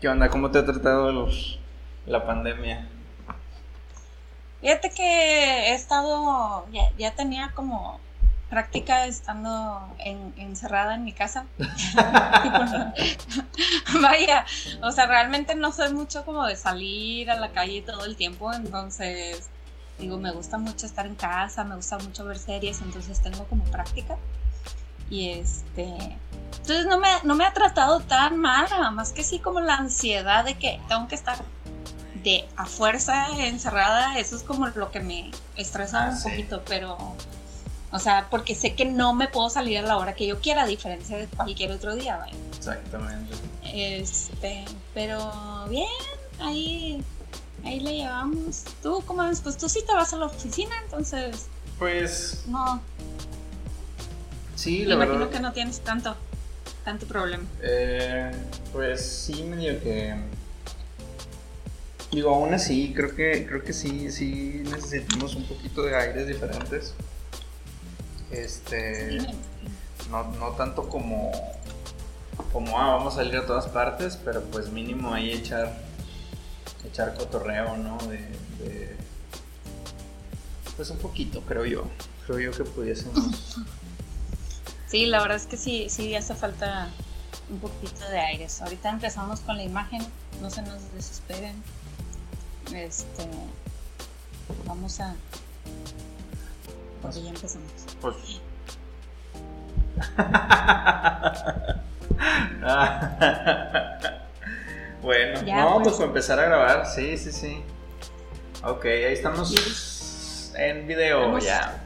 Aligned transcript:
¿Qué 0.00 0.08
onda? 0.08 0.28
¿Cómo 0.28 0.50
te 0.50 0.58
ha 0.58 0.66
tratado 0.66 1.10
los, 1.10 1.58
la 2.04 2.26
pandemia? 2.26 2.86
Fíjate 4.60 4.90
que 4.90 5.70
he 5.70 5.74
estado, 5.74 6.66
ya, 6.98 7.14
tenía 7.14 7.52
como 7.54 7.98
práctica 8.50 9.06
estando 9.06 9.96
encerrada 10.36 10.96
en 10.96 11.04
mi 11.04 11.12
casa. 11.12 11.46
Vaya, 14.02 14.44
o 14.82 14.92
sea, 14.92 15.06
realmente 15.06 15.54
no 15.54 15.72
soy 15.72 15.94
mucho 15.94 16.26
como 16.26 16.44
de 16.44 16.56
salir 16.56 17.30
a 17.30 17.36
la 17.36 17.52
calle 17.52 17.80
todo 17.80 18.04
el 18.04 18.16
tiempo, 18.16 18.52
entonces 18.52 19.48
digo, 19.98 20.18
me 20.18 20.30
gusta 20.30 20.58
mucho 20.58 20.84
estar 20.84 21.06
en 21.06 21.14
casa, 21.14 21.64
me 21.64 21.74
gusta 21.74 21.96
mucho 21.96 22.26
ver 22.26 22.38
series, 22.38 22.82
entonces 22.82 23.20
tengo 23.22 23.44
como 23.44 23.64
práctica. 23.64 24.18
Y 25.10 25.30
este, 25.30 25.84
entonces 26.52 26.86
no 26.86 26.98
me, 26.98 27.08
no 27.22 27.34
me 27.34 27.44
ha 27.44 27.52
tratado 27.52 28.00
tan 28.00 28.38
mal, 28.38 28.66
nada 28.70 28.90
más 28.90 29.12
que 29.12 29.22
sí 29.22 29.38
como 29.38 29.60
la 29.60 29.76
ansiedad 29.76 30.44
de 30.44 30.54
que 30.58 30.80
tengo 30.88 31.06
que 31.08 31.14
estar 31.14 31.38
de 32.24 32.44
a 32.56 32.66
fuerza 32.66 33.28
encerrada, 33.38 34.18
eso 34.18 34.36
es 34.36 34.42
como 34.42 34.66
lo 34.68 34.90
que 34.90 35.00
me 35.00 35.30
estresa 35.56 36.08
ah, 36.08 36.10
un 36.10 36.22
poquito, 36.22 36.62
pero 36.66 36.98
o 37.92 37.98
sea, 37.98 38.26
porque 38.30 38.54
sé 38.54 38.74
que 38.74 38.84
no 38.84 39.14
me 39.14 39.28
puedo 39.28 39.48
salir 39.48 39.78
a 39.78 39.82
la 39.82 39.96
hora 39.96 40.14
que 40.14 40.26
yo 40.26 40.40
quiera, 40.40 40.64
a 40.64 40.66
diferencia 40.66 41.16
de 41.16 41.26
cualquier 41.28 41.70
otro 41.70 41.94
día, 41.94 42.16
¿vale? 42.16 42.34
Exactamente. 42.56 43.34
Este, 43.62 44.64
pero 44.92 45.66
bien, 45.70 45.86
ahí, 46.40 47.02
ahí 47.64 47.80
le 47.80 47.96
llevamos. 47.96 48.64
¿Tú 48.82 49.02
cómo 49.06 49.22
ves? 49.22 49.40
Pues 49.40 49.56
tú 49.56 49.68
sí 49.68 49.80
te 49.86 49.94
vas 49.94 50.12
a 50.12 50.16
la 50.16 50.26
oficina, 50.26 50.74
entonces. 50.84 51.46
Pues. 51.78 52.44
No. 52.48 52.82
Sí, 54.56 54.84
la 54.84 54.96
Me 54.96 55.04
imagino 55.04 55.30
que 55.30 55.38
no 55.38 55.52
tienes 55.52 55.80
tanto, 55.80 56.16
tanto 56.84 57.06
problema. 57.06 57.44
Eh, 57.60 58.32
pues 58.72 59.04
sí, 59.04 59.42
medio 59.42 59.78
que. 59.80 60.16
Digo, 62.10 62.34
aún 62.34 62.54
así, 62.54 62.92
creo 62.96 63.14
que, 63.14 63.46
creo 63.46 63.62
que 63.62 63.74
sí, 63.74 64.10
sí 64.10 64.62
necesitamos 64.64 65.34
un 65.34 65.44
poquito 65.44 65.82
de 65.82 65.94
aires 65.94 66.26
diferentes. 66.26 66.94
Este. 68.30 69.18
No, 70.10 70.24
no 70.32 70.50
tanto 70.52 70.88
como. 70.88 71.30
Como, 72.52 72.78
ah, 72.78 72.96
vamos 72.96 73.14
a 73.14 73.16
salir 73.18 73.36
a 73.36 73.46
todas 73.46 73.66
partes, 73.66 74.18
pero 74.24 74.42
pues 74.44 74.70
mínimo 74.70 75.12
ahí 75.12 75.32
echar. 75.32 75.84
Echar 76.86 77.14
cotorreo, 77.14 77.76
¿no? 77.76 77.98
De, 78.08 78.96
pues 80.76 80.90
un 80.90 80.98
poquito, 80.98 81.42
creo 81.42 81.66
yo. 81.66 81.84
Creo 82.26 82.38
yo 82.38 82.50
que 82.52 82.64
pudiésemos. 82.64 83.58
Sí, 84.86 85.06
la 85.06 85.20
verdad 85.20 85.36
es 85.36 85.46
que 85.46 85.56
sí, 85.56 85.88
sí 85.90 86.14
hace 86.14 86.34
falta 86.34 86.88
un 87.50 87.58
poquito 87.58 88.08
de 88.08 88.18
aires. 88.18 88.62
Ahorita 88.62 88.90
empezamos 88.90 89.40
con 89.40 89.56
la 89.56 89.62
imagen, 89.64 90.06
no 90.40 90.50
se 90.50 90.62
nos 90.62 90.92
desesperen. 90.94 91.62
Este, 92.72 93.28
vamos 94.64 95.00
a, 95.00 95.14
pues 97.02 97.22
ya 97.22 97.28
empezamos. 97.30 97.70
Pues. 98.00 98.16
bueno, 105.02 105.42
no, 105.42 105.82
pues. 105.82 105.94
pues 105.96 106.00
empezar 106.00 106.38
a 106.40 106.44
grabar, 106.44 106.86
sí, 106.86 107.16
sí, 107.16 107.32
sí. 107.32 107.62
Ok, 108.62 108.84
ahí 108.84 109.12
estamos 109.12 110.52
en 110.56 110.86
video 110.86 111.38
ya. 111.38 111.82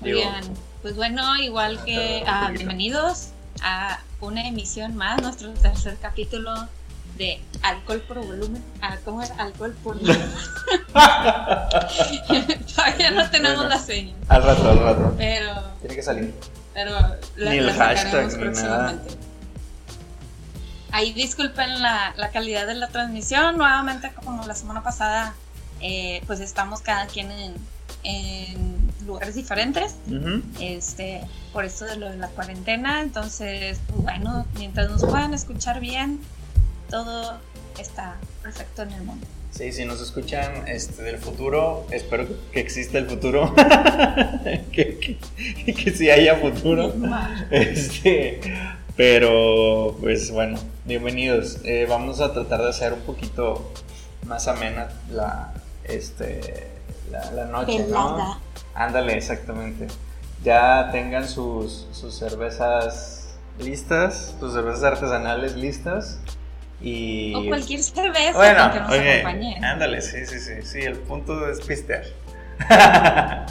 Bien, 0.00 0.42
pues 0.82 0.96
bueno, 0.96 1.36
igual 1.36 1.82
que 1.84 2.24
ah, 2.26 2.50
bienvenidos 2.52 3.28
a 3.62 4.00
una 4.20 4.46
emisión 4.46 4.96
más, 4.96 5.20
nuestro 5.20 5.50
tercer 5.50 5.96
capítulo 6.00 6.54
de 7.16 7.40
alcohol 7.62 8.00
por 8.08 8.24
volumen. 8.24 8.64
Ah, 8.80 8.96
¿Cómo 9.04 9.22
es? 9.22 9.30
Alcohol 9.32 9.76
por 9.82 9.98
volumen. 10.00 10.32
Todavía 12.74 13.10
no 13.10 13.30
tenemos 13.30 13.66
la 13.66 13.78
seña. 13.78 14.14
Al 14.28 14.42
rato, 14.42 14.70
al 14.70 14.78
rato. 14.78 15.14
Pero. 15.18 15.62
Tiene 15.80 15.94
que 15.96 16.02
salir. 16.02 16.34
Pero 16.72 16.92
la, 17.36 17.50
ni 17.50 17.58
el 17.58 17.72
hashtag 17.72 18.38
ni 18.38 18.62
nada. 18.62 18.98
Ahí 20.92 21.12
disculpen 21.12 21.82
la, 21.82 22.14
la, 22.16 22.30
calidad 22.30 22.66
de 22.66 22.74
la 22.74 22.88
transmisión. 22.88 23.58
Nuevamente, 23.58 24.10
como 24.24 24.44
la 24.46 24.54
semana 24.54 24.82
pasada, 24.82 25.34
eh, 25.80 26.22
pues 26.26 26.40
estamos 26.40 26.80
cada 26.80 27.06
quien 27.06 27.30
en, 27.30 27.54
en 28.02 28.89
lugares 29.02 29.34
diferentes. 29.34 29.96
Este, 30.60 31.22
por 31.52 31.64
esto 31.64 31.84
de 31.84 31.96
lo 31.96 32.10
de 32.10 32.16
la 32.16 32.28
cuarentena. 32.28 33.02
Entonces, 33.02 33.78
bueno, 33.96 34.46
mientras 34.56 34.90
nos 34.90 35.04
puedan 35.04 35.34
escuchar 35.34 35.80
bien, 35.80 36.20
todo 36.88 37.38
está 37.78 38.16
perfecto 38.42 38.82
en 38.82 38.92
el 38.92 39.02
mundo. 39.02 39.26
Sí, 39.50 39.72
si 39.72 39.84
nos 39.84 40.00
escuchan 40.00 40.68
este, 40.68 41.02
del 41.02 41.18
futuro, 41.18 41.84
espero 41.90 42.26
que 42.52 42.60
exista 42.60 42.98
el 42.98 43.06
futuro, 43.06 43.52
que, 44.72 45.18
que, 45.66 45.90
sí 45.90 46.08
haya 46.08 46.36
futuro. 46.36 46.94
Este, 47.50 48.40
pero, 48.96 49.96
pues 50.00 50.30
bueno, 50.30 50.58
bienvenidos. 50.84 51.58
Eh, 51.64 51.86
vamos 51.88 52.20
a 52.20 52.32
tratar 52.32 52.62
de 52.62 52.68
hacer 52.68 52.92
un 52.92 53.00
poquito 53.00 53.72
más 54.24 54.46
amena 54.46 54.88
la, 55.10 55.52
este, 55.84 56.68
la, 57.10 57.46
noche, 57.46 57.84
¿no? 57.88 58.38
Ándale, 58.74 59.16
exactamente. 59.16 59.88
Ya 60.42 60.90
tengan 60.92 61.28
sus, 61.28 61.86
sus 61.92 62.14
cervezas 62.14 63.34
listas, 63.58 64.34
sus 64.40 64.52
cervezas 64.52 64.84
artesanales 64.84 65.54
listas 65.56 66.18
o 66.82 67.44
cualquier 67.46 67.82
cerveza 67.82 68.32
bueno, 68.32 68.72
que 68.72 68.80
nos 68.80 68.92
acompañe. 68.92 69.58
Ándale, 69.62 70.00
sí, 70.00 70.24
sí, 70.26 70.40
sí, 70.40 70.62
sí, 70.62 70.80
el 70.80 70.98
punto 70.98 71.48
es 71.48 71.60
pistear. 71.60 72.04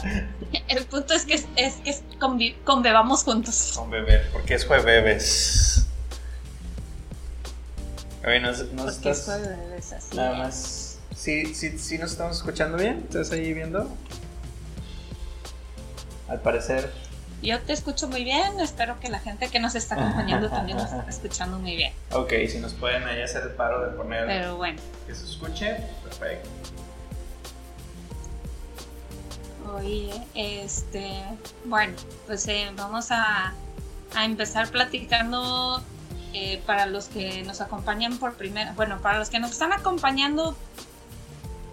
el 0.68 0.84
punto 0.86 1.14
es 1.14 1.24
que 1.24 1.34
es, 1.34 1.76
que 1.84 2.56
conbebamos 2.64 3.22
juntos. 3.24 3.74
Con 3.76 3.90
beber, 3.90 4.28
porque 4.32 4.54
es 4.54 4.66
jueves. 4.66 5.86
Oye, 8.26 8.40
¿nos, 8.40 8.72
nos 8.72 8.96
estás, 8.96 9.18
es 9.20 9.24
jueves, 9.24 9.92
así 9.92 10.16
Nada 10.16 10.38
más. 10.38 10.98
¿Sí, 11.14 11.54
sí, 11.54 11.78
¿Sí 11.78 11.98
nos 11.98 12.12
estamos 12.12 12.36
escuchando 12.36 12.78
bien? 12.78 13.04
¿Estás 13.08 13.30
ahí 13.30 13.52
viendo? 13.52 13.88
Al 16.30 16.40
parecer 16.40 16.90
yo 17.42 17.58
te 17.60 17.72
escucho 17.72 18.06
muy 18.06 18.22
bien, 18.22 18.60
espero 18.60 19.00
que 19.00 19.08
la 19.08 19.18
gente 19.18 19.48
que 19.48 19.60
nos 19.60 19.74
está 19.74 19.94
acompañando 19.94 20.50
también 20.50 20.76
nos 20.76 20.92
está 20.92 21.08
escuchando 21.08 21.58
muy 21.58 21.74
bien. 21.74 21.92
Ok, 22.12 22.32
si 22.48 22.58
nos 22.58 22.74
pueden 22.74 23.04
ahí 23.04 23.22
hacer 23.22 23.42
el 23.44 23.50
paro 23.50 23.80
de 23.82 23.96
poner 23.96 24.26
Pero 24.26 24.56
bueno. 24.56 24.80
que 25.06 25.14
se 25.14 25.24
escuche, 25.24 25.76
perfecto. 26.04 26.48
Oye, 29.74 30.10
este, 30.34 31.22
bueno, 31.64 31.94
pues 32.26 32.46
eh, 32.48 32.70
vamos 32.76 33.10
a, 33.10 33.54
a, 34.14 34.24
empezar 34.24 34.68
platicando 34.68 35.82
eh, 36.34 36.60
para 36.66 36.86
los 36.86 37.06
que 37.06 37.42
nos 37.44 37.60
acompañan 37.60 38.18
por 38.18 38.34
primera, 38.34 38.72
bueno, 38.72 39.00
para 39.00 39.18
los 39.18 39.30
que 39.30 39.38
nos 39.38 39.52
están 39.52 39.72
acompañando 39.72 40.56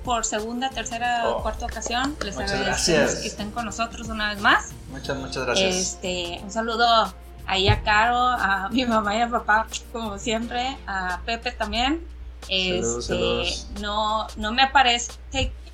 por 0.07 0.23
segunda, 0.23 0.69
tercera 0.69 1.27
oh. 1.27 1.41
cuarta 1.41 1.65
ocasión. 1.65 2.15
Les 2.23 2.37
agradecemos 2.37 3.15
que 3.15 3.27
estén 3.27 3.51
con 3.51 3.65
nosotros 3.65 4.07
una 4.07 4.29
vez 4.29 4.39
más. 4.39 4.69
Muchas, 4.89 5.17
muchas 5.17 5.45
gracias. 5.45 5.75
Este, 5.75 6.39
un 6.41 6.49
saludo 6.49 7.13
ahí 7.45 7.67
a 7.67 7.81
Caro, 7.83 8.17
a 8.17 8.69
mi 8.69 8.85
mamá 8.85 9.17
y 9.17 9.19
a 9.19 9.29
papá, 9.29 9.67
como 9.91 10.17
siempre, 10.17 10.77
a 10.87 11.19
Pepe 11.25 11.51
también. 11.51 12.07
Este, 12.47 13.43
no, 13.81 14.27
no 14.37 14.53
me 14.53 14.61
aparece, 14.61 15.11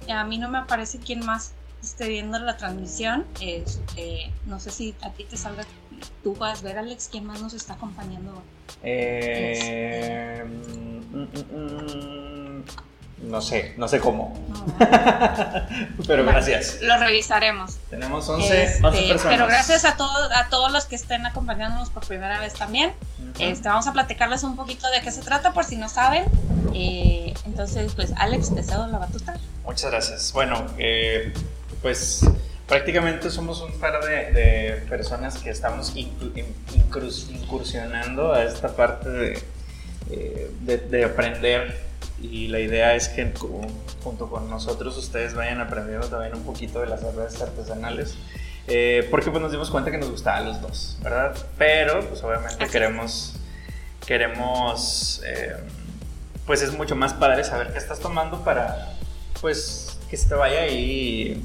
a 0.10 0.24
mí 0.24 0.40
no 0.40 0.50
me 0.50 0.58
aparece 0.58 0.98
quién 0.98 1.24
más 1.24 1.52
esté 1.84 2.10
viendo 2.10 2.40
la 2.40 2.58
transmisión. 2.58 3.28
Este, 3.40 4.34
no 4.48 4.60
sé 4.60 4.72
si 4.72 4.96
a 5.04 5.12
ti 5.12 5.26
te 5.26 5.38
salga, 5.38 5.64
tú 6.24 6.34
puedes 6.34 6.64
ver, 6.64 6.80
Alex, 6.80 7.08
quién 7.12 7.28
más 7.28 7.40
nos 7.40 7.54
está 7.54 7.74
acompañando. 7.74 8.42
Eh, 8.82 10.44
mm, 10.44 11.18
mm, 11.18 12.60
mm, 12.62 12.64
no 13.22 13.42
sé, 13.42 13.74
no 13.78 13.88
sé 13.88 14.00
cómo. 14.00 14.38
pero 16.08 16.26
gracias. 16.26 16.80
Lo 16.82 16.98
revisaremos. 16.98 17.78
Tenemos 17.90 18.28
11, 18.28 18.64
este, 18.64 18.82
personas. 18.82 19.24
Pero 19.24 19.48
gracias 19.48 19.86
a, 19.86 19.96
todos 19.96 20.32
a 20.34 20.50
todos 20.50 20.72
los 20.72 20.86
que 20.86 20.96
estén 20.96 21.26
acompañándonos 21.26 21.90
por 21.90 22.06
primera 22.06 22.40
vez 22.40 22.54
también. 22.54 22.94
este, 23.40 23.70
vamos 23.70 23.88
a 23.88 23.94
platicarles 23.94 24.44
un 24.44 24.56
poquito 24.56 24.90
de 24.92 25.02
qué 25.02 25.12
se 25.12 25.22
trata 25.22 25.54
por 25.54 25.64
si 25.64 25.78
no 25.78 25.90
saben. 25.90 26.26
Eh, 26.74 27.34
entonces, 27.46 27.94
pues 27.96 28.12
Alex, 28.18 28.54
te 28.54 28.64
cedo 28.64 28.88
la 28.88 28.98
batuta. 28.98 29.36
Muchas 29.64 29.92
gracias. 29.92 30.34
Bueno, 30.34 30.66
eh, 30.78 31.34
pues 31.82 32.22
prácticamente 32.68 33.30
somos 33.30 33.62
un 33.62 33.80
par 33.80 34.04
de, 34.04 34.84
personas 34.90 35.38
que 35.38 35.50
estamos 35.50 35.94
incursionando 35.96 38.34
a 38.34 38.44
esta 38.44 38.76
parte 38.76 39.10
de, 39.10 39.44
eh, 40.12 40.52
de, 40.62 40.78
de 40.78 41.06
aprender 41.06 41.93
y 42.24 42.48
la 42.48 42.60
idea 42.60 42.96
es 42.96 43.10
que 43.10 43.32
junto 44.04 44.30
con 44.30 44.50
nosotros 44.50 44.98
ustedes 44.98 45.34
vayan 45.34 45.62
aprendiendo 45.62 46.08
también 46.08 46.36
un 46.36 46.44
poquito 46.44 46.80
de 46.80 46.88
las 46.88 47.02
cervezas 47.02 47.42
artesanales. 47.42 48.16
Eh, 48.68 49.08
porque 49.12 49.30
pues 49.30 49.42
nos 49.42 49.52
dimos 49.52 49.70
cuenta 49.70 49.92
que 49.92 49.98
nos 49.98 50.10
gustaban 50.10 50.46
los 50.46 50.62
dos, 50.62 50.98
¿verdad? 51.04 51.36
Pero 51.58 52.00
pues 52.08 52.24
obviamente 52.24 52.66
queremos 52.68 53.36
queremos, 54.06 55.22
eh, 55.26 55.56
pues 56.46 56.62
es 56.62 56.74
mucho 56.74 56.96
más 56.96 57.14
padre 57.14 57.44
saber 57.44 57.72
qué 57.72 57.78
estás 57.78 58.00
tomando 58.00 58.44
para, 58.44 58.94
pues, 59.42 60.00
que 60.10 60.18
se 60.18 60.30
te 60.30 60.36
vaya 60.36 60.62
ahí 60.62 61.42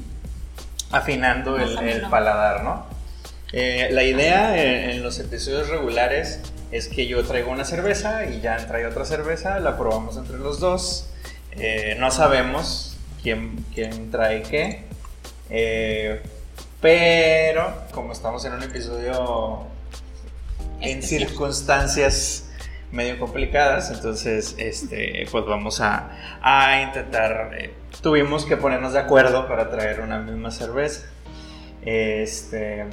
afinando 0.91 1.57
el, 1.57 2.01
paladar, 2.09 2.63
¿no? 2.63 2.85
Eh, 3.51 3.89
la 3.91 4.03
idea 4.03 4.61
en, 4.61 5.01
los 5.01 5.19
episodios 5.19 5.69
regulares 5.69 6.39
es 6.71 6.87
que 6.87 7.07
yo 7.07 7.23
traigo 7.23 7.51
una 7.51 7.65
cerveza 7.65 8.25
y 8.25 8.41
ya 8.41 8.57
trae 8.67 8.85
otra 8.85 9.05
cerveza, 9.05 9.59
la 9.59 9.77
probamos 9.77 10.17
entre 10.17 10.37
los 10.37 10.59
dos. 10.59 11.09
Eh, 11.51 11.95
no 11.99 12.11
sabemos 12.11 12.97
quién, 13.23 13.65
quién 13.73 14.11
trae 14.11 14.43
qué, 14.43 14.83
pero 16.81 17.73
como 17.91 18.13
estamos 18.13 18.45
en 18.45 18.53
un 18.53 18.63
episodio 18.63 19.67
en 20.81 21.03
circunstancias 21.03 22.45
medio 22.91 23.19
complicadas, 23.19 23.91
entonces 23.91 24.55
este, 24.57 25.27
pues 25.31 25.45
vamos 25.45 25.79
a, 25.81 26.09
a 26.41 26.81
intentar, 26.81 27.51
eh, 27.57 27.73
tuvimos 28.01 28.45
que 28.45 28.57
ponernos 28.57 28.93
de 28.93 28.99
acuerdo 28.99 29.47
para 29.47 29.69
traer 29.69 30.01
una 30.01 30.19
misma 30.19 30.51
cerveza. 30.51 31.07
Este, 31.83 32.85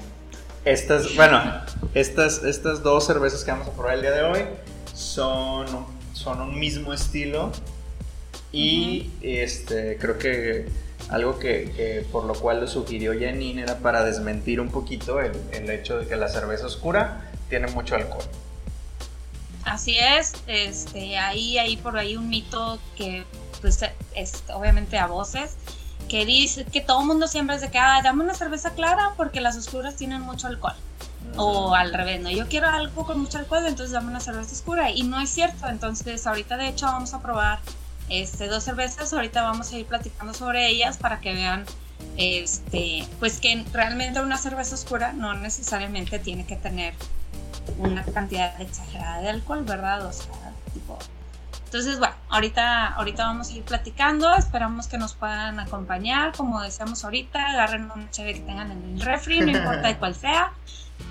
estas, 0.67 1.15
bueno, 1.15 1.41
estas, 1.95 2.43
estas 2.43 2.83
dos 2.83 3.07
cervezas 3.07 3.45
que 3.45 3.53
vamos 3.53 3.69
a 3.69 3.73
probar 3.73 3.95
el 3.95 4.01
día 4.03 4.11
de 4.11 4.23
hoy 4.23 4.41
son, 4.93 5.67
son 6.13 6.41
un 6.41 6.59
mismo 6.59 6.93
estilo 6.93 7.53
y 8.53 9.13
este, 9.23 9.97
creo 9.97 10.19
que 10.19 10.69
algo 11.09 11.39
que, 11.39 12.05
por 12.11 12.25
lo 12.25 12.35
cual 12.35 12.61
lo 12.61 12.67
sugirió 12.67 13.13
Janine 13.13 13.63
era 13.63 13.79
para 13.79 14.05
desmentir 14.05 14.61
un 14.61 14.71
poquito 14.71 15.21
el, 15.21 15.33
el 15.53 15.71
hecho 15.71 15.99
de 15.99 16.07
que 16.09 16.17
la 16.17 16.29
cerveza 16.29 16.67
oscura 16.67 17.31
tiene 17.49 17.69
mucho 17.69 17.95
alcohol. 17.95 18.25
Así 19.65 19.97
es, 19.99 20.33
este, 20.49 21.17
ahí 21.17 21.59
hay 21.59 21.77
por 21.77 21.97
ahí 21.97 22.17
un 22.17 22.29
mito 22.29 22.81
que 22.97 23.25
pues 23.61 23.81
es 24.15 24.43
obviamente 24.53 24.99
a 24.99 25.07
voces, 25.07 25.55
que 26.09 26.25
dice 26.25 26.65
que 26.65 26.81
todo 26.81 27.01
el 27.01 27.07
mundo 27.07 27.29
siempre 27.29 27.57
es 27.57 27.63
de 27.63 27.71
que, 27.71 27.79
ah, 27.79 28.01
dame 28.03 28.25
una 28.25 28.35
cerveza 28.35 28.71
clara 28.71 29.13
porque 29.17 29.41
las 29.41 29.57
oscuras 29.57 29.97
tienen 29.97 30.21
mucho 30.23 30.47
alcohol. 30.47 30.75
O 31.37 31.75
al 31.75 31.93
revés, 31.93 32.21
no, 32.21 32.31
yo 32.31 32.49
quiero 32.49 32.69
algo 32.69 33.05
con 33.05 33.21
mucho 33.21 33.39
alcohol, 33.39 33.65
entonces 33.67 33.91
dame 33.91 34.09
una 34.09 34.21
cerveza 34.21 34.53
oscura. 34.53 34.91
Y 34.91 35.03
no 35.03 35.21
es 35.21 35.31
cierto, 35.31 35.69
entonces 35.69 36.27
ahorita 36.27 36.57
de 36.57 36.69
hecho 36.69 36.87
vamos 36.87 37.13
a 37.13 37.21
probar 37.21 37.59
este, 38.09 38.47
dos 38.47 38.65
cervezas, 38.65 39.13
ahorita 39.13 39.43
vamos 39.43 39.73
a 39.73 39.79
ir 39.79 39.87
platicando 39.87 40.33
sobre 40.33 40.69
ellas 40.69 40.97
para 40.97 41.21
que 41.21 41.35
vean 41.35 41.67
este, 42.17 43.07
pues 43.19 43.41
que 43.41 43.65
realmente 43.73 44.21
una 44.21 44.39
cerveza 44.39 44.75
oscura 44.75 45.13
no 45.13 45.35
necesariamente 45.35 46.19
tiene 46.19 46.47
que 46.47 46.57
tener 46.57 46.95
una 47.79 48.05
cantidad 48.05 48.59
exagerada 48.61 49.21
de 49.21 49.29
alcohol, 49.31 49.65
¿verdad? 49.65 50.07
O 50.07 50.13
sea, 50.13 50.53
tipo... 50.73 50.99
Entonces, 51.67 51.99
bueno, 51.99 52.15
ahorita, 52.31 52.95
ahorita 52.95 53.27
vamos 53.27 53.51
a 53.51 53.53
ir 53.53 53.63
platicando, 53.65 54.35
esperamos 54.37 54.87
que 54.87 54.99
nos 54.99 55.15
puedan 55.15 55.59
acompañar, 55.61 56.33
como 56.37 56.63
decíamos 56.63 57.05
ahorita, 57.05 57.51
agarren 57.51 57.91
un 57.95 58.09
cheve 58.11 58.35
que 58.35 58.41
tengan 58.41 58.71
en 58.71 58.83
el 58.85 59.01
refri, 59.01 59.41
no 59.41 59.51
importa 59.51 59.89
de 59.89 59.97
cuál 59.99 60.15
sea. 60.15 60.53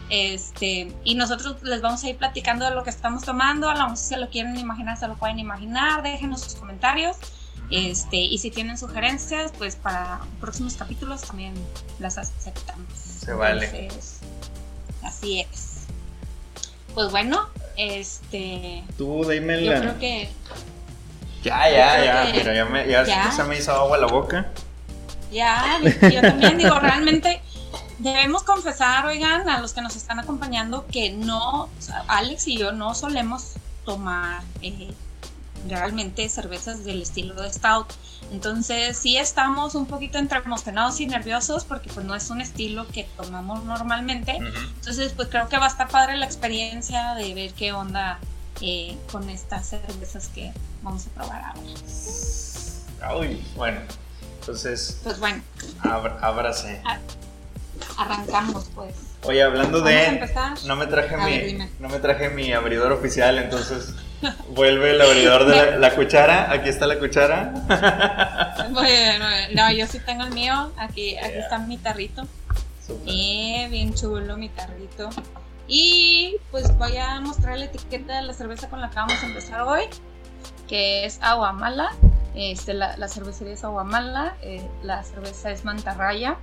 Este, 0.09 0.95
y 1.03 1.15
nosotros 1.15 1.61
les 1.61 1.81
vamos 1.81 2.03
a 2.03 2.09
ir 2.09 2.17
platicando 2.17 2.65
de 2.65 2.71
lo 2.71 2.83
que 2.83 2.89
estamos 2.89 3.23
tomando, 3.23 3.69
a 3.69 3.75
lo 3.75 3.81
mejor 3.81 3.97
si 3.97 4.05
se 4.05 4.17
lo 4.17 4.29
quieren 4.29 4.57
imaginar, 4.57 4.97
se 4.97 5.07
lo 5.07 5.15
pueden 5.15 5.39
imaginar, 5.39 6.01
déjenos 6.03 6.41
sus 6.41 6.55
comentarios. 6.55 7.17
Este, 7.69 8.17
y 8.17 8.37
si 8.37 8.51
tienen 8.51 8.77
sugerencias, 8.77 9.51
pues 9.57 9.75
para 9.75 10.21
próximos 10.39 10.75
capítulos 10.75 11.21
también 11.21 11.53
las 11.99 12.17
aceptamos. 12.17 12.93
Se 12.93 13.33
vale. 13.33 13.89
así 15.03 15.41
es 15.41 15.75
pues 16.95 17.11
bueno, 17.11 17.49
este. 17.77 18.83
Tú, 18.97 19.25
dime 19.29 19.63
Yo 19.63 19.79
creo 19.79 19.99
que. 19.99 20.29
Ya, 21.43 21.69
ya, 21.69 22.03
ya, 22.03 22.31
pero 22.33 22.53
ya, 22.53 22.65
me, 22.65 22.87
ya, 22.87 23.31
se 23.31 23.43
me 23.43 23.57
hizo 23.57 23.71
agua 23.71 23.97
la 23.97 24.07
boca. 24.07 24.49
Ya, 25.31 25.79
yo 26.11 26.21
también 26.21 26.57
digo, 26.57 26.79
realmente 26.79 27.41
debemos 27.99 28.43
confesar, 28.43 29.05
oigan, 29.05 29.47
a 29.47 29.59
los 29.59 29.73
que 29.73 29.81
nos 29.81 29.95
están 29.95 30.19
acompañando, 30.19 30.85
que 30.87 31.11
no, 31.11 31.69
Alex 32.07 32.47
y 32.47 32.57
yo 32.57 32.71
no 32.71 32.95
solemos 32.95 33.53
tomar 33.85 34.41
eh, 34.61 34.91
realmente 35.67 36.27
cervezas 36.29 36.83
del 36.83 37.01
estilo 37.01 37.41
de 37.41 37.51
Stout. 37.51 37.87
Entonces 38.31 38.97
sí 38.97 39.17
estamos 39.17 39.75
un 39.75 39.85
poquito 39.85 40.17
entre 40.17 40.39
emocionados 40.39 40.99
y 40.99 41.07
nerviosos 41.07 41.65
porque 41.65 41.89
pues 41.93 42.05
no 42.05 42.15
es 42.15 42.29
un 42.29 42.41
estilo 42.41 42.87
que 42.87 43.07
tomamos 43.17 43.63
normalmente. 43.63 44.37
Entonces 44.37 45.13
pues 45.13 45.27
creo 45.29 45.47
que 45.49 45.57
va 45.57 45.65
a 45.65 45.69
estar 45.69 45.87
padre 45.89 46.17
la 46.17 46.25
experiencia 46.25 47.13
de 47.15 47.33
ver 47.33 47.53
qué 47.53 47.73
onda 47.73 48.19
eh, 48.61 48.97
con 49.11 49.29
estas 49.29 49.67
cervezas 49.67 50.29
que 50.29 50.51
vamos 50.81 51.07
a 51.07 51.09
probar 51.09 51.43
ahora. 51.43 53.19
Uy, 53.19 53.43
bueno, 53.55 53.81
entonces... 54.39 54.99
Pues 55.03 55.19
bueno. 55.19 55.41
ábrase. 56.21 56.81
arrancamos 57.97 58.69
pues. 58.73 58.95
Oye, 59.23 59.43
hablando 59.43 59.81
de... 59.81 60.29
No 60.65 60.75
me 60.75 60.87
traje 60.87 61.17
mi, 61.17 61.69
no 61.79 61.89
me 61.89 61.99
traje 61.99 62.29
mi 62.29 62.53
abridor 62.53 62.91
oficial, 62.91 63.37
entonces 63.39 63.93
Vuelve 64.49 64.91
el 64.91 65.01
abridor 65.01 65.45
de 65.45 65.77
la, 65.77 65.91
cuchara. 65.95 66.51
Aquí 66.51 66.69
está 66.69 66.87
la 66.87 66.99
cuchara. 66.99 67.53
Bueno, 68.71 69.25
no, 69.53 69.71
yo 69.71 69.87
sí 69.87 69.99
tengo 69.99 70.23
el 70.23 70.31
mío. 70.31 70.71
Aquí, 70.77 71.17
aquí 71.17 71.37
está 71.37 71.59
mi 71.59 71.77
tarrito. 71.77 72.25
Eh, 73.05 73.67
bien 73.69 73.93
chulo 73.93 74.37
mi 74.37 74.49
tarrito. 74.49 75.09
Y 75.67 76.37
pues 76.51 76.77
voy 76.77 76.97
a 76.97 77.19
mostrar 77.21 77.57
la 77.57 77.65
etiqueta 77.65 78.17
de 78.17 78.21
la 78.21 78.33
cerveza 78.33 78.69
con 78.69 78.81
la 78.81 78.89
que 78.89 78.95
vamos 78.95 79.21
a 79.23 79.25
empezar 79.25 79.61
hoy, 79.61 79.83
que 80.67 81.05
es 81.05 81.19
Aguamala. 81.21 81.91
Este, 82.35 82.73
la, 82.73 82.97
la 82.97 83.07
cervecería 83.07 83.53
es 83.53 83.63
Aguamala, 83.63 84.35
eh, 84.41 84.67
la 84.83 85.03
cerveza 85.03 85.51
es 85.51 85.63
Mantarraya. 85.63 86.37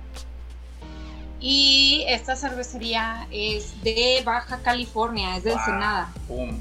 Y 1.45 2.05
esta 2.07 2.37
cervecería 2.37 3.27
es 3.29 3.83
de 3.83 4.21
Baja 4.23 4.59
California, 4.59 5.35
es 5.35 5.43
de 5.43 5.51
Ensenada. 5.51 6.09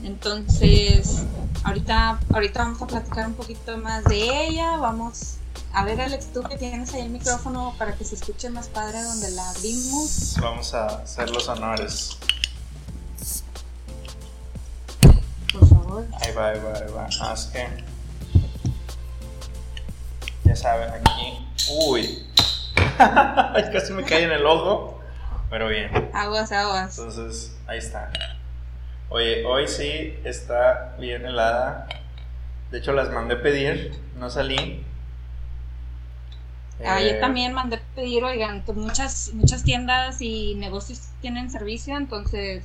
Entonces, 0.03 1.23
ahorita, 1.63 2.19
ahorita 2.33 2.65
vamos 2.65 2.83
a 2.83 2.87
platicar 2.89 3.29
un 3.29 3.35
poquito 3.35 3.79
más 3.79 4.03
de 4.03 4.49
ella. 4.49 4.79
Vamos 4.79 5.37
a 5.73 5.85
ver, 5.85 6.01
Alex, 6.01 6.33
tú 6.33 6.43
que 6.43 6.57
tienes 6.57 6.93
ahí 6.95 7.03
el 7.03 7.11
micrófono 7.11 7.77
para 7.79 7.95
que 7.95 8.05
se 8.05 8.17
escuche 8.17 8.51
más 8.51 8.67
padre 8.67 9.01
donde 9.05 9.31
la 9.31 9.51
abrimos. 9.51 10.35
Vamos 10.41 10.75
a 10.75 10.87
hacer 10.87 11.31
los 11.31 11.49
honores. 11.49 12.17
Por 15.53 15.69
favor. 15.69 16.09
Ahí 16.23 16.35
va, 16.35 16.49
ahí 16.49 16.59
va, 16.59 16.73
ahí 16.73 16.93
va. 16.93 17.09
Ah, 17.21 17.35
es 17.35 17.45
que. 17.53 17.69
Ya 20.43 20.57
saben, 20.57 20.91
aquí. 20.91 21.47
Uy, 21.87 22.27
Casi 23.73 23.93
me 23.93 24.05
cae 24.05 24.25
en 24.25 24.33
el 24.33 24.47
ojo, 24.47 25.01
pero 25.51 25.69
bien. 25.69 26.11
Aguas, 26.13 26.53
aguas. 26.53 26.99
Entonces, 26.99 27.57
ahí 27.67 27.79
está. 27.79 28.11
Oye, 29.09 29.45
hoy 29.45 29.69
sí 29.69 30.19
está 30.25 30.95
bien 30.99 31.27
helada. 31.27 31.87
De 32.71 32.79
hecho, 32.79 32.93
las 32.93 33.11
mandé 33.11 33.37
pedir, 33.37 33.93
no 34.17 34.31
salí. 34.31 34.85
Ah, 36.85 37.01
yo 37.01 37.09
eh, 37.09 37.21
también 37.21 37.53
mandé 37.53 37.79
pedir, 37.95 38.25
oigan, 38.25 38.65
muchas, 38.75 39.31
muchas 39.35 39.63
tiendas 39.63 40.21
y 40.21 40.55
negocios 40.57 41.11
tienen 41.21 41.51
servicio, 41.51 41.97
entonces 41.97 42.65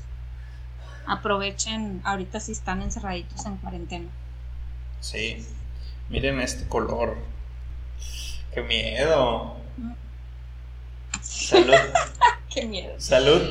aprovechen, 1.05 2.01
ahorita 2.03 2.39
si 2.39 2.51
están 2.51 2.81
encerraditos 2.81 3.45
en 3.45 3.57
cuarentena. 3.57 4.09
Sí, 4.99 5.45
miren 6.09 6.39
este 6.41 6.67
color. 6.67 7.17
Qué 8.53 8.61
miedo. 8.61 9.55
Mm. 9.77 10.06
Salud. 11.47 11.73
Qué 12.53 12.65
miedo. 12.65 12.93
Salud. 12.97 13.41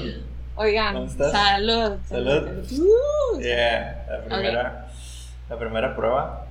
Oigan, 0.56 1.08
salud. 1.16 1.98
Salud. 2.06 2.48
Uh, 2.70 3.40
la 3.40 4.24
primera, 4.26 4.88
la 5.48 5.58
primera 5.58 5.96
prueba. 5.96 6.46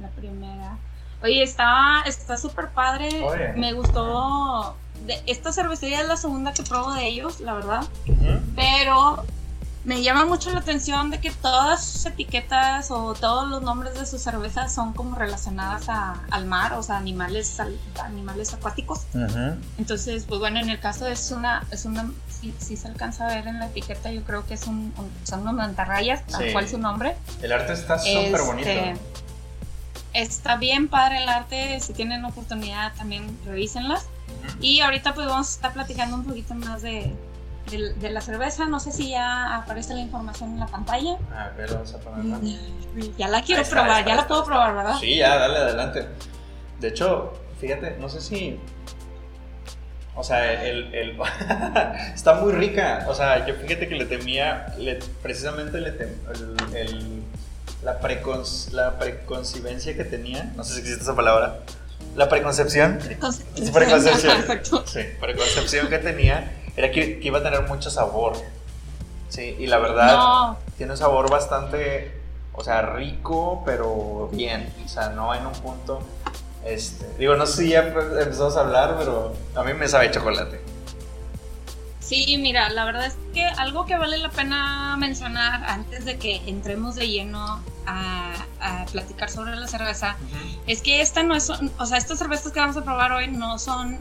La 0.00 0.08
primera. 0.10 0.78
Oye, 1.20 1.42
está 1.42 2.02
está 2.06 2.36
súper 2.36 2.68
padre. 2.68 3.10
Me 3.56 3.72
gustó. 3.72 4.76
De, 5.04 5.20
esta 5.26 5.52
cervecería 5.52 6.02
es 6.02 6.06
la 6.06 6.16
segunda 6.16 6.52
que 6.52 6.62
pruebo 6.62 6.92
de 6.94 7.08
ellos, 7.08 7.40
la 7.40 7.54
verdad. 7.54 7.82
Pero 8.54 9.24
me 9.84 10.02
llama 10.02 10.26
mucho 10.26 10.50
la 10.50 10.58
atención 10.58 11.10
de 11.10 11.20
que 11.20 11.30
todas 11.30 11.84
sus 11.84 12.06
etiquetas 12.06 12.90
o 12.90 13.14
todos 13.14 13.48
los 13.48 13.62
nombres 13.62 13.98
de 13.98 14.04
sus 14.04 14.20
cervezas 14.20 14.74
son 14.74 14.92
como 14.92 15.16
relacionadas 15.16 15.88
al 15.88 16.46
mar, 16.46 16.74
o 16.74 16.82
sea, 16.82 16.98
animales, 16.98 17.58
animales 18.02 18.52
acuáticos. 18.52 19.06
Entonces, 19.78 20.24
pues 20.28 20.38
bueno, 20.38 20.60
en 20.60 20.68
el 20.68 20.78
caso 20.80 21.06
es 21.06 21.30
una, 21.30 21.66
es 21.70 21.86
una, 21.86 22.10
si, 22.28 22.76
se 22.76 22.88
alcanza 22.88 23.26
a 23.26 23.34
ver 23.34 23.46
en 23.46 23.58
la 23.58 23.66
etiqueta, 23.66 24.10
yo 24.10 24.22
creo 24.22 24.46
que 24.46 24.54
es 24.54 24.66
un, 24.66 24.92
son 25.24 25.40
unos 25.40 25.54
mantarrayas, 25.54 26.26
tal 26.26 26.52
cual 26.52 26.68
su 26.68 26.78
nombre. 26.78 27.16
El 27.40 27.52
arte 27.52 27.72
está 27.72 27.98
súper 27.98 28.42
bonito. 28.42 28.68
Este, 28.68 28.96
está 30.12 30.56
bien 30.56 30.88
padre 30.88 31.22
el 31.22 31.28
arte, 31.28 31.80
si 31.80 31.94
tienen 31.94 32.24
oportunidad 32.26 32.92
también 32.94 33.38
revísenlas. 33.46 34.06
Y 34.60 34.80
ahorita 34.80 35.14
pues 35.14 35.26
vamos 35.26 35.48
a 35.48 35.50
estar 35.52 35.72
platicando 35.72 36.16
un 36.16 36.24
poquito 36.24 36.54
más 36.54 36.82
de, 36.82 37.14
de, 37.70 38.10
la 38.10 38.20
cerveza. 38.20 38.66
No 38.66 38.80
sé 38.80 38.92
si 38.92 39.10
ya 39.10 39.56
aparece 39.56 39.94
la 39.94 40.00
información 40.00 40.52
en 40.52 40.60
la 40.60 40.66
pantalla. 40.66 41.16
A 41.34 41.50
ver, 41.56 41.72
vamos 41.72 41.94
a 41.94 41.98
ponerla. 41.98 42.38
Mm, 42.38 43.16
ya 43.16 43.28
la 43.28 43.42
quiero 43.42 43.62
probar, 43.64 44.04
ya 44.04 44.14
la 44.14 44.26
puedo 44.26 44.44
probar, 44.44 44.74
¿verdad? 44.74 44.96
Sí, 44.98 45.16
ya, 45.16 45.36
dale 45.36 45.58
adelante. 45.58 46.06
De 46.80 46.88
hecho, 46.88 47.32
fíjate, 47.60 47.96
no 47.98 48.08
sé 48.08 48.20
si. 48.20 48.58
O 50.16 50.24
sea, 50.24 50.64
el, 50.64 50.94
el 50.94 51.18
está 52.14 52.34
muy 52.34 52.52
rica. 52.52 53.06
O 53.08 53.14
sea, 53.14 53.46
yo 53.46 53.54
fíjate 53.54 53.88
que 53.88 53.94
le 53.94 54.06
temía, 54.06 54.74
precisamente 55.22 55.80
le 55.80 55.92
tem, 55.92 56.08
el, 56.74 57.22
la, 57.82 57.98
la 58.72 58.98
preconcibencia 58.98 59.96
que 59.96 60.04
tenía, 60.04 60.52
no 60.56 60.64
sé 60.64 60.74
si 60.74 60.80
existe 60.80 61.02
esa 61.02 61.14
palabra, 61.16 61.60
la 62.16 62.28
preconcepción. 62.28 62.98
Preconcepción. 62.98 63.72
preconcepción. 63.72 64.84
Sí, 64.86 65.00
preconcepción 65.20 65.88
que 65.88 65.98
tenía 65.98 66.59
era 66.76 66.90
que, 66.90 67.18
iba 67.22 67.38
a 67.38 67.42
tener 67.42 67.62
mucho 67.68 67.90
sabor. 67.90 68.34
Sí, 69.28 69.56
y 69.58 69.66
la 69.66 69.78
verdad 69.78 70.56
tiene 70.76 70.92
un 70.92 70.98
sabor 70.98 71.30
bastante, 71.30 72.20
o 72.52 72.64
sea, 72.64 72.82
rico, 72.82 73.62
pero 73.64 74.28
bien. 74.32 74.72
O 74.84 74.88
sea, 74.88 75.10
no 75.10 75.34
en 75.34 75.46
un 75.46 75.52
punto. 75.52 76.00
Este, 76.64 77.06
digo, 77.18 77.36
no 77.36 77.46
sé 77.46 77.62
si 77.62 77.68
ya 77.70 77.80
empezamos 77.80 78.56
a 78.56 78.60
hablar, 78.60 78.96
pero 78.98 79.32
a 79.54 79.62
mí 79.62 79.72
me 79.74 79.88
sabe 79.88 80.10
chocolate. 80.10 80.60
Sí, 82.00 82.36
mira, 82.38 82.68
la 82.70 82.84
verdad 82.84 83.06
es 83.06 83.16
que 83.32 83.44
algo 83.44 83.86
que 83.86 83.96
vale 83.96 84.18
la 84.18 84.30
pena 84.30 84.96
mencionar 84.98 85.62
antes 85.64 86.04
de 86.04 86.18
que 86.18 86.42
entremos 86.46 86.96
de 86.96 87.08
lleno 87.08 87.62
a, 87.86 88.34
platicar 88.90 89.30
sobre 89.30 89.54
la 89.56 89.68
cerveza 89.68 90.16
es 90.66 90.82
que 90.82 91.00
esta 91.00 91.22
no 91.22 91.34
es, 91.34 91.50
o 91.50 91.86
sea, 91.86 91.98
estas 91.98 92.18
cervezas 92.18 92.50
que 92.50 92.58
vamos 92.58 92.76
a 92.76 92.82
probar 92.82 93.12
hoy 93.12 93.28
no 93.28 93.58
son 93.58 93.98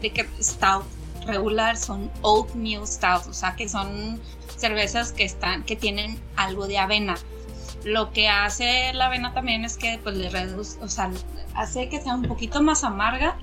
de 0.00 0.12
que 0.12 0.28
stout 0.40 0.84
regular, 1.28 1.76
son 1.76 2.10
oatmeal 2.22 2.86
stout, 2.86 3.26
o 3.28 3.32
sea, 3.32 3.54
que 3.54 3.68
son 3.68 4.20
cervezas 4.56 5.12
que 5.12 5.24
están, 5.24 5.62
que 5.64 5.76
tienen 5.76 6.20
algo 6.36 6.66
de 6.66 6.78
avena. 6.78 7.16
Lo 7.84 8.12
que 8.12 8.28
hace 8.28 8.92
la 8.94 9.06
avena 9.06 9.32
también 9.32 9.64
es 9.64 9.76
que 9.76 10.00
pues 10.02 10.16
le 10.16 10.28
reduce, 10.30 10.82
o 10.82 10.88
sea, 10.88 11.10
hace 11.54 11.88
que 11.88 12.00
sea 12.00 12.14
un 12.14 12.22
poquito 12.22 12.60
más 12.62 12.82
amarga, 12.82 13.36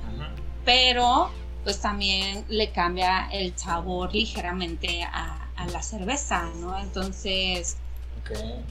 pero 0.66 1.30
pues 1.64 1.80
también 1.80 2.46
le 2.50 2.72
cambia 2.72 3.28
el 3.32 3.58
sabor 3.58 4.14
ligeramente 4.14 5.04
a, 5.04 5.42
la 5.72 5.82
cerveza, 5.82 6.48
¿no? 6.60 6.78
Entonces, 6.78 7.78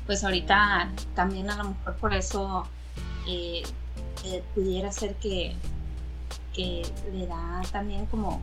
pues 0.06 0.22
ahorita 0.22 0.92
también 1.16 1.50
a 1.50 1.56
lo 1.56 1.70
mejor 1.70 1.96
por 1.96 2.14
eso 2.14 2.68
eh, 3.26 3.64
eh, 4.24 4.42
pudiera 4.54 4.92
ser 4.92 5.16
que, 5.16 5.56
que 6.52 6.82
le 7.12 7.26
da 7.26 7.62
también 7.72 8.06
como, 8.06 8.40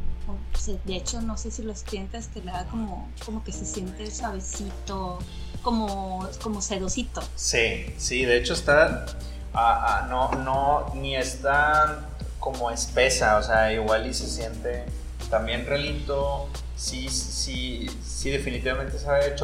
de 0.86 0.96
hecho 0.96 1.22
no 1.22 1.38
sé 1.38 1.52
si 1.52 1.64
los 1.64 1.84
clientes 1.84 2.28
que 2.28 2.42
le 2.42 2.52
da 2.52 2.66
como, 2.66 3.10
como 3.26 3.44
que 3.44 3.52
se 3.52 3.66
siente 3.66 4.10
suavecito, 4.12 5.20
como, 5.62 6.28
como 6.42 6.62
sedosito. 6.62 7.22
Sí, 7.36 7.94
sí, 7.98 8.26
de 8.26 8.38
hecho 8.38 8.54
está, 8.54 9.06
ah, 9.54 10.04
ah, 10.04 10.08
no, 10.10 10.32
no, 10.44 10.94
ni 10.96 11.16
está 11.16 12.10
como 12.40 12.72
espesa, 12.72 13.38
o 13.38 13.44
sea, 13.44 13.72
igual 13.72 14.08
y 14.08 14.14
se 14.14 14.28
siente 14.28 14.86
también 15.30 15.66
relito, 15.66 16.50
sí, 16.76 17.10
sí, 17.10 17.88
sí 18.04 18.32
definitivamente 18.32 18.98
sabe 19.00 19.36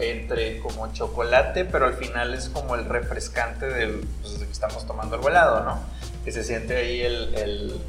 entre 0.00 0.58
como 0.60 0.92
chocolate, 0.92 1.64
pero 1.66 1.86
al 1.86 1.94
final 1.94 2.34
es 2.34 2.48
como 2.48 2.74
el 2.74 2.86
refrescante 2.86 3.66
del, 3.66 4.06
pues, 4.22 4.34
que 4.34 4.50
estamos 4.50 4.86
tomando 4.86 5.16
el 5.16 5.22
volado, 5.22 5.62
¿no? 5.62 5.78
Que 6.24 6.32
se 6.32 6.42
siente 6.42 6.76
ahí 6.76 7.00
el, 7.02 7.80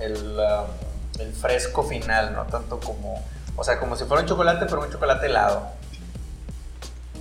um, 0.00 0.91
el, 1.18 1.32
fresco 1.32 1.82
final, 1.82 2.34
¿no? 2.34 2.44
Tanto 2.44 2.80
como, 2.80 3.22
o 3.56 3.64
sea, 3.64 3.78
como 3.78 3.96
si 3.96 4.04
fuera 4.04 4.22
un 4.22 4.28
chocolate, 4.28 4.66
pero 4.66 4.82
un 4.82 4.90
chocolate 4.90 5.26
helado. 5.26 5.68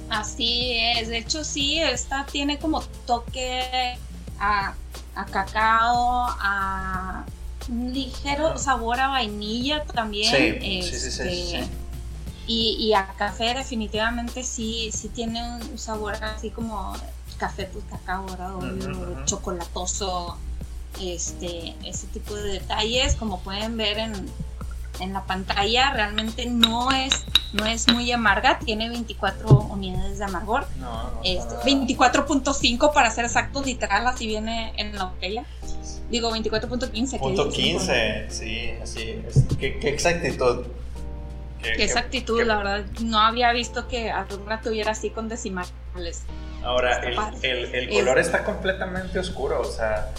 Así 0.09 0.73
es, 0.77 1.07
de 1.07 1.19
hecho 1.19 1.43
sí, 1.43 1.79
esta 1.79 2.25
tiene 2.25 2.59
como 2.59 2.81
toque 3.05 3.97
a 4.39 4.73
a 5.15 5.25
cacao, 5.25 6.27
a 6.39 7.25
un 7.69 7.93
ligero 7.93 8.57
sabor 8.57 8.99
a 8.99 9.09
vainilla 9.09 9.83
también. 9.85 10.31
Sí, 10.61 10.81
sí, 10.83 11.11
sí, 11.11 11.55
este, 11.55 11.69
y, 12.47 12.93
a 12.93 13.07
café 13.17 13.53
definitivamente 13.53 14.43
sí, 14.43 14.89
sí 14.91 15.09
tiene 15.09 15.41
un 15.41 15.77
sabor 15.77 16.15
así 16.15 16.49
como 16.49 16.93
café, 17.37 17.69
pues 17.71 17.85
cacao, 17.89 18.25
¿verdad? 18.25 19.25
chocolatoso, 19.25 20.37
este, 20.99 21.75
ese 21.85 22.07
tipo 22.07 22.35
de 22.35 22.53
detalles, 22.53 23.15
como 23.15 23.39
pueden 23.41 23.77
ver 23.77 23.97
en, 23.99 24.13
en 24.99 25.13
la 25.13 25.25
pantalla 25.25 25.91
realmente 25.93 26.45
no 26.45 26.91
es, 26.91 27.25
no 27.53 27.65
es 27.65 27.91
muy 27.91 28.11
amarga, 28.11 28.59
tiene 28.59 28.89
24 28.89 29.49
unidades 29.49 30.19
de 30.19 30.25
amargor. 30.25 30.65
No, 30.79 31.11
no 31.11 31.21
24.5 31.23 32.93
para 32.93 33.11
ser 33.11 33.25
exacto, 33.25 33.63
literal, 33.63 34.07
así 34.07 34.27
viene 34.27 34.73
en 34.77 34.95
la 34.95 35.05
botella. 35.05 35.45
Digo 36.09 36.29
24.15. 36.31 37.19
Punto 37.19 37.49
15, 37.49 38.25
sí, 38.29 38.71
así. 38.81 39.21
Es, 39.27 39.45
¿Qué, 39.57 39.79
exactitud. 39.83 40.65
Qué, 41.61 41.83
exactitud, 41.83 42.43
la 42.43 42.57
verdad. 42.57 42.85
No 43.01 43.19
había 43.19 43.51
visto 43.53 43.87
que 43.87 44.11
alguna 44.11 44.61
tuviera 44.61 44.91
así 44.91 45.09
con 45.09 45.29
decimales. 45.29 45.71
Ahora, 46.63 46.99
el, 46.99 47.17
el, 47.43 47.75
el, 47.75 47.89
color 47.89 48.19
está 48.19 48.43
completamente 48.43 49.17
oscuro, 49.17 49.61
o 49.61 49.65
sea, 49.65 50.11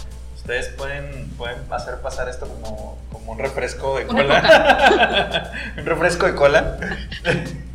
ustedes 0.43 0.67
pueden, 0.73 1.29
pueden 1.37 1.57
hacer 1.71 2.01
pasar 2.01 2.27
esto 2.27 2.45
como, 2.47 2.97
como 3.13 3.31
un 3.31 3.39
refresco 3.39 3.97
de 3.97 4.05
cola. 4.05 5.53
un 5.77 5.85
refresco 5.85 6.25
de 6.25 6.35
cola. 6.35 6.77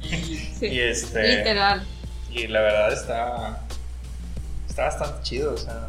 sí, 0.03 0.67
y 0.67 0.81
este, 0.81 1.39
literal. 1.39 1.83
Y 2.31 2.47
la 2.47 2.61
verdad 2.61 2.93
está, 2.93 3.61
está 4.69 4.85
bastante 4.85 5.23
chido, 5.23 5.55
o 5.55 5.57
sea. 5.57 5.89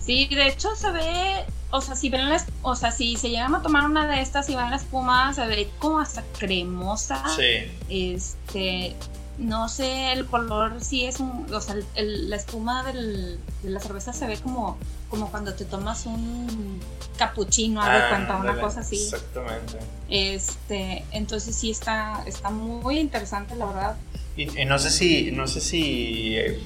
Sí, 0.00 0.26
de 0.34 0.48
hecho 0.48 0.74
se 0.74 0.90
ve, 0.90 1.44
o 1.70 1.80
sea, 1.80 1.94
si 1.94 2.10
ven 2.10 2.28
la, 2.28 2.44
o 2.62 2.74
sea, 2.74 2.90
si 2.90 3.16
se 3.16 3.30
llegan 3.30 3.54
a 3.54 3.62
tomar 3.62 3.84
una 3.84 4.08
de 4.08 4.22
estas 4.22 4.48
y 4.50 4.56
ven 4.56 4.70
la 4.70 4.76
espuma, 4.76 5.32
se 5.32 5.46
ve 5.46 5.68
como 5.78 6.00
hasta 6.00 6.24
cremosa. 6.40 7.22
Sí. 7.36 7.70
Este, 7.88 8.96
no 9.38 9.68
sé, 9.68 10.12
el 10.12 10.26
color 10.26 10.82
sí 10.82 11.04
es 11.04 11.20
un, 11.20 11.46
o 11.52 11.60
sea, 11.60 11.76
la 11.94 12.34
espuma 12.34 12.82
de 12.82 13.38
la 13.62 13.78
cerveza 13.78 14.12
se 14.12 14.26
ve 14.26 14.38
como, 14.38 14.76
como 15.08 15.30
cuando 15.30 15.54
te 15.54 15.64
tomas 15.64 16.06
un 16.06 16.80
capuchino, 17.16 17.82
algo 17.82 18.08
cuenta, 18.08 18.36
una 18.36 18.60
cosa 18.60 18.80
así. 18.80 18.96
Exactamente. 18.96 19.78
Este, 20.08 21.04
entonces 21.12 21.54
sí 21.54 21.70
está, 21.70 22.22
está 22.26 22.50
muy 22.50 22.98
interesante, 22.98 23.54
la 23.54 23.66
verdad. 23.66 23.96
Y, 24.36 24.46
no 24.66 24.78
sé 24.78 24.90
si, 24.90 25.32
no 25.32 25.46
sé 25.46 25.60
si 25.60 26.36
eh, 26.36 26.60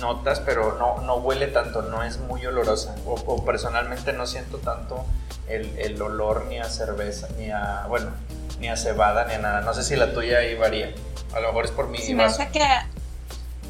notas, 0.00 0.40
pero 0.40 0.78
no, 0.78 1.00
no 1.02 1.16
huele 1.16 1.48
tanto, 1.48 1.82
no 1.82 2.02
es 2.02 2.18
muy 2.18 2.44
olorosa. 2.46 2.94
O, 3.06 3.44
personalmente 3.44 4.12
no 4.12 4.26
siento 4.26 4.58
tanto 4.58 5.04
el, 5.48 5.76
el, 5.78 6.00
olor 6.00 6.46
ni 6.46 6.58
a 6.58 6.64
cerveza, 6.64 7.28
ni 7.38 7.50
a, 7.50 7.86
bueno, 7.88 8.10
ni 8.60 8.68
a 8.68 8.76
cebada, 8.76 9.26
ni 9.26 9.34
a 9.34 9.38
nada. 9.38 9.60
No 9.62 9.74
sé 9.74 9.82
si 9.82 9.96
la 9.96 10.12
tuya 10.12 10.38
ahí 10.38 10.54
varía. 10.54 10.94
A 11.34 11.40
lo 11.40 11.48
mejor 11.48 11.64
es 11.64 11.70
por 11.72 11.88
mi. 11.88 11.98
Si 11.98 12.14
me 12.14 12.24
hace 12.24 12.48
que 12.48 12.64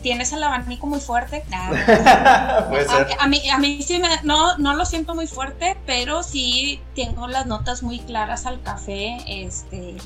tienes 0.02 0.32
el 0.32 0.42
abanico 0.42 0.86
muy 0.86 1.00
fuerte. 1.00 1.44
Puede 2.68 2.88
ser. 2.88 3.08
A, 3.18 3.26
mí, 3.26 3.48
a 3.48 3.58
mí 3.58 3.82
sí 3.82 3.98
me, 3.98 4.08
no, 4.22 4.56
no 4.58 4.74
lo 4.74 4.84
siento 4.84 5.14
muy 5.14 5.26
fuerte, 5.26 5.76
pero 5.86 6.22
sí 6.22 6.80
tengo 6.94 7.28
las 7.28 7.46
notas 7.46 7.82
muy 7.82 7.98
claras 8.00 8.46
al 8.46 8.62
café. 8.62 9.18
Este, 9.26 9.96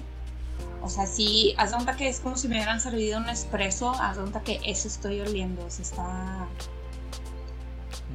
o 0.82 0.88
sea, 0.88 1.06
sí, 1.06 1.54
haz 1.58 1.72
cuenta 1.72 1.96
que 1.96 2.08
es 2.08 2.20
como 2.20 2.36
si 2.36 2.48
me 2.48 2.56
hubieran 2.56 2.80
servido 2.80 3.18
un 3.18 3.28
espresso, 3.28 3.92
haz 4.00 4.18
cuenta 4.18 4.40
que 4.40 4.60
eso 4.64 4.88
estoy 4.88 5.20
oliendo, 5.20 5.64
o 5.64 5.70
sea, 5.70 5.82
está... 5.82 6.46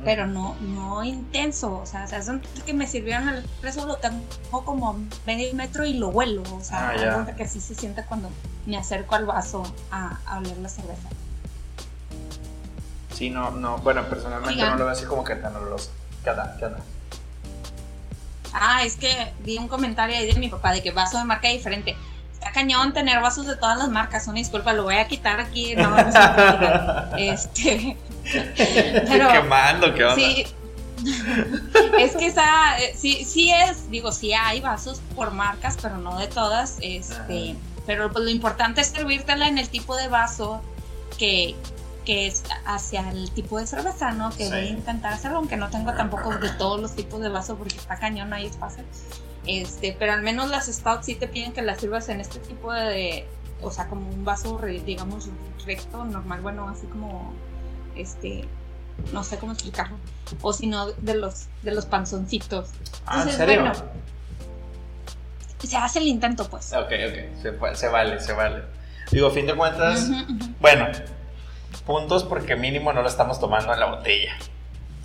Pero 0.03 0.27
no, 0.27 0.55
no 0.59 1.03
intenso, 1.03 1.79
o 1.79 1.85
sea, 1.85 2.03
haz 2.03 2.25
cuenta 2.25 2.47
que 2.65 2.73
me 2.73 2.85
sirvieron 2.85 3.29
el 3.29 3.37
espresso, 3.37 3.85
lo 3.85 3.95
tengo 3.95 4.21
como 4.49 4.99
medio 5.25 5.53
metro 5.55 5.85
y 5.85 5.93
lo 5.93 6.09
huelo, 6.09 6.43
o 6.53 6.61
sea, 6.61 6.89
ah, 6.89 7.13
cuenta 7.13 7.35
que 7.35 7.43
así 7.43 7.59
se 7.59 7.73
siente 7.73 8.03
cuando 8.03 8.29
me 8.65 8.77
acerco 8.77 9.15
al 9.15 9.25
vaso 9.25 9.63
a, 9.89 10.19
a 10.25 10.37
oler 10.37 10.57
la 10.57 10.69
cerveza. 10.69 11.09
Sí, 13.17 13.31
no, 13.31 13.49
no, 13.49 13.79
bueno, 13.79 14.03
personalmente 14.03 14.61
no 14.63 14.75
lo 14.75 14.85
veo 14.85 14.89
así 14.89 15.05
como 15.05 15.23
que 15.23 15.33
tan 15.35 15.55
oloroso. 15.55 15.89
¿Qué 16.23 16.29
onda? 16.29 16.55
¿Qué 16.59 16.65
onda? 16.65 16.79
Ah, 18.53 18.83
es 18.83 18.95
que 18.95 19.33
vi 19.39 19.57
un 19.57 19.67
comentario 19.67 20.15
ahí 20.15 20.31
de 20.31 20.39
mi 20.39 20.49
papá 20.49 20.71
de 20.71 20.83
que 20.83 20.91
vaso 20.91 21.17
de 21.17 21.23
marca 21.23 21.47
diferente. 21.47 21.97
Está 22.31 22.51
cañón 22.51 22.93
tener 22.93 23.19
vasos 23.19 23.47
de 23.47 23.55
todas 23.55 23.75
las 23.79 23.89
marcas, 23.89 24.27
una 24.27 24.37
disculpa, 24.37 24.71
lo 24.73 24.83
voy 24.83 24.97
a 24.97 25.07
quitar 25.07 25.39
aquí, 25.39 25.75
no 25.75 25.89
vamos 25.89 26.13
a 26.15 27.09
Este. 27.17 27.97
Pero, 29.07 29.31
Quemando, 29.31 29.95
¿qué 29.95 30.03
onda? 30.05 30.15
Sí, 30.15 30.45
es 31.99 32.15
que 32.15 32.27
esa, 32.27 32.77
eh, 32.77 32.93
sí, 32.95 33.25
sí 33.25 33.51
es, 33.51 33.89
digo, 33.89 34.11
sí 34.11 34.33
hay 34.33 34.61
vasos 34.61 35.01
por 35.15 35.31
marcas, 35.31 35.77
pero 35.81 35.97
no 35.97 36.17
de 36.19 36.27
todas, 36.27 36.77
este, 36.81 37.55
pero 37.85 38.11
pues 38.11 38.23
lo 38.23 38.29
importante 38.29 38.81
es 38.81 38.87
servírtela 38.87 39.47
en 39.47 39.57
el 39.57 39.69
tipo 39.69 39.95
de 39.95 40.07
vaso 40.07 40.61
que, 41.17 41.55
que 42.07 42.25
es 42.25 42.45
hacia 42.65 43.09
el 43.11 43.29
tipo 43.31 43.59
de 43.59 43.67
cerveza, 43.67 44.11
¿no? 44.11 44.29
Que 44.29 44.47
voy 44.47 44.59
a 44.59 44.65
intentar 44.69 45.11
hacerlo, 45.11 45.39
aunque 45.39 45.57
no 45.57 45.69
tengo 45.69 45.91
tampoco 45.93 46.33
de 46.37 46.49
todos 46.51 46.79
los 46.79 46.95
tipos 46.95 47.19
de 47.19 47.27
vaso 47.27 47.57
porque 47.57 47.75
está 47.75 47.99
cañón, 47.99 48.31
hay 48.31 48.45
espacio. 48.45 48.81
Este, 49.45 49.93
pero 49.99 50.13
al 50.13 50.21
menos 50.21 50.49
las 50.49 50.67
stouts 50.67 51.05
sí 51.05 51.15
te 51.15 51.27
piden 51.27 51.51
que 51.51 51.61
las 51.61 51.81
sirvas 51.81 52.07
en 52.07 52.21
este 52.21 52.39
tipo 52.39 52.71
de, 52.71 53.27
o 53.61 53.71
sea, 53.71 53.89
como 53.89 54.09
un 54.09 54.23
vaso, 54.23 54.57
digamos, 54.85 55.27
recto, 55.65 56.05
normal, 56.05 56.39
bueno, 56.39 56.69
así 56.69 56.87
como, 56.87 57.33
este, 57.97 58.45
no 59.11 59.25
sé 59.25 59.37
cómo 59.37 59.51
explicarlo, 59.51 59.97
o 60.41 60.53
si 60.53 60.67
no, 60.67 60.89
de 60.89 61.13
los, 61.13 61.47
de 61.63 61.75
los 61.75 61.87
panzoncitos. 61.87 62.69
Ah, 63.05 63.23
¿en 63.27 63.33
serio? 63.33 63.61
Bueno, 63.63 63.73
se 65.59 65.75
hace 65.75 65.99
el 65.99 66.07
intento, 66.07 66.47
pues. 66.49 66.71
Ok, 66.71 66.85
ok, 66.85 67.41
se, 67.41 67.75
se 67.75 67.87
vale, 67.89 68.21
se 68.21 68.31
vale. 68.31 68.63
Digo, 69.11 69.27
a 69.27 69.31
fin 69.31 69.45
de 69.45 69.55
cuentas, 69.55 70.09
bueno, 70.61 70.87
puntos 71.81 72.23
porque 72.23 72.55
mínimo 72.55 72.93
no 72.93 73.01
lo 73.01 73.07
estamos 73.07 73.39
tomando 73.39 73.73
en 73.73 73.79
la 73.79 73.85
botella. 73.87 74.37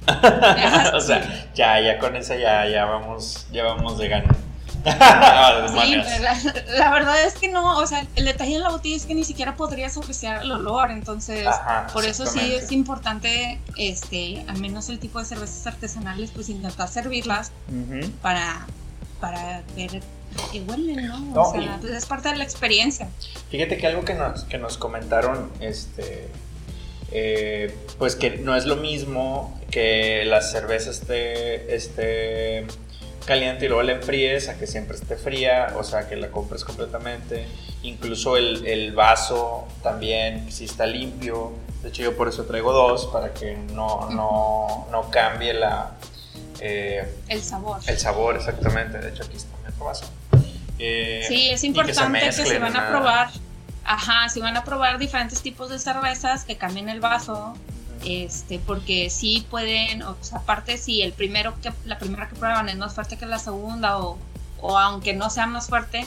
o 0.94 1.00
sea, 1.00 1.50
ya, 1.54 1.80
ya 1.80 1.98
con 1.98 2.16
eso 2.16 2.34
ya, 2.34 2.66
ya 2.68 2.84
vamos, 2.84 3.46
ya 3.52 3.64
vamos 3.64 3.98
de 3.98 4.08
gana. 4.08 4.34
sí, 4.84 5.96
la, 6.76 6.90
verdad 6.90 7.22
es 7.24 7.34
que 7.34 7.48
no, 7.48 7.78
o 7.78 7.86
sea, 7.86 8.04
el 8.16 8.24
detalle 8.24 8.54
de 8.54 8.58
la 8.58 8.70
botella 8.70 8.96
es 8.96 9.06
que 9.06 9.14
ni 9.14 9.22
siquiera 9.22 9.54
podrías 9.54 9.96
apreciar 9.96 10.42
el 10.42 10.50
olor, 10.50 10.90
entonces 10.90 11.46
por 11.92 12.04
eso 12.04 12.26
sí 12.26 12.54
es 12.54 12.72
importante, 12.72 13.60
este, 13.76 14.44
al 14.48 14.58
menos 14.58 14.88
el 14.88 14.98
tipo 14.98 15.20
de 15.20 15.24
cervezas 15.24 15.66
artesanales, 15.68 16.32
pues 16.32 16.48
intentar 16.48 16.88
servirlas 16.88 17.52
para, 18.22 18.66
para 19.20 19.62
ver 19.76 20.02
que 20.50 20.62
huelen, 20.62 21.06
¿no? 21.06 21.40
o 21.40 21.52
sea, 21.52 21.78
pues 21.80 21.92
es 21.92 22.06
parte 22.06 22.30
de 22.30 22.36
la 22.36 22.44
experiencia. 22.44 23.08
Fíjate 23.50 23.76
que 23.76 23.86
algo 23.86 24.04
que 24.04 24.14
nos, 24.14 24.44
que 24.44 24.58
nos 24.58 24.78
comentaron, 24.78 25.50
este, 25.60 26.28
eh, 27.12 27.74
pues 27.98 28.16
que 28.16 28.38
no 28.38 28.56
es 28.56 28.66
lo 28.66 28.76
mismo 28.76 29.60
que 29.70 30.24
la 30.24 30.40
cerveza 30.40 30.90
esté, 30.90 31.74
esté 31.74 32.66
caliente 33.24 33.66
y 33.66 33.68
luego 33.68 33.82
la 33.82 33.92
enfríes 33.92 34.48
a 34.48 34.58
que 34.58 34.66
siempre 34.66 34.96
esté 34.96 35.16
fría, 35.16 35.74
o 35.76 35.84
sea, 35.84 36.08
que 36.08 36.16
la 36.16 36.30
compres 36.30 36.64
completamente. 36.64 37.46
Incluso 37.82 38.36
el, 38.36 38.66
el, 38.66 38.92
vaso 38.92 39.66
también, 39.82 40.50
si 40.50 40.64
está 40.64 40.86
limpio. 40.86 41.52
De 41.82 41.88
hecho, 41.88 42.02
yo 42.02 42.16
por 42.16 42.28
eso 42.28 42.44
traigo 42.44 42.72
dos, 42.72 43.06
para 43.06 43.32
que 43.32 43.56
no, 43.56 44.08
no, 44.10 44.86
no 44.90 45.10
cambie 45.10 45.54
la... 45.54 45.92
Eh, 46.60 47.04
el 47.28 47.42
sabor. 47.42 47.80
El 47.86 47.98
sabor, 47.98 48.36
exactamente. 48.36 48.98
De 48.98 49.10
hecho, 49.10 49.24
aquí 49.24 49.36
está 49.36 49.52
otro 49.68 49.84
vaso. 49.84 50.04
Eh, 50.78 51.24
sí, 51.26 51.50
es 51.50 51.64
importante 51.64 52.20
que 52.20 52.32
se, 52.32 52.58
van 52.58 52.76
a 52.76 52.88
probar 52.88 53.30
Ajá, 53.84 54.28
si 54.28 54.40
van 54.40 54.56
a 54.56 54.64
probar 54.64 54.98
diferentes 54.98 55.42
tipos 55.42 55.68
de 55.68 55.78
cervezas, 55.78 56.44
que 56.44 56.56
cambien 56.56 56.88
el 56.88 57.00
vaso, 57.00 57.54
este, 58.04 58.58
porque 58.58 59.10
sí 59.10 59.46
pueden, 59.50 60.02
o 60.02 60.16
sea, 60.20 60.38
aparte 60.38 60.78
si 60.78 61.02
el 61.02 61.12
primero 61.12 61.54
que, 61.60 61.72
la 61.84 61.98
primera 61.98 62.28
que 62.28 62.36
prueban 62.36 62.68
es 62.68 62.76
más 62.76 62.94
fuerte 62.94 63.16
que 63.16 63.26
la 63.26 63.38
segunda, 63.38 63.98
o, 63.98 64.18
o 64.60 64.78
aunque 64.78 65.14
no 65.14 65.30
sea 65.30 65.46
más 65.46 65.68
fuerte, 65.68 66.06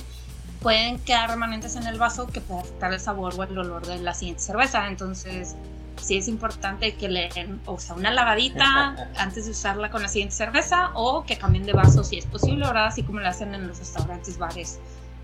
pueden 0.62 1.00
quedar 1.00 1.29
remanentes 1.29 1.75
en 1.75 1.86
el 1.86 2.00
vaso 2.00 2.27
que 2.27 2.41
puede 2.41 2.62
afectar 2.62 2.91
el 2.94 3.00
sabor 3.00 3.34
o 3.38 3.44
el 3.44 3.58
olor 3.58 3.86
de 3.86 4.00
la 4.00 4.13
siguiente 4.13 4.41
cerveza. 4.41 4.88
Entonces, 4.88 5.55
sí 6.01 6.17
es 6.17 6.27
importante 6.27 6.96
que 6.96 7.08
le 7.08 7.29
den, 7.29 7.62
o 7.65 7.79
sea, 7.79 7.96
una 7.96 8.12
lavadita 8.12 8.96
antes 9.17 9.46
de 9.46 9.51
usarla 9.51 9.91
con 9.91 10.01
la 10.01 10.08
siguiente 10.08 10.36
cerveza, 10.36 10.91
o 10.94 11.24
que 11.24 11.38
cambien 11.38 11.65
de 11.65 11.74
vaso 11.74 12.03
si 12.03 12.17
es 12.17 12.25
posible, 12.25 12.65
ahora 12.65 12.88
así 12.88 13.03
como 13.03 13.20
lo 13.20 13.27
hacen 13.27 13.53
en 13.53 13.67
los 13.67 13.77
restaurantes, 13.79 14.38
bares, 14.38 14.79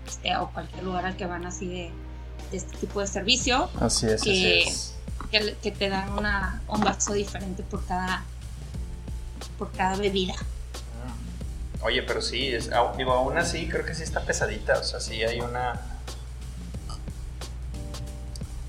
este, 0.06 0.36
o 0.36 0.48
cualquier 0.50 0.84
lugar 0.84 1.06
al 1.06 1.16
que 1.16 1.26
van 1.26 1.44
así 1.46 1.66
de 1.66 1.90
este 2.58 2.76
tipo 2.78 3.00
de 3.00 3.06
servicio. 3.06 3.70
Así 3.80 4.06
es, 4.06 4.22
que, 4.22 5.56
Que, 5.62 5.70
te 5.70 5.88
dan 5.88 6.12
una, 6.18 6.62
un 6.68 6.80
vaso 6.80 7.12
diferente 7.14 7.62
por 7.62 7.84
cada, 7.86 8.24
por 9.58 9.72
cada 9.72 9.96
bebida. 9.96 10.34
Mm. 10.34 11.84
Oye, 11.84 12.02
pero 12.02 12.20
sí, 12.20 12.48
es, 12.48 12.70
digo, 12.96 13.12
aún 13.12 13.38
así 13.38 13.68
creo 13.68 13.84
que 13.84 13.94
sí 13.94 14.02
está 14.02 14.20
pesadita, 14.20 14.78
o 14.78 14.84
sea, 14.84 15.00
sí 15.00 15.22
hay 15.22 15.40
una... 15.40 15.80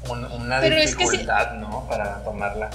una 0.09 0.61
dificultad, 0.61 1.53
¿no? 1.53 1.87
Para 1.89 2.23
tomarla. 2.23 2.69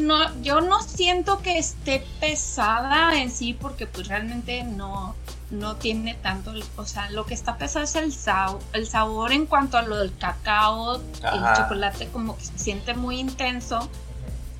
No, 0.00 0.34
yo 0.40 0.62
no 0.62 0.82
siento 0.82 1.42
que 1.42 1.58
esté 1.58 2.02
pesada 2.18 3.20
en 3.20 3.30
sí 3.30 3.52
porque 3.52 3.86
pues 3.86 4.08
realmente 4.08 4.62
no, 4.64 5.14
no 5.52 5.76
tiene 5.76 6.14
tanto, 6.14 6.52
o 6.76 6.86
sea, 6.86 7.10
lo 7.10 7.26
que 7.26 7.34
está 7.34 7.58
pesado 7.58 7.84
es 7.84 7.94
el, 7.94 8.12
sabor, 8.12 8.60
el 8.72 8.86
sabor 8.86 9.32
en 9.32 9.46
cuanto 9.46 9.76
a 9.76 9.82
lo 9.82 9.98
del 9.98 10.16
cacao, 10.16 10.96
el 10.96 11.56
chocolate 11.56 12.08
como 12.08 12.36
que 12.36 12.44
se 12.44 12.58
siente 12.58 12.94
muy 12.94 13.20
intenso. 13.20 13.88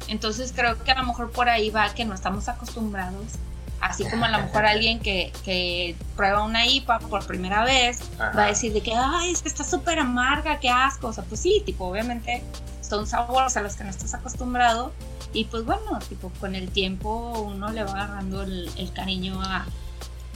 Entonces 0.09 0.53
creo 0.55 0.83
que 0.85 0.91
a 0.93 0.97
lo 0.97 1.05
mejor 1.05 1.31
por 1.31 1.49
ahí 1.49 1.71
va 1.71 1.93
que 1.95 2.05
no 2.05 2.15
estamos 2.15 2.49
acostumbrados. 2.49 3.25
Así 3.81 4.05
como 4.05 4.27
a 4.27 4.29
lo 4.29 4.39
mejor 4.39 4.67
alguien 4.67 5.01
que, 5.01 5.33
que 5.45 5.97
prueba 6.15 6.45
una 6.45 6.67
IPA 6.67 6.99
por 7.01 7.27
primera 7.27 7.65
vez 7.65 8.01
va 8.21 8.45
a 8.45 8.47
decir 8.49 8.73
de 8.75 8.83
que, 8.83 8.95
ay, 8.95 9.33
es 9.33 9.43
que 9.43 9.49
está 9.49 9.65
súper 9.65 9.99
amarga, 9.99 10.61
qué 10.61 10.69
asco. 10.69 11.09
O 11.09 11.13
sea, 11.13 11.25
pues 11.25 11.41
sí, 11.41 11.63
tipo, 11.65 11.87
obviamente 11.87 12.45
son 12.83 13.07
sabores 13.07 13.57
a 13.57 13.63
los 13.63 13.77
que 13.77 13.85
no 13.85 13.91
estás 13.91 14.13
acostumbrado. 14.13 14.93
Y 15.33 15.47
pues 15.47 15.65
bueno, 15.65 15.99
tipo, 16.07 16.31
con 16.39 16.55
el 16.55 16.71
tiempo 16.71 17.41
uno 17.41 17.71
le 17.71 17.83
va 17.83 17.93
agarrando 17.93 18.43
el 18.43 18.93
cariño 18.95 19.41
a, 19.41 19.65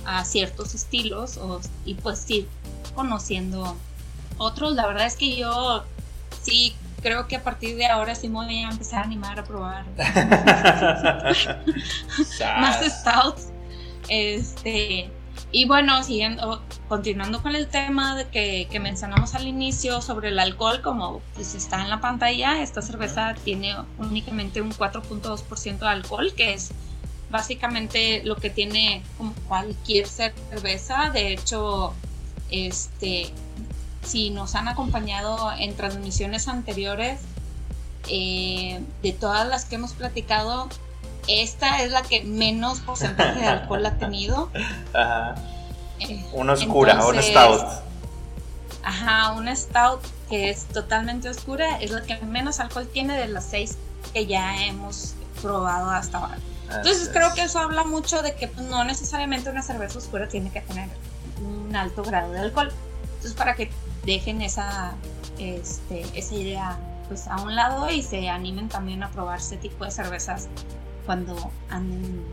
a 0.07 0.25
ciertos 0.25 0.75
estilos 0.75 1.39
y 1.85 1.95
pues 1.95 2.29
ir 2.31 2.49
conociendo 2.95 3.77
otros. 4.39 4.75
La 4.75 4.87
verdad 4.87 5.07
es 5.07 5.17
que 5.17 5.37
yo 5.37 5.85
sí 6.43 6.75
creo 7.03 7.27
que 7.29 7.37
a 7.37 7.43
partir 7.43 7.77
de 7.77 7.87
ahora 7.87 8.15
sí 8.15 8.29
me 8.29 8.35
voy 8.35 8.63
a 8.63 8.71
empezar 8.71 9.01
a 9.01 9.03
animar 9.05 9.39
a 9.39 9.45
probar 9.45 9.85
más 12.61 12.85
stouts. 12.85 13.49
Este, 14.09 15.11
y 15.53 15.67
bueno, 15.67 16.03
siguiendo, 16.03 16.63
continuando 16.89 17.43
con 17.43 17.55
el 17.55 17.69
tema 17.69 18.17
de 18.17 18.29
que, 18.29 18.69
que, 18.71 18.81
mencionamos 18.81 19.35
al 19.35 19.47
inicio 19.47 20.01
sobre 20.01 20.29
el 20.29 20.39
alcohol, 20.39 20.81
como 20.83 21.21
pues 21.35 21.55
está 21.55 21.83
en 21.83 21.91
la 21.91 22.01
pantalla, 22.01 22.63
esta 22.63 22.83
cerveza 22.83 23.35
tiene 23.45 23.75
únicamente 23.99 24.61
un 24.61 24.73
4.2% 24.73 25.79
de 25.79 25.89
alcohol, 25.89 26.33
que 26.37 26.55
es 26.55 26.73
básicamente 27.37 28.23
lo 28.25 28.37
que 28.37 28.49
tiene 28.49 29.03
como 29.19 29.35
cualquier 29.47 30.07
cerveza. 30.09 31.11
De 31.11 31.33
hecho, 31.33 31.93
este, 32.51 33.31
si 34.03 34.31
nos 34.31 34.55
han 34.55 34.69
acompañado 34.69 35.53
en 35.53 35.77
transmisiones 35.77 36.49
anteriores, 36.49 37.21
eh, 38.09 38.81
de 39.03 39.13
todas 39.13 39.47
las 39.47 39.67
que 39.67 39.75
hemos 39.75 39.93
platicado, 39.93 40.69
esta 41.29 41.83
es 41.83 41.91
la 41.91 42.03
que 42.03 42.23
menos 42.25 42.81
porcentaje 42.81 43.41
de 43.41 43.47
alcohol 43.47 43.85
ha 43.85 43.99
tenido. 43.99 44.51
Ajá. 44.95 45.35
Eh, 46.01 46.25
una 46.33 46.55
oscura, 46.55 47.05
una 47.07 47.23
stout. 47.23 47.63
Ajá, 48.83 49.33
una 49.33 49.55
stout 49.55 50.01
que 50.31 50.51
es 50.51 50.67
totalmente 50.67 51.29
oscura, 51.29 51.79
es 51.81 51.91
la 51.91 52.03
que 52.03 52.17
menos 52.19 52.61
alcohol 52.61 52.89
tiene 52.91 53.19
de 53.19 53.29
las 53.29 53.45
seis 53.45 53.77
que 54.13 54.27
ya 54.27 54.65
hemos 54.67 55.15
probado 55.43 55.91
hasta 55.91 56.19
ahora. 56.19 56.39
Entonces 56.75 57.11
creo 57.13 57.33
que 57.35 57.43
eso 57.43 57.59
habla 57.59 57.85
mucho 57.85 58.23
de 58.23 58.35
que 58.35 58.49
pues, 58.49 58.67
no 58.67 58.85
necesariamente 58.85 59.51
una 59.51 59.63
cerveza 59.63 59.99
oscura 59.99 60.29
tiene 60.29 60.51
que 60.51 60.61
tener 60.61 60.89
un 61.41 61.75
alto 61.77 62.03
grado 62.03 62.33
de 62.33 62.41
alcohol. 62.41 62.73
Entonces 63.03 63.35
para 63.35 63.55
que 63.55 63.71
dejen 64.05 64.43
esa, 64.43 64.95
este, 65.39 66.05
esa 66.15 66.35
idea 66.35 66.79
pues 67.09 67.29
a 67.29 67.41
un 67.41 67.55
lado 67.55 67.89
y 67.91 68.03
se 68.03 68.29
animen 68.29 68.69
también 68.69 69.03
a 69.03 69.11
probar 69.11 69.39
ese 69.39 69.57
tipo 69.57 69.85
de 69.85 69.91
cervezas 69.91 70.49
cuando 71.05 71.53
anden 71.71 72.25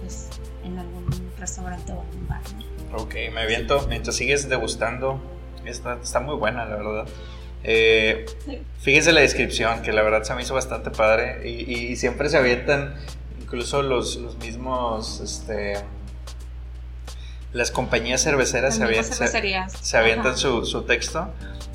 pues, 0.00 0.28
en 0.64 0.78
algún 0.78 1.06
restaurante 1.38 1.92
o 1.92 2.00
algún 2.00 2.28
bar. 2.28 2.40
Ok, 2.96 3.14
me 3.32 3.40
aviento. 3.40 3.86
Mientras 3.88 4.14
sigues 4.14 4.48
degustando, 4.48 5.20
está, 5.64 5.98
está 6.00 6.20
muy 6.20 6.36
buena, 6.36 6.64
la 6.64 6.76
verdad. 6.76 7.06
Eh, 7.64 8.26
fíjense 8.78 9.12
la 9.12 9.22
descripción, 9.22 9.82
que 9.82 9.92
la 9.92 10.02
verdad 10.02 10.22
se 10.22 10.34
me 10.34 10.42
hizo 10.42 10.54
bastante 10.54 10.90
padre 10.90 11.48
y, 11.50 11.72
y 11.72 11.96
siempre 11.96 12.28
se 12.28 12.36
avientan 12.36 12.94
incluso 13.54 13.82
los, 13.82 14.18
mismos, 14.38 15.20
este, 15.20 15.74
las 17.52 17.70
compañías 17.70 18.24
cerveceras 18.24 18.74
se, 18.74 18.82
avientan, 19.96 20.36
su, 20.36 20.82
texto. 20.82 21.28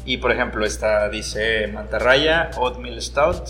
Y 0.03 0.17
por 0.17 0.33
ejemplo, 0.33 0.65
esta 0.65 1.07
dice 1.07 1.67
Mantarraya, 1.67 2.51
Oatmeal 2.57 3.01
Stout, 3.01 3.47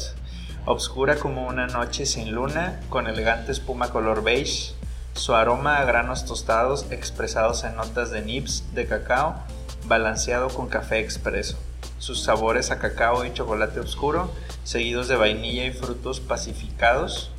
obscura 0.65 1.15
como 1.15 1.47
una 1.47 1.65
noche 1.65 2.05
sin 2.05 2.31
luna, 2.31 2.79
con 2.89 3.07
elegante 3.07 3.51
espuma 3.51 3.89
color 3.89 4.21
beige, 4.23 4.75
su 5.13 5.33
aroma 5.33 5.79
a 5.79 5.85
granos 5.85 6.25
tostados 6.25 6.85
expresados 6.91 7.63
en 7.63 7.75
notas 7.77 8.11
de 8.11 8.21
nibs 8.21 8.63
de 8.75 8.85
cacao, 8.85 9.37
balanceado 9.85 10.49
con 10.49 10.67
café 10.67 10.99
expreso. 10.99 11.57
Sus 11.97 12.21
sabores 12.21 12.69
a 12.69 12.77
cacao 12.77 13.25
y 13.25 13.33
chocolate 13.33 13.79
oscuro, 13.79 14.31
seguidos 14.63 15.07
de 15.07 15.15
vainilla 15.15 15.65
y 15.65 15.71
frutos 15.71 16.19
pacificados, 16.19 17.31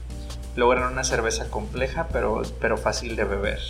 logran 0.61 0.93
una 0.93 1.05
cerveza 1.05 1.49
compleja 1.49 2.09
pero, 2.13 2.43
pero 2.61 2.77
fácil 2.77 3.17
de 3.17 3.25
beber. 3.25 3.61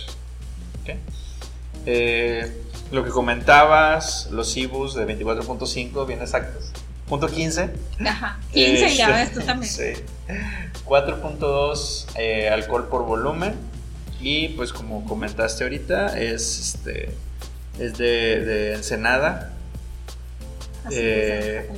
Eh, 1.85 2.51
lo 2.91 3.05
que 3.05 3.09
comentabas, 3.09 4.27
los 4.31 4.55
IBUs 4.57 4.93
de 4.93 5.07
24.5 5.07 6.05
bien 6.05 6.21
exactos. 6.21 6.71
Punto 7.07 7.27
15. 7.27 7.69
Ajá, 8.05 8.39
15 8.51 8.95
ya 8.95 9.09
ves 9.09 9.33
tú 9.33 9.39
también. 9.39 9.71
Sí. 9.71 9.93
4.2 10.85 12.07
eh, 12.17 12.49
alcohol 12.49 12.87
por 12.89 13.05
volumen. 13.05 13.55
Y 14.19 14.49
pues 14.49 14.73
como 14.73 15.05
comentaste 15.05 15.63
ahorita, 15.63 16.19
es 16.19 16.59
este 16.59 17.15
es 17.79 17.97
de, 17.97 18.45
de 18.45 18.73
Ensenada. 18.75 19.53
Eh, 20.91 21.69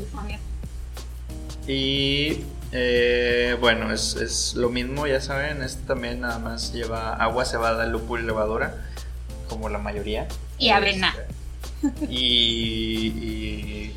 y 1.68 2.44
eh, 2.76 3.56
bueno, 3.60 3.94
es, 3.94 4.56
lo 4.56 4.70
mismo, 4.70 5.06
ya 5.06 5.22
saben, 5.22 5.62
este 5.62 5.86
también 5.86 6.22
nada 6.22 6.40
más 6.40 6.74
lleva 6.74 7.14
agua 7.14 7.46
cebada, 7.46 7.86
lúpulo 7.86 8.24
y 8.24 8.26
levadura, 8.26 8.74
como 9.48 9.70
la 9.70 9.78
mayoría. 9.78 10.28
Y 10.58 10.70
avena. 10.70 11.16
Este, 11.84 12.06
y, 12.10 13.94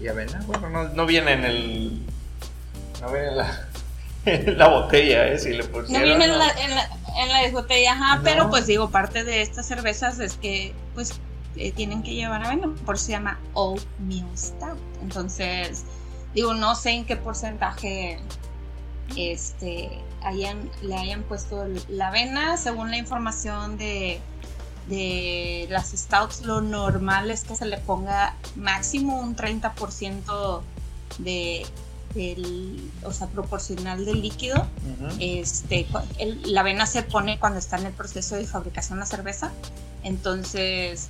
y, 0.00 0.08
avena, 0.08 0.42
bueno, 0.48 0.68
no, 0.68 0.88
no, 0.88 1.06
viene 1.06 1.32
en 1.32 1.44
el... 1.44 2.02
No 3.00 3.12
viene 3.12 3.28
en 3.28 3.36
la, 3.36 3.68
en 4.24 4.58
la 4.58 4.66
botella, 4.66 5.28
¿eh? 5.28 5.38
Si 5.38 5.50
le 5.52 5.62
pusieron, 5.62 5.92
no 5.92 6.00
viene 6.00 6.24
en 6.24 6.38
la, 6.38 6.50
en 6.50 6.74
la, 6.74 6.88
en 7.18 7.28
la 7.28 7.50
botella, 7.52 7.92
ajá, 7.92 8.20
pero 8.24 8.50
pues 8.50 8.66
digo, 8.66 8.90
parte 8.90 9.22
de 9.22 9.42
estas 9.42 9.66
cervezas 9.66 10.18
es 10.18 10.34
que 10.34 10.74
pues 10.94 11.20
eh, 11.54 11.70
tienen 11.70 12.02
que 12.02 12.14
llevar 12.14 12.44
avena, 12.44 12.68
por 12.84 12.96
eso 12.96 13.06
se 13.06 13.12
llama 13.12 13.38
Oatmeal 13.54 14.26
Stout. 14.36 14.78
Entonces, 15.02 15.84
digo, 16.38 16.54
no 16.54 16.76
sé 16.76 16.90
en 16.90 17.04
qué 17.04 17.16
porcentaje 17.16 18.20
este, 19.16 19.90
hayan, 20.22 20.70
le 20.82 20.94
hayan 20.94 21.24
puesto 21.24 21.66
la 21.88 22.08
avena, 22.08 22.56
según 22.56 22.92
la 22.92 22.96
información 22.96 23.76
de, 23.76 24.20
de 24.88 25.66
las 25.68 25.90
stouts, 25.90 26.42
lo 26.42 26.60
normal 26.60 27.32
es 27.32 27.42
que 27.42 27.56
se 27.56 27.66
le 27.66 27.78
ponga 27.78 28.36
máximo 28.54 29.20
un 29.20 29.34
30% 29.34 30.62
de, 31.18 31.66
del, 32.14 32.88
o 33.02 33.12
sea, 33.12 33.26
proporcional 33.26 34.04
del 34.04 34.22
líquido. 34.22 34.64
este, 35.18 35.88
la 36.44 36.60
avena 36.60 36.86
se 36.86 37.02
pone 37.02 37.40
cuando 37.40 37.58
está 37.58 37.78
en 37.78 37.86
el 37.86 37.92
proceso 37.92 38.36
de 38.36 38.46
fabricación 38.46 38.98
de 38.98 39.00
la 39.00 39.06
cerveza. 39.06 39.50
Entonces, 40.04 41.08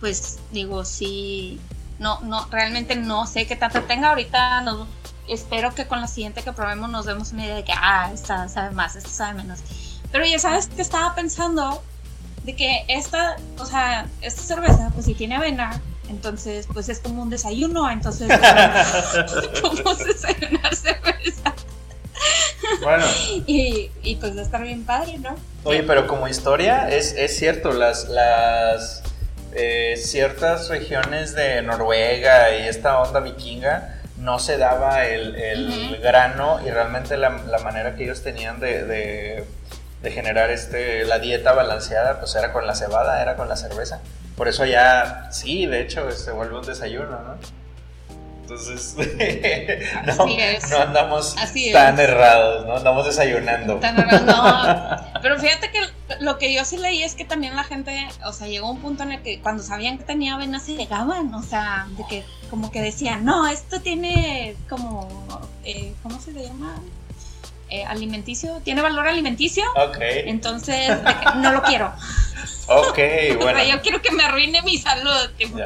pues 0.00 0.38
digo, 0.52 0.86
sí, 0.86 1.60
no, 2.02 2.20
no, 2.20 2.46
realmente 2.50 2.96
no 2.96 3.26
sé 3.26 3.46
qué 3.46 3.56
tanto 3.56 3.82
tenga. 3.82 4.10
Ahorita 4.10 4.60
no, 4.62 4.86
espero 5.28 5.74
que 5.74 5.86
con 5.86 6.00
la 6.00 6.08
siguiente 6.08 6.42
que 6.42 6.52
probemos 6.52 6.90
nos 6.90 7.06
demos 7.06 7.32
una 7.32 7.44
idea 7.44 7.56
de 7.56 7.64
que, 7.64 7.72
ah, 7.74 8.10
esta 8.12 8.48
sabe 8.48 8.74
más, 8.74 8.96
esta 8.96 9.08
sabe 9.08 9.34
menos. 9.34 9.60
Pero 10.10 10.26
ya 10.26 10.38
sabes 10.38 10.66
que 10.66 10.82
estaba 10.82 11.14
pensando 11.14 11.82
de 12.44 12.56
que 12.56 12.84
esta, 12.88 13.36
o 13.58 13.64
sea, 13.64 14.06
esta 14.20 14.42
cerveza, 14.42 14.90
pues 14.92 15.06
si 15.06 15.14
tiene 15.14 15.36
avena, 15.36 15.80
entonces 16.08 16.66
pues 16.72 16.88
es 16.88 16.98
como 16.98 17.22
un 17.22 17.30
desayuno, 17.30 17.88
entonces 17.88 18.28
¿cómo 19.62 19.94
desayunar 19.94 20.74
cerveza? 20.74 21.54
Bueno. 22.82 23.04
Y, 23.46 23.90
y 24.02 24.16
pues 24.16 24.36
va 24.36 24.40
a 24.40 24.44
estar 24.44 24.62
bien 24.62 24.84
padre, 24.84 25.18
¿no? 25.18 25.36
Oye, 25.64 25.84
pero 25.84 26.06
como 26.08 26.26
historia, 26.26 26.88
es, 26.90 27.12
es 27.12 27.36
cierto, 27.38 27.72
las, 27.72 28.08
las 28.08 29.01
eh, 29.54 29.94
ciertas 29.96 30.68
regiones 30.68 31.34
de 31.34 31.62
Noruega 31.62 32.56
y 32.56 32.68
esta 32.68 33.00
onda 33.00 33.20
vikinga 33.20 34.00
no 34.18 34.38
se 34.38 34.56
daba 34.56 35.04
el, 35.04 35.98
grano 36.02 36.60
y 36.64 36.70
realmente 36.70 37.16
la, 37.16 37.30
manera 37.62 37.96
que 37.96 38.04
ellos 38.04 38.22
tenían 38.22 38.60
de, 38.60 39.44
generar 40.04 40.50
este, 40.50 41.04
la 41.04 41.18
dieta 41.18 41.52
balanceada 41.52 42.18
pues 42.18 42.34
era 42.34 42.52
con 42.52 42.66
la 42.66 42.74
cebada, 42.74 43.20
era 43.20 43.36
con 43.36 43.48
la 43.48 43.56
cerveza. 43.56 44.00
Por 44.36 44.48
eso 44.48 44.64
ya, 44.64 45.28
sí, 45.30 45.66
de 45.66 45.82
hecho, 45.82 46.10
se 46.10 46.30
vuelve 46.30 46.56
un 46.56 46.64
desayuno, 46.64 47.10
¿no? 47.10 47.61
Entonces, 48.52 48.96
no, 50.70 50.78
andamos 50.78 51.34
tan 51.72 51.98
errados, 51.98 52.66
¿no? 52.66 52.76
Andamos 52.76 53.06
desayunando. 53.06 53.80
pero 55.22 55.38
fíjate 55.38 55.70
que 55.70 55.80
lo 56.20 56.38
que 56.38 56.52
yo 56.52 56.64
sí 56.64 56.76
leí 56.76 57.02
es 57.02 57.14
que 57.14 57.24
también 57.24 57.56
la 57.56 57.64
gente, 57.64 58.06
o 58.24 58.32
sea, 58.32 58.46
llegó 58.46 58.70
un 58.70 58.80
punto 58.80 59.02
en 59.04 59.12
el 59.12 59.22
que 59.22 59.40
cuando 59.40 59.62
sabían 59.62 59.98
que 59.98 60.04
tenía 60.04 60.34
avena 60.34 60.60
se 60.60 60.74
llegaban, 60.74 61.34
o 61.34 61.42
sea, 61.42 61.86
de 61.96 62.04
que 62.08 62.24
como 62.50 62.70
que 62.70 62.82
decían, 62.82 63.24
no, 63.24 63.48
esto 63.48 63.80
tiene 63.80 64.56
como, 64.68 65.08
eh, 65.64 65.94
¿cómo 66.02 66.20
se 66.20 66.32
le 66.32 66.44
llama? 66.44 66.74
Eh, 67.70 67.84
alimenticio, 67.84 68.60
tiene 68.62 68.82
valor 68.82 69.06
alimenticio. 69.06 69.64
Ok. 69.76 69.96
Entonces, 70.00 70.90
no 71.36 71.52
lo 71.52 71.62
quiero. 71.62 71.90
Ok, 72.76 72.98
bueno. 73.40 73.62
yo 73.64 73.80
quiero 73.82 74.02
que 74.02 74.10
me 74.12 74.24
arruine 74.24 74.62
mi 74.62 74.78
salud, 74.78 75.30
tipo. 75.36 75.58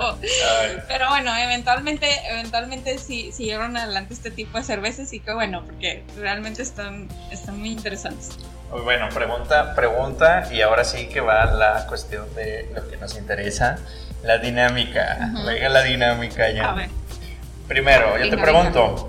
Pero 0.88 1.08
bueno, 1.08 1.36
eventualmente, 1.36 2.08
eventualmente 2.30 2.98
sí 2.98 3.32
siguieron 3.32 3.76
adelante 3.76 4.14
este 4.14 4.30
tipo 4.30 4.58
de 4.58 4.64
cervezas 4.64 5.12
y 5.12 5.20
que 5.20 5.32
bueno, 5.32 5.64
porque 5.64 6.04
realmente 6.18 6.62
están, 6.62 7.08
están 7.30 7.58
muy 7.58 7.70
interesantes. 7.70 8.30
Bueno, 8.70 9.08
pregunta, 9.10 9.74
pregunta, 9.74 10.48
y 10.52 10.60
ahora 10.60 10.84
sí 10.84 11.08
que 11.08 11.20
va 11.20 11.46
la 11.46 11.86
cuestión 11.86 12.32
de 12.34 12.68
lo 12.74 12.88
que 12.88 12.96
nos 12.96 13.16
interesa, 13.16 13.78
la 14.22 14.38
dinámica. 14.38 15.30
Venga 15.46 15.68
la 15.68 15.82
dinámica 15.82 16.50
ya. 16.50 16.70
A 16.70 16.74
ver. 16.74 16.88
Primero, 17.68 18.18
yo 18.18 18.28
te 18.28 18.38
pregunto, 18.38 19.08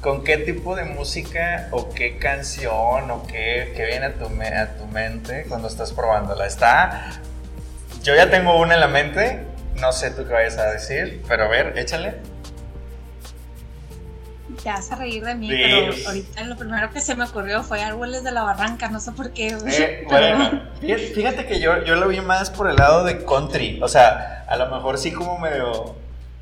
¿Con 0.00 0.24
qué 0.24 0.38
tipo 0.38 0.76
de 0.76 0.84
música 0.84 1.68
o 1.72 1.90
qué 1.90 2.16
canción 2.16 3.10
o 3.10 3.26
qué, 3.26 3.70
viene 3.76 4.06
a 4.06 4.14
tu, 4.14 4.24
a 4.24 4.78
tu 4.78 4.86
mente 4.86 5.44
cuando 5.46 5.68
estás 5.68 5.92
probándola? 5.92 6.46
Está. 6.46 7.20
Yo 8.02 8.14
ya 8.14 8.30
tengo 8.30 8.58
una 8.58 8.74
en 8.74 8.80
la 8.80 8.88
mente, 8.88 9.44
no 9.78 9.92
sé 9.92 10.10
tú 10.10 10.26
qué 10.26 10.32
vayas 10.32 10.56
a 10.56 10.70
decir, 10.70 11.22
pero 11.28 11.44
a 11.44 11.48
ver, 11.48 11.76
échale. 11.76 12.14
Te 14.62 14.70
vas 14.70 14.90
a 14.90 14.96
reír 14.96 15.22
de 15.22 15.34
mí, 15.34 15.48
pero 15.48 15.92
ahorita 16.06 16.44
lo 16.44 16.56
primero 16.56 16.90
que 16.90 17.00
se 17.00 17.14
me 17.14 17.24
ocurrió 17.24 17.62
fue 17.62 17.82
Árboles 17.82 18.24
de 18.24 18.32
la 18.32 18.42
Barranca, 18.42 18.88
no 18.88 19.00
sé 19.00 19.12
por 19.12 19.32
qué. 19.32 19.48
Eh, 19.48 20.06
bueno, 20.08 20.62
fíjate 20.80 21.44
que 21.44 21.60
yo, 21.60 21.84
yo 21.84 21.96
lo 21.96 22.08
vi 22.08 22.22
más 22.22 22.50
por 22.50 22.70
el 22.70 22.76
lado 22.76 23.04
de 23.04 23.22
country, 23.24 23.78
o 23.82 23.88
sea, 23.88 24.46
a 24.48 24.56
lo 24.56 24.66
mejor 24.74 24.96
sí 24.96 25.12
como 25.12 25.38
medio, 25.38 25.94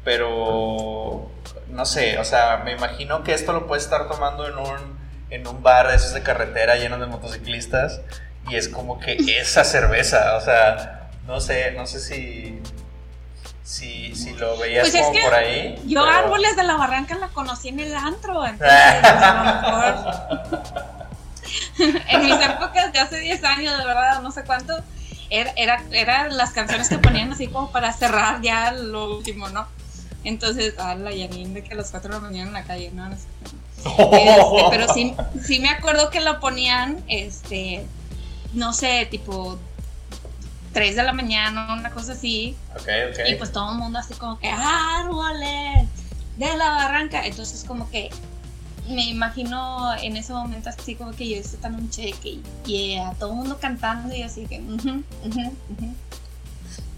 pero 0.04 1.28
no 1.70 1.84
sé, 1.84 2.18
o 2.18 2.24
sea, 2.24 2.58
me 2.64 2.72
imagino 2.72 3.22
que 3.24 3.34
esto 3.34 3.52
lo 3.52 3.66
puedes 3.66 3.84
estar 3.84 4.08
tomando 4.08 4.46
en 4.46 4.58
un, 4.58 4.98
en 5.30 5.46
un 5.46 5.62
bar 5.62 5.88
de 5.88 5.96
esos 5.96 6.14
de 6.14 6.22
carretera 6.22 6.76
lleno 6.76 6.98
de 6.98 7.06
motociclistas 7.06 8.00
y 8.48 8.56
es 8.56 8.68
como 8.68 8.98
que 8.98 9.16
esa 9.38 9.64
cerveza, 9.64 10.36
o 10.36 10.40
sea, 10.40 11.10
no 11.26 11.40
sé, 11.40 11.72
no 11.72 11.86
sé 11.86 12.00
si 12.00 12.60
si, 13.62 14.14
si 14.14 14.32
lo 14.32 14.56
veías 14.56 14.88
pues 14.88 15.02
como 15.02 15.20
por 15.20 15.34
ahí. 15.34 15.78
Yo 15.84 16.02
Árboles 16.02 16.56
de 16.56 16.64
la 16.64 16.76
Barranca 16.76 17.16
la 17.16 17.28
conocí 17.28 17.68
en 17.68 17.80
el 17.80 17.94
antro, 17.94 18.46
entonces 18.46 18.72
a 19.04 19.34
lo 19.34 19.44
mejor 19.44 20.88
en 22.08 22.24
mis 22.24 22.34
épocas 22.34 22.92
de 22.94 22.98
hace 22.98 23.18
10 23.20 23.44
años, 23.44 23.76
de 23.76 23.84
verdad, 23.84 24.22
no 24.22 24.32
sé 24.32 24.44
cuánto, 24.44 24.74
era, 25.28 25.52
era, 25.56 25.82
eran 25.92 26.36
las 26.38 26.52
canciones 26.52 26.88
que 26.88 26.96
ponían 26.98 27.30
así 27.32 27.48
como 27.48 27.70
para 27.70 27.92
cerrar 27.92 28.40
ya 28.40 28.72
lo 28.72 29.16
último, 29.16 29.50
¿no? 29.50 29.68
Entonces, 30.24 30.78
a 30.78 30.94
la 30.94 31.12
Yanin 31.12 31.54
de 31.54 31.62
que 31.62 31.74
a 31.74 31.76
las 31.76 31.90
4 31.90 32.08
de 32.08 32.16
la 32.16 32.20
mañana 32.20 32.48
en 32.48 32.54
la 32.54 32.64
calle, 32.64 32.90
no, 32.92 33.08
no 33.08 33.16
sé. 33.16 33.26
Este, 33.78 34.64
pero 34.70 34.92
sí, 34.92 35.14
sí 35.42 35.60
me 35.60 35.70
acuerdo 35.70 36.10
que 36.10 36.20
lo 36.20 36.40
ponían, 36.40 37.02
este, 37.06 37.86
no 38.52 38.72
sé, 38.72 39.06
tipo 39.10 39.58
3 40.72 40.96
de 40.96 41.02
la 41.02 41.12
mañana, 41.12 41.74
una 41.74 41.90
cosa 41.90 42.12
así. 42.12 42.56
Ok, 42.74 42.88
ok. 43.10 43.28
Y 43.28 43.34
pues 43.36 43.52
todo 43.52 43.72
el 43.72 43.78
mundo 43.78 43.98
así 43.98 44.14
como 44.14 44.38
que, 44.38 44.48
árboles 44.48 45.88
de 46.36 46.56
la 46.56 46.70
barranca. 46.70 47.24
Entonces 47.24 47.64
como 47.64 47.88
que 47.90 48.10
me 48.88 49.04
imagino 49.04 49.94
en 49.96 50.16
ese 50.16 50.32
momento 50.32 50.70
así 50.70 50.94
como 50.94 51.12
que 51.12 51.28
yo 51.28 51.36
estoy 51.36 51.60
tan 51.60 51.74
un 51.74 51.90
cheque 51.90 52.38
y 52.66 52.96
a 52.96 53.12
todo 53.12 53.30
el 53.30 53.36
mundo 53.36 53.58
cantando 53.60 54.14
y 54.14 54.22
así 54.22 54.46
que... 54.46 54.62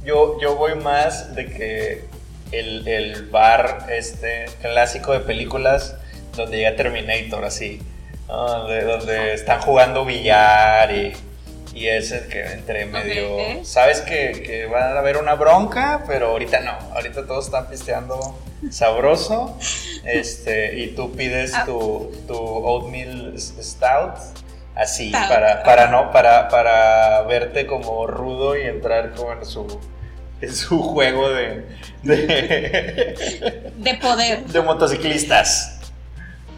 Yo, 0.04 0.40
yo 0.40 0.56
voy 0.56 0.76
más 0.76 1.34
de 1.34 1.46
que 1.46 2.08
el, 2.52 2.86
el, 2.86 3.26
bar 3.26 3.86
este 3.90 4.46
clásico 4.60 5.12
de 5.12 5.20
películas 5.20 5.96
donde 6.36 6.58
llega 6.58 6.76
Terminator, 6.76 7.44
así, 7.44 7.80
donde, 8.26 9.34
están 9.34 9.60
jugando 9.60 10.04
billar 10.04 10.90
y, 10.94 11.12
y 11.74 11.88
es 11.88 12.12
el 12.12 12.28
que 12.28 12.42
entre 12.52 12.86
medio... 12.86 13.64
Sabes 13.64 14.00
que, 14.00 14.42
que 14.44 14.66
va 14.66 14.92
a 14.92 14.98
haber 14.98 15.16
una 15.16 15.34
bronca, 15.34 16.04
pero 16.06 16.28
ahorita 16.28 16.60
no, 16.60 16.72
ahorita 16.94 17.26
todos 17.26 17.46
están 17.46 17.68
pisteando 17.68 18.38
sabroso 18.70 19.56
este, 20.04 20.78
y 20.78 20.88
tú 20.88 21.12
pides 21.12 21.54
ah. 21.54 21.64
tu, 21.64 22.12
tu 22.26 22.34
oatmeal 22.36 23.34
stout 23.38 24.14
así 24.74 25.10
para, 25.10 25.62
para 25.62 25.88
no 25.88 26.10
para, 26.10 26.48
para 26.48 27.22
verte 27.22 27.66
como 27.66 28.06
rudo 28.06 28.56
y 28.56 28.62
entrar 28.62 29.12
como 29.14 29.32
en 29.32 29.44
su 29.44 29.80
en 30.40 30.54
su 30.54 30.82
juego 30.82 31.28
de, 31.28 31.64
de, 32.02 33.98
poder. 34.00 34.44
De 34.46 34.62
motociclistas. 34.62 35.78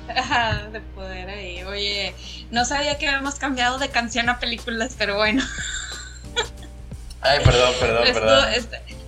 Ajá, 0.09 0.69
de 0.73 0.81
poder 0.81 1.29
ahí. 1.29 1.63
Oye, 1.65 2.15
no 2.51 2.65
sabía 2.65 2.99
que 2.99 3.09
habíamos 3.09 3.37
cambiado 3.37 3.79
de 3.79 3.89
canción 3.89 4.29
a 4.29 4.39
películas, 4.39 4.95
pero 4.99 5.17
bueno. 5.17 5.43
Ay, 7.21 7.41
perdón, 7.45 7.73
perdón, 7.79 8.05
perdón. 8.13 8.51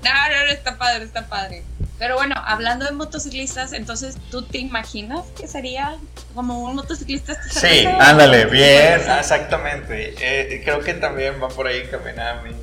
no, 0.02 0.12
no, 0.12 0.52
está 0.52 0.76
padre, 0.76 1.04
está 1.04 1.26
padre. 1.26 1.62
Pero 1.98 2.16
bueno, 2.16 2.34
hablando 2.44 2.84
de 2.84 2.92
motociclistas, 2.92 3.72
entonces 3.72 4.16
tú 4.30 4.42
te 4.42 4.58
imaginas 4.58 5.26
que 5.38 5.46
sería 5.46 5.96
como 6.34 6.64
un 6.64 6.74
motociclista 6.74 7.40
Sí, 7.48 7.86
ándale, 7.86 8.46
bien, 8.46 9.00
exactamente. 9.18 10.14
Eh, 10.20 10.62
creo 10.64 10.80
que 10.80 10.94
también 10.94 11.40
va 11.42 11.48
por 11.48 11.66
ahí 11.66 11.86
caminando 11.86 12.42
mi, 12.42 12.54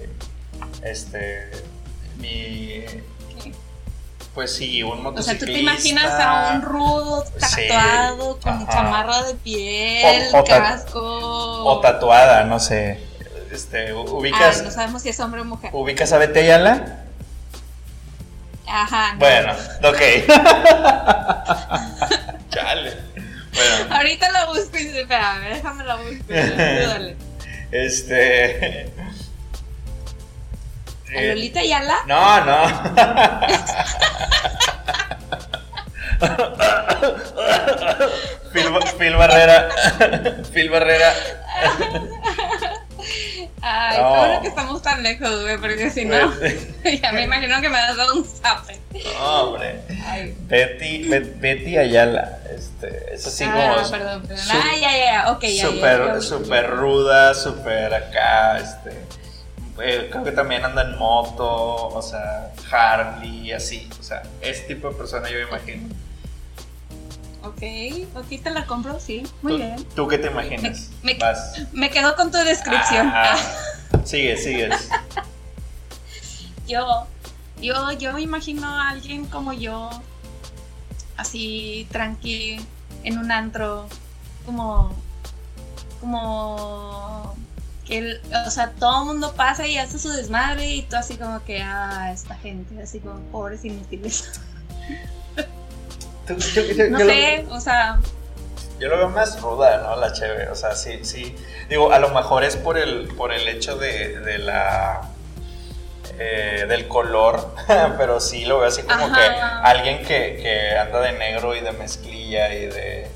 este, 0.84 1.50
pues 4.34 4.56
sí, 4.56 4.82
un 4.82 5.04
motociclista. 5.04 5.20
O 5.20 5.24
sea, 5.24 5.40
tú 5.40 5.46
te 5.46 5.60
imaginas 5.60 6.20
a 6.20 6.54
un 6.56 6.62
rudo 6.62 7.26
tatuado 7.40 8.40
con 8.40 8.68
chamarra 8.68 9.24
de 9.24 9.36
piel, 9.36 10.30
o, 10.34 10.44
casco. 10.44 11.66
O 11.66 11.80
tatuada, 11.82 12.46
no 12.46 12.60
sé. 12.60 13.00
Este, 13.52 13.94
ubicas. 13.94 14.62
Ah, 14.62 14.64
no 14.64 14.72
sabemos 14.72 15.02
si 15.02 15.10
es 15.10 15.20
hombre 15.20 15.42
o 15.42 15.46
mujer. 15.46 15.70
¿Ubicas 15.74 16.14
a 16.14 16.18
Bete 16.18 16.40
Ayala? 16.40 17.00
Ajá. 18.66 19.16
Bueno, 19.18 19.52
ok. 19.84 20.00
Chale. 22.50 22.94
Bueno. 23.54 23.96
Ahorita 23.96 24.32
la 24.32 24.46
busco 24.46 24.78
y 24.78 24.86
dice, 24.86 25.02
espérame, 25.02 25.56
déjame 25.56 25.84
la 25.84 25.98
busco. 25.98 26.24
Dale. 26.30 27.18
Este. 27.72 28.90
¿A 31.15 31.21
Lolita 31.21 31.60
Ayala? 31.60 31.97
No, 32.08 32.45
no. 32.45 32.67
Phil, 38.54 38.65
Phil 38.97 39.15
Barrera. 39.15 39.69
Phil 40.54 40.69
Barrera. 40.69 41.13
Ay, 43.63 43.97
no. 44.00 44.15
bueno 44.15 44.41
que 44.41 44.47
estamos 44.47 44.82
tan 44.82 45.04
lejos, 45.04 45.41
güey, 45.41 45.58
porque 45.58 45.89
si 45.91 46.06
no, 46.06 46.17
ya 47.02 47.12
me 47.12 47.24
imagino 47.24 47.62
que 47.62 47.69
me 47.69 47.78
has 47.78 47.95
dado 47.95 48.15
un 48.15 48.26
zape. 48.26 48.80
No, 49.19 49.43
hombre. 49.43 49.82
Ay. 50.06 50.36
Betty, 50.41 51.08
Betty 51.08 51.78
Ayala, 51.78 52.39
este, 52.50 53.13
es 53.13 53.28
así 53.28 53.43
ah, 53.43 53.76
como. 53.76 53.91
perdón, 53.91 54.24
perdón. 54.28 54.45
ah, 54.50 54.76
ya, 54.80 54.97
ya, 54.97 55.32
ok, 55.32 55.43
ya. 55.43 55.67
Súper, 55.67 56.21
súper 56.21 56.69
ruda, 56.71 57.34
súper 57.36 57.93
acá, 57.93 58.58
este. 58.58 59.21
Eh, 59.80 60.10
creo 60.12 60.24
que 60.24 60.32
también 60.32 60.64
anda 60.66 60.84
en 60.84 60.98
moto, 60.98 61.88
o 61.88 62.02
sea, 62.02 62.52
Harley, 62.70 63.52
así. 63.52 63.90
O 64.00 64.04
sea, 64.04 64.24
ese 64.42 64.64
tipo 64.64 64.90
de 64.90 64.96
persona 64.96 65.30
yo 65.30 65.38
me 65.38 65.44
imagino. 65.44 65.88
Ok, 67.44 67.64
ok, 68.16 68.44
te 68.44 68.50
la 68.52 68.66
compro, 68.68 69.00
sí, 69.00 69.24
muy 69.42 69.58
bien. 69.58 69.84
¿Tú 69.96 70.08
qué 70.08 70.20
te 70.20 70.28
imaginas? 70.28 70.92
Me, 71.02 71.18
me, 71.72 71.90
quedo 71.90 72.16
con 72.16 72.32
tu 72.32 72.38
descripción. 72.38 73.10
Ah, 73.12 73.36
sigue, 74.06 74.38
sigues. 74.38 74.90
yo, 76.68 77.08
yo, 77.60 77.92
yo 77.94 78.14
me 78.14 78.22
imagino 78.22 78.68
a 78.68 78.90
alguien 78.90 79.26
como 79.26 79.54
yo, 79.54 79.90
así 81.18 81.88
tranqui, 81.92 82.60
en 83.04 83.18
un 83.18 83.32
antro, 83.32 83.88
como, 84.46 84.96
como 86.00 87.01
que, 87.91 88.19
o 88.47 88.49
sea, 88.49 88.71
todo 88.71 89.01
el 89.01 89.08
mundo 89.08 89.34
pasa 89.36 89.67
y 89.67 89.77
hace 89.77 89.99
su 89.99 90.10
desmadre 90.10 90.67
y 90.67 90.82
tú 90.84 90.95
así 90.95 91.17
como 91.17 91.43
que, 91.43 91.62
ah, 91.62 92.12
esta 92.13 92.36
gente, 92.36 92.82
así 92.82 92.99
como 92.99 93.19
pobres 93.32 93.65
inútiles 93.65 94.41
no 96.30 96.99
sé, 96.99 97.45
o 97.49 97.60
sea. 97.60 97.99
Yo 98.80 98.89
lo 98.89 98.97
veo 98.97 99.10
más 99.10 99.39
ruda, 99.41 99.77
¿no? 99.77 99.95
La 99.95 100.12
cheve. 100.12 100.49
O 100.49 100.56
sea, 100.56 100.75
sí, 100.75 100.99
sí. 101.04 101.36
Digo, 101.69 101.91
a 101.91 101.99
lo 101.99 102.10
mejor 102.10 102.43
es 102.43 102.56
por 102.56 102.77
el, 102.77 103.08
por 103.15 103.32
el 103.32 103.47
hecho 103.47 103.77
de, 103.77 104.38
la. 104.39 105.01
Eh, 106.17 106.65
del 106.67 106.88
color, 106.88 107.54
pero 107.97 108.19
sí 108.19 108.45
lo 108.45 108.60
veo 108.60 108.67
así 108.67 108.84
como 108.84 109.12
que 109.12 109.21
alguien 109.21 110.04
que, 110.04 110.77
anda 110.77 110.99
de 111.01 111.13
negro 111.13 111.56
y 111.56 111.62
de 111.62 111.71
mezclilla 111.71 112.54
y 112.54 112.65
de. 112.67 113.08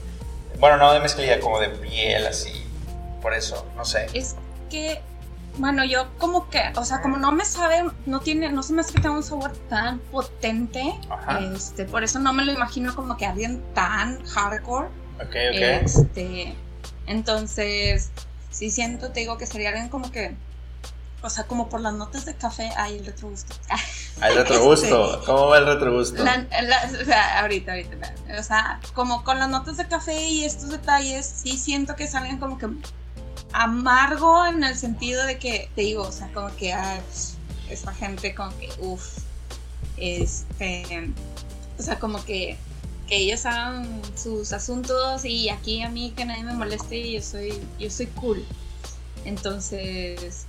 Bueno, 0.60 0.78
no 0.78 0.94
de 0.94 1.00
mezclilla, 1.00 1.40
como 1.40 1.60
de 1.60 1.70
piel, 1.70 2.26
así. 2.28 2.66
Por 3.22 3.34
eso, 3.34 3.66
no 3.76 3.86
sé. 3.86 4.08
Es 4.14 4.36
que 4.76 5.02
bueno, 5.58 5.86
yo 5.86 6.08
como 6.18 6.50
que, 6.50 6.62
o 6.76 6.84
sea, 6.84 7.02
como 7.02 7.18
no 7.18 7.32
me 7.32 7.46
sabe, 7.46 7.90
no 8.06 8.20
tiene, 8.20 8.52
no 8.52 8.62
se 8.62 8.74
me 8.74 8.82
hace 8.82 8.94
que 8.94 9.02
tenga 9.02 9.16
un 9.16 9.24
sabor 9.24 9.54
tan 9.70 10.00
potente, 10.00 10.94
este, 11.54 11.86
por 11.86 12.04
eso 12.04 12.20
no 12.20 12.34
me 12.34 12.44
lo 12.44 12.52
imagino 12.52 12.94
como 12.94 13.16
que 13.16 13.26
alguien 13.26 13.64
tan 13.74 14.22
hardcore. 14.26 14.88
Ok, 15.16 15.28
ok. 15.28 15.62
Este, 15.86 16.56
entonces, 17.08 18.12
sí 18.52 18.70
siento, 18.70 19.12
te 19.12 19.22
digo 19.22 19.38
que 19.38 19.46
sería 19.46 19.70
alguien 19.70 19.88
como 19.88 20.12
que, 20.12 20.36
o 21.22 21.30
sea, 21.30 21.46
como 21.46 21.70
por 21.70 21.80
las 21.80 21.94
notas 21.94 22.26
de 22.26 22.36
café, 22.36 22.72
ay, 22.76 22.98
el 22.98 23.06
retrogusto. 23.06 23.56
Ah, 23.70 24.28
el 24.28 24.36
retrogusto, 24.36 25.14
este, 25.14 25.26
¿cómo 25.26 25.48
va 25.48 25.60
el 25.60 25.68
retrogusto? 25.68 26.22
o 26.22 27.06
sea, 27.06 27.40
ahorita, 27.40 27.72
ahorita, 27.72 28.14
o 28.38 28.44
sea, 28.44 28.82
como 28.94 29.24
con 29.24 29.40
las 29.40 29.48
notas 29.48 29.78
de 29.78 29.88
café 29.88 30.22
y 30.22 30.44
estos 30.44 30.70
detalles, 30.70 31.26
sí 31.26 31.58
siento 31.58 31.96
que 31.96 32.04
es 32.04 32.14
alguien 32.14 32.40
como 32.40 32.58
que 32.58 32.68
amargo 33.56 34.46
en 34.46 34.64
el 34.64 34.76
sentido 34.76 35.26
de 35.26 35.40
que, 35.40 35.70
te 35.76 35.82
digo, 35.82 36.04
o 36.04 36.12
sea, 36.12 36.30
como 36.34 36.54
que 36.58 36.74
ah, 36.74 37.00
esta 37.70 37.94
gente 37.94 38.36
como 38.36 38.56
que, 38.58 38.70
uff, 38.80 39.20
este, 39.98 41.10
o 41.80 41.82
sea, 41.82 41.98
como 41.98 42.24
que, 42.26 42.58
que 43.08 43.18
ellos 43.18 43.46
hagan 43.46 44.02
sus 44.16 44.52
asuntos 44.52 45.24
y 45.24 45.50
aquí 45.50 45.82
a 45.82 45.90
mí 45.90 46.14
que 46.16 46.26
nadie 46.26 46.44
me 46.44 46.54
moleste 46.54 46.98
y 46.98 47.14
yo 47.14 47.22
soy, 47.22 47.54
yo 47.80 47.90
soy 47.90 48.08
cool. 48.08 48.46
Entonces, 49.24 50.46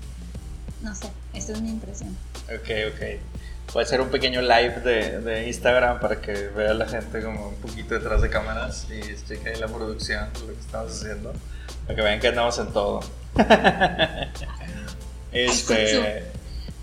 no 0.82 0.94
sé, 0.94 1.08
esa 1.32 1.52
es 1.52 1.60
mi 1.62 1.70
impresión. 1.70 2.16
Ok, 2.46 2.70
ok. 2.92 3.72
Puede 3.72 3.86
ser 3.86 4.00
un 4.00 4.10
pequeño 4.10 4.42
live 4.42 4.80
de, 4.80 5.20
de, 5.20 5.46
Instagram 5.46 6.00
para 6.00 6.20
que 6.20 6.32
vea 6.48 6.74
la 6.74 6.88
gente 6.88 7.22
como 7.22 7.48
un 7.48 7.56
poquito 7.56 7.94
detrás 7.94 8.22
de 8.22 8.30
cámaras 8.30 8.86
y 8.90 9.00
cheque 9.26 9.56
la 9.56 9.68
producción, 9.68 10.28
lo 10.40 10.54
que 10.54 10.60
estamos 10.60 10.92
haciendo. 10.92 11.32
Para 11.86 11.96
que 11.96 12.02
vean 12.02 12.20
que 12.20 12.28
andamos 12.28 12.58
en 12.58 12.72
todo. 12.72 13.00
este. 15.32 16.24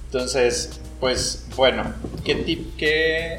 Entonces, 0.06 0.80
pues 1.00 1.46
bueno, 1.56 1.84
¿qué 2.24 2.36
tip 2.36 2.78
qué 2.78 3.38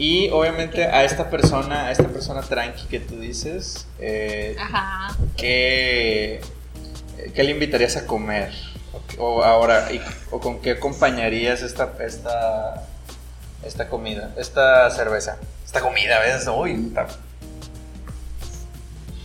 y 0.00 0.30
obviamente 0.30 0.86
a 0.86 1.04
esta 1.04 1.28
persona, 1.28 1.88
a 1.88 1.90
esta 1.90 2.08
persona 2.08 2.40
tranqui 2.40 2.86
que 2.86 3.00
tú 3.00 3.20
dices, 3.20 3.86
eh, 3.98 4.56
¿qué, 5.36 6.40
le 7.36 7.50
invitarías 7.50 7.98
a 7.98 8.06
comer? 8.06 8.50
O, 9.18 9.44
ahora, 9.44 9.88
o 10.30 10.40
con 10.40 10.62
qué 10.62 10.70
acompañarías 10.70 11.60
esta, 11.60 11.92
esta, 12.00 12.86
esta 13.62 13.90
comida, 13.90 14.32
esta 14.38 14.90
cerveza, 14.90 15.36
esta 15.66 15.82
comida, 15.82 16.18
¿ves? 16.20 16.48
Uy, 16.48 16.86
está 16.88 17.06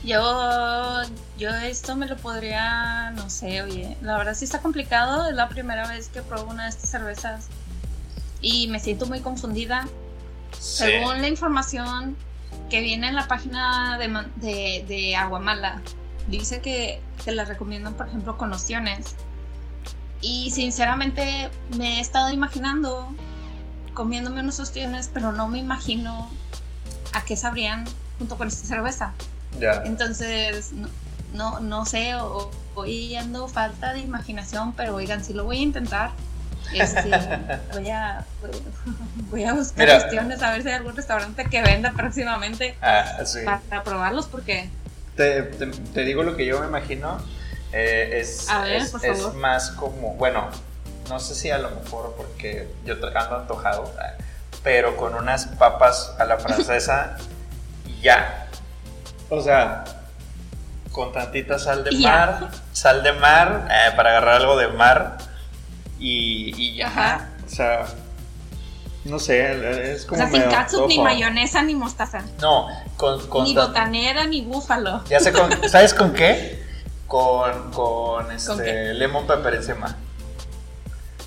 yo, 0.03 1.01
yo 1.37 1.49
esto 1.49 1.95
me 1.95 2.07
lo 2.07 2.17
podría, 2.17 3.11
no 3.11 3.29
sé, 3.29 3.61
oye, 3.61 3.97
la 4.01 4.17
verdad 4.17 4.33
sí 4.33 4.45
está 4.45 4.61
complicado, 4.61 5.27
es 5.27 5.35
la 5.35 5.49
primera 5.49 5.87
vez 5.87 6.07
que 6.07 6.21
pruebo 6.21 6.49
una 6.51 6.63
de 6.63 6.69
estas 6.69 6.89
cervezas 6.89 7.47
y 8.41 8.67
me 8.67 8.79
siento 8.79 9.05
muy 9.05 9.19
confundida. 9.19 9.87
Según 10.57 11.21
la 11.21 11.27
información 11.27 12.15
que 12.69 12.79
viene 12.81 13.09
en 13.09 13.15
la 13.15 13.27
página 13.27 13.97
de, 13.97 14.07
de, 14.37 14.85
de 14.87 15.15
Aguamala, 15.15 15.81
dice 16.27 16.61
que 16.61 17.01
te 17.23 17.33
la 17.33 17.45
recomiendan, 17.45 17.93
por 17.95 18.07
ejemplo, 18.07 18.37
con 18.37 18.53
opciones. 18.53 19.15
Y 20.21 20.51
sinceramente 20.51 21.49
me 21.77 21.97
he 21.97 21.99
estado 21.99 22.31
imaginando 22.31 23.13
comiéndome 23.93 24.41
unos 24.41 24.59
ostiones, 24.59 25.09
pero 25.13 25.31
no 25.31 25.47
me 25.47 25.59
imagino 25.59 26.29
a 27.13 27.23
qué 27.23 27.35
sabrían 27.35 27.85
junto 28.17 28.37
con 28.37 28.47
esta 28.47 28.67
cerveza. 28.67 29.13
Entonces, 29.85 30.73
no, 30.73 30.87
no, 31.35 31.85
sé, 31.85 32.15
o, 32.15 32.49
voy 32.73 33.15
ando 33.15 33.47
falta 33.47 33.93
de 33.93 33.99
imaginación, 33.99 34.73
pero 34.73 34.95
oigan, 34.95 35.23
si 35.23 35.33
lo 35.33 35.43
voy 35.43 35.57
a 35.57 35.61
intentar. 35.61 36.11
Este, 36.73 37.11
voy, 37.73 37.89
a, 37.89 38.25
voy, 39.29 39.43
a 39.43 39.53
buscar 39.53 39.87
cuestiones 39.87 40.41
a 40.41 40.51
ver 40.51 40.63
si 40.63 40.69
hay 40.69 40.73
algún 40.75 40.95
restaurante 40.95 41.45
que 41.45 41.61
venda 41.61 41.93
próximamente 41.93 42.75
ah, 42.81 43.19
para, 43.69 43.83
probarlos 43.83 44.25
porque 44.25 44.67
te, 45.15 45.43
te, 45.43 46.03
digo 46.03 46.23
lo 46.23 46.35
que 46.35 46.47
yo 46.47 46.59
me 46.61 46.65
imagino 46.65 47.19
eh, 47.71 48.17
es, 48.19 48.47
es, 49.03 49.33
más 49.35 49.69
como 49.71 50.15
bueno 50.15 50.49
no 51.07 51.19
sé 51.19 51.35
si 51.35 51.51
a 51.51 51.59
lo 51.59 51.69
mejor 51.69 52.15
porque 52.17 52.67
yo 52.83 52.95
ando 52.95 53.37
antojado 53.37 53.93
pero 54.63 54.97
con 54.97 55.13
unas 55.13 55.45
papas 55.45 56.15
a 56.17 56.25
la 56.25 56.37
francesa 56.39 57.17
ya. 58.01 58.47
O 59.29 59.41
sea, 59.41 59.83
con 60.95 61.11
tantita 61.11 61.59
sal 61.59 61.83
de 61.83 61.91
mar, 61.91 62.51
sal 62.71 63.03
de 63.03 63.11
mar, 63.11 63.67
eh, 63.69 63.91
para 63.97 64.11
agarrar 64.11 64.35
algo 64.35 64.55
de 64.55 64.69
mar 64.69 65.17
y, 65.99 66.73
ya. 66.77 67.31
O 67.45 67.49
sea, 67.49 67.85
no 69.03 69.19
sé, 69.19 69.91
es 69.91 70.05
como. 70.05 70.23
O 70.23 70.25
sea, 70.25 70.31
sin 70.31 70.49
catsup, 70.49 70.87
ni 70.87 70.97
mayonesa, 70.99 71.63
ni 71.63 71.75
mostaza. 71.75 72.23
No, 72.41 72.69
con. 72.95 73.19
ni 73.43 73.53
botanera, 73.53 74.25
ni 74.25 74.39
búfalo. 74.39 75.03
Ya 75.09 75.19
sé 75.19 75.33
con. 75.33 75.51
¿Sabes 75.69 75.93
con 75.93 76.13
qué? 76.13 76.63
Con, 77.07 77.73
con 77.73 78.31
este 78.31 78.93
lemon 78.93 79.27
pepper 79.27 79.55
encima. 79.55 79.97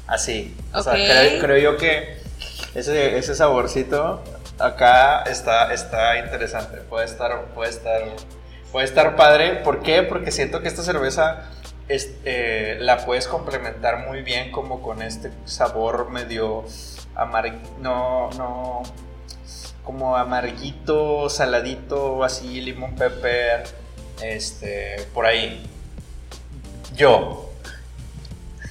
Así. 0.06 0.56
O 0.72 0.82
sea, 0.82 0.94
creo, 0.94 1.58
yo 1.58 1.76
que 1.76 2.22
ese, 2.74 3.18
ese 3.18 3.34
saborcito 3.34 4.24
acá 4.58 5.24
está, 5.24 5.74
está 5.74 6.18
interesante. 6.18 6.78
Puede 6.78 7.04
estar, 7.04 7.44
puede 7.54 7.68
estar, 7.68 8.00
puede 8.72 8.86
estar 8.86 9.16
padre. 9.16 9.56
¿Por 9.56 9.82
qué? 9.82 10.02
Porque 10.02 10.30
siento 10.30 10.62
que 10.62 10.68
esta 10.68 10.82
cerveza 10.82 11.50
eh, 11.88 12.76
la 12.80 12.98
puedes 13.04 13.26
complementar 13.26 14.06
muy 14.06 14.22
bien 14.22 14.50
como 14.50 14.82
con 14.82 15.02
este 15.02 15.30
sabor 15.46 16.10
medio 16.10 16.64
amarguito, 17.14 17.70
no, 17.80 18.30
no, 18.36 18.82
como 19.84 20.16
amarguito, 20.16 21.30
saladito, 21.30 22.22
así, 22.22 22.60
limón 22.60 22.94
pepper, 22.94 23.64
este, 24.22 25.06
por 25.14 25.26
ahí. 25.26 25.66
Yo. 26.94 27.47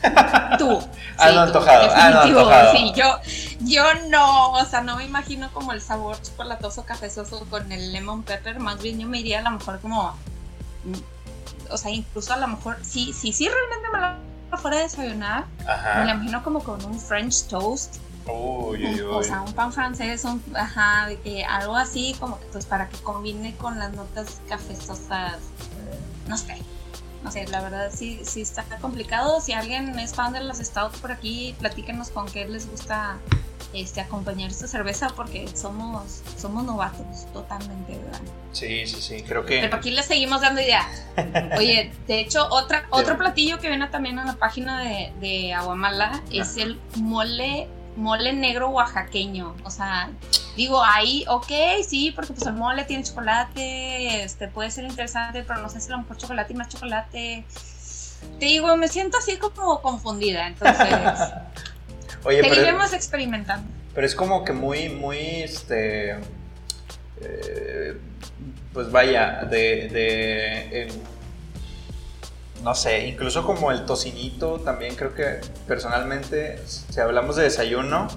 Tú. 0.58 0.80
Ah, 1.18 1.32
no 1.32 1.42
antojado, 1.42 1.90
ah, 1.94 2.10
no 2.12 2.22
antojado. 2.22 2.72
Sí, 2.72 2.94
yo, 2.96 3.20
yo 3.62 3.84
no, 4.10 4.52
o 4.52 4.66
sea, 4.66 4.82
no 4.82 4.98
me 4.98 5.06
imagino 5.06 5.50
como 5.52 5.74
el 5.74 5.82
sabor 5.82 6.22
chocolatoso 6.22 6.84
cafezoso 6.84 7.46
con 7.50 7.72
el 7.72 7.92
lemon 7.92 8.24
pepper, 8.24 8.60
más 8.60 8.82
bien 8.82 9.00
yo 9.00 9.08
me 9.08 9.20
iría 9.20 9.40
a 9.40 9.42
lo 9.42 9.52
mejor 9.52 9.80
como, 9.80 10.12
mm, 10.84 11.72
o 11.72 11.78
sea, 11.78 11.92
incluso 11.92 12.34
a 12.34 12.38
lo 12.38 12.48
mejor, 12.48 12.78
sí, 12.84 13.14
sí, 13.14 13.34
sí, 13.34 13.48
realmente 13.50 13.88
me 13.92 14.00
la 14.00 14.58
fuera 14.58 14.78
a 14.78 14.82
desayunar, 14.82 15.46
me 15.60 16.06
la 16.06 16.12
imagino 16.14 16.44
como 16.44 16.64
con 16.64 16.84
un 16.86 17.00
French 17.00 17.48
toast. 17.48 17.98
O 18.30 19.24
sea, 19.24 19.42
un 19.42 19.54
pan 19.54 19.72
francés, 19.72 20.26
un, 20.26 20.44
ajá, 20.54 21.08
de 21.08 21.18
que 21.22 21.46
algo 21.46 21.78
así 21.78 22.14
como 22.20 22.38
que 22.40 22.46
pues 22.48 22.66
para 22.66 22.90
que 22.90 22.98
combine 22.98 23.56
con 23.56 23.80
las 23.80 23.94
notas 23.94 24.42
cafezosas, 24.50 25.38
no 26.28 26.38
sé, 26.38 26.62
no 27.24 27.32
sé, 27.32 27.48
la 27.48 27.62
verdad 27.62 27.92
sí, 27.94 28.20
sí 28.24 28.42
está 28.42 28.64
complicado. 28.80 29.42
Si 29.42 29.54
alguien 29.54 29.98
es 30.00 30.14
fan 30.14 30.34
de 30.34 30.42
las 30.42 30.60
stouts 30.60 31.00
por 31.00 31.12
aquí, 31.12 31.56
platíquenos 31.60 32.10
con 32.10 32.28
qué 32.28 32.48
les 32.48 32.70
gusta 32.70 33.18
este, 33.74 34.02
acompañar 34.02 34.50
esta 34.50 34.68
cerveza 34.68 35.10
porque 35.16 35.48
somos, 35.54 36.22
somos 36.38 36.64
novatos 36.64 37.26
totalmente, 37.34 37.98
¿verdad? 37.98 38.22
Sí, 38.52 38.88
sí, 38.88 39.02
sí, 39.02 39.24
creo 39.24 39.46
que... 39.46 39.60
Pero 39.60 39.76
aquí 39.76 39.92
les 39.92 40.06
seguimos 40.06 40.42
dando 40.42 40.62
ideas. 40.62 40.86
Oye, 41.58 41.92
de 42.08 42.20
hecho, 42.20 42.48
otra, 42.50 42.88
otro 42.90 43.18
platillo 43.18 43.60
que 43.60 43.68
viene 43.68 43.88
también 43.88 44.18
en 44.20 44.26
la 44.26 44.36
página 44.36 44.84
de, 44.84 45.12
de 45.20 45.54
Aguamala 45.54 46.22
es 46.32 46.58
el 46.58 46.80
mole 46.96 47.68
mole 47.98 48.32
negro 48.32 48.70
oaxaqueño. 48.70 49.56
O 49.64 49.70
sea, 49.70 50.10
digo, 50.58 50.84
ahí, 50.84 51.24
ok, 51.30 51.52
sí, 51.88 52.12
porque 52.12 52.34
pues 52.34 52.46
el 52.48 52.54
mole 52.54 52.84
tiene 52.84 53.04
chocolate, 53.04 54.24
este 54.24 54.48
puede 54.50 54.72
ser 54.72 54.84
interesante, 54.84 55.44
pero 55.48 55.62
no 55.62 55.70
sé 55.70 55.80
si 55.80 55.88
a 55.88 55.92
lo 55.92 56.00
mejor 56.00 56.18
chocolate 56.18 56.52
y 56.52 56.56
más 56.56 56.68
chocolate. 56.68 57.46
Te 58.40 58.46
digo, 58.46 58.76
me 58.76 58.88
siento 58.88 59.20
así 59.20 59.38
como 59.38 59.82
confundida, 59.82 60.48
entonces. 60.48 60.88
Oye, 62.24 62.44
seguiremos 62.44 62.92
experimentando. 62.92 63.70
Pero 63.94 64.06
es 64.06 64.16
como 64.16 64.44
que 64.44 64.52
muy, 64.52 64.90
muy, 64.90 65.18
este. 65.18 66.18
Eh, 67.22 67.98
pues 68.74 68.92
vaya, 68.92 69.46
de. 69.50 69.88
de 69.90 70.88
no 72.64 72.74
sé, 72.74 73.08
incluso 73.08 73.46
como 73.46 73.72
el 73.72 73.86
tocinito, 73.86 74.60
también 74.60 74.96
creo 74.96 75.14
que 75.14 75.40
personalmente, 75.68 76.60
si 76.66 77.00
hablamos 77.00 77.36
de 77.36 77.44
desayuno, 77.44 78.08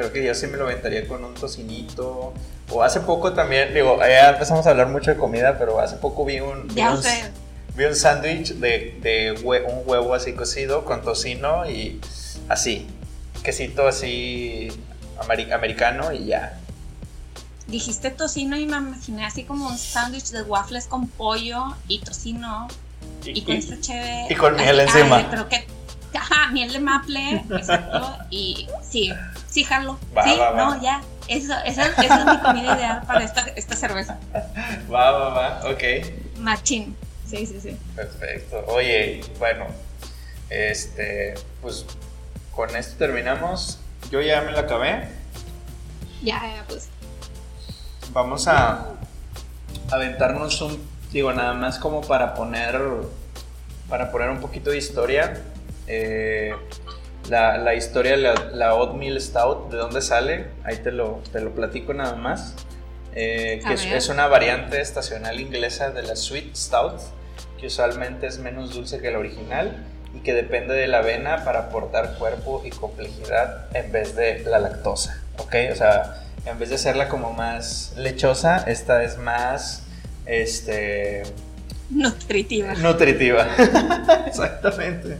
creo 0.00 0.12
que 0.14 0.24
yo 0.24 0.34
sí 0.34 0.46
me 0.46 0.56
lo 0.56 0.64
aventaría 0.64 1.06
con 1.06 1.22
un 1.24 1.34
tocinito. 1.34 2.32
O 2.70 2.82
hace 2.82 3.00
poco 3.00 3.34
también, 3.34 3.74
digo, 3.74 3.98
ya 4.00 4.30
empezamos 4.30 4.66
a 4.66 4.70
hablar 4.70 4.88
mucho 4.88 5.10
de 5.10 5.16
comida, 5.18 5.58
pero 5.58 5.78
hace 5.78 5.96
poco 5.96 6.24
vi 6.24 6.40
un... 6.40 6.68
Vi 7.76 7.84
un, 7.84 7.94
sándwich 7.94 8.54
de, 8.54 8.98
de 9.00 9.32
un 9.44 9.82
huevo 9.86 10.14
así 10.14 10.32
cocido 10.32 10.84
con 10.84 11.02
tocino 11.02 11.70
y 11.70 12.00
así, 12.48 12.86
quesito 13.42 13.86
así 13.86 14.68
americano 15.20 16.12
y 16.12 16.26
ya. 16.26 16.58
Dijiste 17.68 18.10
tocino 18.10 18.56
y 18.56 18.66
me 18.66 18.80
imaginé 18.80 19.24
así 19.24 19.44
como 19.44 19.68
un 19.68 19.78
sándwich 19.78 20.30
de 20.30 20.42
waffles 20.42 20.86
con 20.86 21.06
pollo 21.08 21.76
y 21.86 22.00
tocino 22.00 22.68
y, 23.24 23.42
con 23.42 23.54
esta 23.54 23.80
chévere. 23.80 24.26
Y 24.28 24.34
con 24.34 24.56
miel 24.56 24.80
encima. 24.80 25.26
pero 25.30 25.48
que, 25.48 25.66
ajá, 26.12 26.50
miel 26.52 26.72
de 26.72 26.80
maple, 26.80 27.44
exacto. 27.50 28.18
Y 28.30 28.66
sí, 28.82 29.12
sí, 29.50 29.64
jalo. 29.64 29.98
sí, 30.24 30.38
no, 30.56 30.80
ya. 30.80 31.02
Eso, 31.28 31.54
esa, 31.64 31.86
esa, 31.86 32.20
es 32.20 32.26
mi 32.26 32.38
comida 32.38 32.76
ideal 32.76 33.02
para 33.06 33.24
esta, 33.24 33.42
esta 33.54 33.76
cerveza. 33.76 34.18
Va, 34.92 35.12
va, 35.12 35.28
va, 35.28 35.70
ok. 35.70 36.38
Machín. 36.38 36.96
Sí, 37.28 37.46
sí, 37.46 37.60
sí. 37.60 37.76
Perfecto. 37.94 38.64
Oye, 38.66 39.20
bueno, 39.38 39.66
este, 40.48 41.34
pues 41.62 41.86
con 42.50 42.74
esto 42.74 42.96
terminamos. 42.96 43.78
Yo 44.10 44.20
ya 44.20 44.40
me 44.42 44.50
la 44.50 44.60
acabé. 44.60 45.08
Ya, 46.22 46.40
ya, 46.42 46.64
pues. 46.66 46.88
Vamos 48.12 48.48
a 48.48 48.86
aventarnos 49.92 50.60
un 50.62 50.90
digo, 51.12 51.32
nada 51.32 51.54
más 51.54 51.78
como 51.78 52.00
para 52.00 52.34
poner, 52.34 52.80
para 53.88 54.10
poner 54.10 54.30
un 54.30 54.40
poquito 54.40 54.70
de 54.70 54.78
historia. 54.78 55.42
Eh, 55.86 56.54
la, 57.28 57.58
la, 57.58 57.74
historia, 57.74 58.16
la, 58.16 58.34
la 58.52 58.74
Oatmeal 58.74 59.20
Stout, 59.20 59.70
¿de 59.70 59.76
dónde 59.76 60.00
sale? 60.00 60.46
Ahí 60.64 60.76
te 60.78 60.90
lo, 60.92 61.20
te 61.32 61.40
lo 61.40 61.54
platico 61.54 61.94
nada 61.94 62.14
más. 62.14 62.54
Eh, 63.14 63.60
que 63.66 63.96
es, 63.96 64.08
una 64.08 64.28
variante 64.28 64.80
estacional 64.80 65.40
inglesa 65.40 65.90
de 65.90 66.02
la 66.02 66.14
Sweet 66.14 66.54
Stout, 66.54 67.00
que 67.58 67.66
usualmente 67.66 68.26
es 68.26 68.38
menos 68.38 68.72
dulce 68.72 69.00
que 69.00 69.10
la 69.10 69.18
original 69.18 69.84
y 70.14 70.20
que 70.20 70.32
depende 70.32 70.74
de 70.74 70.86
la 70.86 70.98
avena 70.98 71.44
para 71.44 71.60
aportar 71.60 72.16
cuerpo 72.18 72.62
y 72.64 72.70
complejidad 72.70 73.66
en 73.74 73.90
vez 73.90 74.14
de 74.14 74.44
la 74.44 74.58
lactosa. 74.60 75.20
¿Ok? 75.38 75.54
O 75.72 75.76
sea, 75.76 76.24
en 76.46 76.58
vez 76.58 76.68
de 76.68 76.76
hacerla 76.76 77.08
como 77.08 77.32
más 77.32 77.94
lechosa, 77.96 78.58
esta 78.66 79.02
es 79.02 79.18
más 79.18 79.84
este... 80.26 81.22
Nutritiva. 81.90 82.74
Nutritiva. 82.74 83.46
Exactamente. 84.26 85.18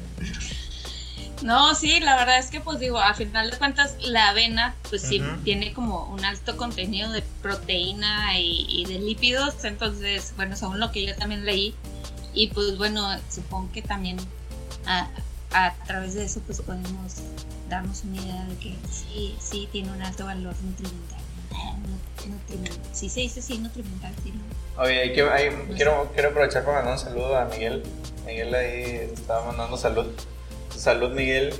No, 1.42 1.74
sí, 1.74 2.00
la 2.00 2.16
verdad 2.16 2.38
es 2.38 2.50
que 2.50 2.60
pues 2.60 2.78
digo, 2.78 2.98
a 2.98 3.14
final 3.14 3.50
de 3.50 3.56
cuentas 3.56 3.96
la 4.00 4.30
avena 4.30 4.74
pues 4.88 5.02
sí 5.02 5.22
tiene 5.44 5.72
como 5.72 6.04
un 6.12 6.24
alto 6.24 6.56
contenido 6.56 7.10
de 7.12 7.22
proteína 7.42 8.38
y, 8.38 8.84
de 8.86 8.98
lípidos, 8.98 9.64
entonces 9.64 10.34
bueno, 10.36 10.56
según 10.56 10.80
lo 10.80 10.92
que 10.92 11.06
yo 11.06 11.16
también 11.16 11.44
leí 11.44 11.74
y 12.34 12.48
pues 12.48 12.76
bueno, 12.76 13.08
supongo 13.30 13.72
que 13.72 13.82
también 13.82 14.18
a, 14.86 15.08
a 15.52 15.74
través 15.86 16.14
de 16.14 16.24
eso 16.24 16.40
pues 16.46 16.60
podemos 16.60 17.16
darnos 17.68 18.04
una 18.04 18.20
idea 18.20 18.44
de 18.44 18.56
que 18.56 18.76
sí, 18.90 19.36
sí 19.40 19.68
tiene 19.72 19.90
un 19.92 20.02
alto 20.02 20.26
valor 20.26 20.54
nutrimental. 20.62 21.20
Sí 22.92 23.08
se 23.08 23.20
dice 23.20 23.40
sí, 23.40 23.58
nutrimental, 23.58 24.12
sí. 24.22 24.32
Oye, 24.76 25.12
quiero, 25.12 26.10
quiero 26.12 26.28
aprovechar 26.28 26.64
para 26.64 26.78
mandar 26.78 26.92
un 26.94 26.98
saludo 26.98 27.36
a 27.36 27.46
Miguel. 27.46 27.82
Miguel 28.26 28.54
ahí 28.54 29.10
estaba 29.12 29.46
mandando 29.46 29.76
salud. 29.76 30.06
Salud, 30.80 31.10
Miguel. 31.10 31.52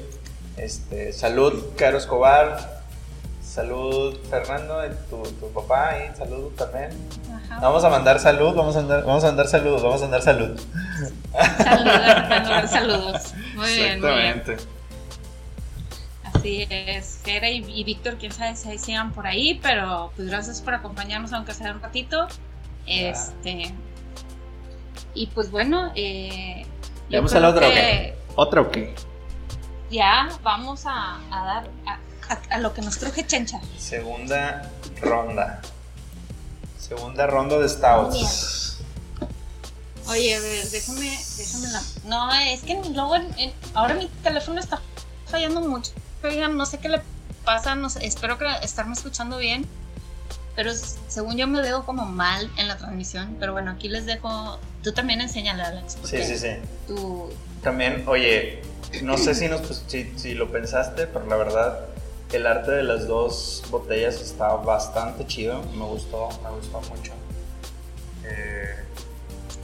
Este, 0.56 1.12
salud, 1.12 1.52
Caro 1.76 1.98
Escobar. 1.98 2.80
Salud, 3.42 4.16
Fernando, 4.30 4.80
tu, 5.10 5.22
tu 5.22 5.52
papá 5.52 5.90
ahí. 5.90 6.10
Salud 6.16 6.50
también. 6.52 6.88
Vamos 7.60 7.84
a 7.84 7.90
mandar 7.90 8.18
salud, 8.18 8.54
vamos 8.54 8.76
a 8.76 8.78
andar, 8.78 9.04
vamos 9.04 9.22
a 9.24 9.28
andar 9.28 9.46
saludos, 9.46 9.82
vamos 9.82 10.00
a 10.00 10.06
andar 10.06 10.22
salud. 10.22 10.58
Saludos, 11.58 12.70
saludos. 12.70 13.34
Muy 13.56 13.74
bien, 13.74 14.00
muy 14.00 14.10
bien. 14.10 14.42
Así 16.22 16.66
es, 16.70 17.20
Jera 17.22 17.50
y, 17.50 17.84
Víctor, 17.84 18.16
quién 18.18 18.32
sabe 18.32 18.56
si 18.56 18.78
sigan 18.78 19.12
por 19.12 19.26
ahí, 19.26 19.60
pero 19.62 20.12
pues 20.16 20.28
gracias 20.28 20.62
por 20.62 20.72
acompañarnos 20.72 21.34
aunque 21.34 21.52
sea 21.52 21.72
un 21.72 21.82
ratito. 21.82 22.26
Este. 22.86 23.74
Y 25.12 25.26
pues 25.26 25.50
bueno, 25.50 25.92
eh, 25.94 26.64
¿Vamos 27.10 27.34
a 27.34 27.40
la 27.40 27.50
otra 27.50 27.68
o 27.68 27.70
qué? 27.70 28.14
¿Otra 28.36 28.60
o 28.62 28.70
qué? 28.70 28.94
Ya, 29.90 30.28
vamos 30.42 30.82
a, 30.86 31.18
dar 31.30 31.68
a, 32.50 32.58
lo 32.58 32.72
que 32.72 32.82
nos 32.82 32.98
truje 32.98 33.26
Chencha. 33.26 33.60
Segunda 33.78 34.70
ronda. 35.00 35.60
Segunda 36.78 37.26
ronda 37.26 37.58
de 37.58 37.68
stouts. 37.68 38.78
Oye, 40.06 40.34
a 40.34 40.40
ver, 40.40 40.68
déjame, 40.70 41.18
déjame 41.36 41.68
la. 41.68 41.82
No, 42.04 42.32
es 42.32 42.62
que 42.62 42.74
luego 42.74 43.14
ahora 43.74 43.94
mi 43.94 44.06
teléfono 44.22 44.60
está 44.60 44.80
fallando 45.26 45.60
mucho 45.60 45.92
no 46.50 46.66
sé 46.66 46.78
qué 46.78 46.88
le 46.88 47.00
pasa, 47.44 47.74
no 47.74 47.88
espero 47.88 48.38
que 48.38 48.46
estarme 48.62 48.92
escuchando 48.92 49.38
bien, 49.38 49.66
pero 50.54 50.72
según 51.08 51.36
yo 51.36 51.46
me 51.46 51.62
veo 51.62 51.84
como 51.84 52.04
mal 52.06 52.50
en 52.56 52.68
la 52.68 52.76
transmisión, 52.76 53.36
pero 53.40 53.52
bueno, 53.52 53.70
aquí 53.70 53.88
les 53.88 54.06
dejo, 54.06 54.58
tú 54.82 54.92
también 54.92 55.20
enséñale, 55.20 55.62
Alex. 55.62 55.96
Sí, 56.04 56.22
sí, 56.22 56.36
sí. 56.36 56.48
Tú... 56.86 57.32
También, 57.62 58.04
oye, 58.06 58.62
no 59.02 59.16
sé 59.16 59.34
si, 59.34 59.48
nos, 59.48 59.84
si, 59.86 60.34
lo 60.34 60.50
pensaste, 60.50 61.06
pero 61.06 61.26
la 61.26 61.36
verdad, 61.36 61.86
el 62.32 62.46
arte 62.46 62.70
de 62.72 62.82
las 62.82 63.06
dos 63.06 63.62
botellas 63.70 64.20
está 64.20 64.54
bastante 64.56 65.26
chido, 65.26 65.62
me 65.74 65.84
gustó, 65.84 66.28
me 66.42 66.50
gustó 66.50 66.80
mucho. 66.94 67.12
Eh, 68.24 68.74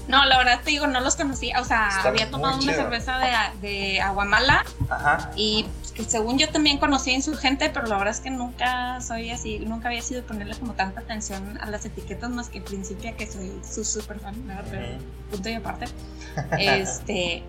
no, 0.08 0.24
la 0.24 0.38
verdad 0.38 0.60
te 0.62 0.70
digo, 0.70 0.86
no 0.86 1.00
los 1.00 1.16
conocía. 1.16 1.60
O 1.60 1.64
sea, 1.64 2.02
había 2.02 2.30
tomado 2.30 2.58
una 2.58 2.72
cerveza 2.72 3.18
de, 3.18 3.66
de 3.66 4.00
Aguamala. 4.00 4.64
Ajá. 4.88 5.30
Y 5.36 5.66
que 5.94 6.04
según 6.04 6.38
yo 6.38 6.48
también 6.50 6.78
conocí 6.78 7.10
Insurgente, 7.10 7.70
pero 7.70 7.86
la 7.86 7.96
verdad 7.96 8.14
es 8.14 8.20
que 8.20 8.30
nunca 8.30 9.00
soy 9.00 9.30
así, 9.30 9.58
nunca 9.60 9.88
había 9.88 10.02
sido 10.02 10.22
ponerle 10.24 10.54
como 10.56 10.74
tanta 10.74 11.00
atención 11.00 11.58
a 11.60 11.70
las 11.70 11.86
etiquetas 11.86 12.30
más 12.30 12.50
que 12.50 12.58
al 12.58 12.64
principio 12.64 13.16
que 13.16 13.26
soy 13.26 13.50
su 13.68 13.82
super 13.84 14.20
fan, 14.20 14.34
pero 14.70 14.86
punto 15.30 15.48
y 15.48 15.54
aparte. 15.54 15.86
este, 16.58 17.42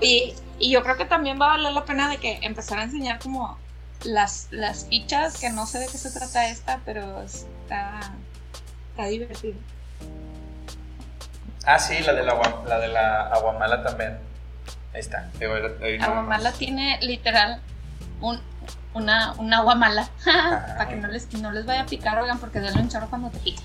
y, 0.00 0.34
y, 0.58 0.70
yo 0.70 0.82
creo 0.82 0.96
que 0.96 1.04
también 1.04 1.40
va 1.40 1.46
a 1.46 1.56
valer 1.56 1.72
la 1.72 1.84
pena 1.84 2.08
de 2.10 2.16
que 2.16 2.40
empezar 2.42 2.80
a 2.80 2.82
enseñar 2.82 3.20
como 3.20 3.56
las, 4.02 4.48
las 4.50 4.86
fichas, 4.86 5.38
que 5.38 5.50
no 5.50 5.66
sé 5.66 5.78
de 5.78 5.86
qué 5.86 5.96
se 5.96 6.10
trata 6.10 6.48
esta, 6.48 6.80
pero 6.84 7.22
está, 7.22 8.00
está 8.90 9.06
divertido. 9.06 9.54
Ah, 11.64 11.78
sí, 11.78 11.98
la 12.00 12.12
de 12.12 12.22
la, 12.24 12.34
la, 12.66 12.78
de 12.78 12.88
la 12.88 13.26
aguamala 13.28 13.82
también. 13.82 14.18
Ahí 14.92 15.00
está. 15.00 15.30
Aguamala 16.00 16.52
tiene 16.52 16.98
literal 17.02 17.60
un, 18.20 18.40
una, 18.94 19.32
una 19.38 19.58
agua 19.58 19.74
mala. 19.74 20.08
para 20.24 20.88
que 20.88 20.96
no 20.96 21.08
les, 21.08 21.32
no 21.34 21.52
les 21.52 21.64
vaya 21.64 21.82
a 21.82 21.86
picar, 21.86 22.18
oigan, 22.18 22.38
porque 22.38 22.60
duele 22.60 22.80
un 22.80 22.88
chorro 22.88 23.08
cuando 23.08 23.30
te 23.30 23.38
pica. 23.38 23.62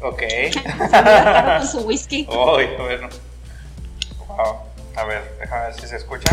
Ok. 0.00 0.22
con 1.58 1.68
su 1.68 1.80
whisky. 1.80 2.26
Uy, 2.28 2.66
bueno. 2.78 3.08
Wow. 4.26 4.60
A 4.96 5.04
ver, 5.04 5.36
déjame 5.40 5.64
ver 5.64 5.74
si 5.74 5.86
se 5.86 5.96
escucha. 5.96 6.30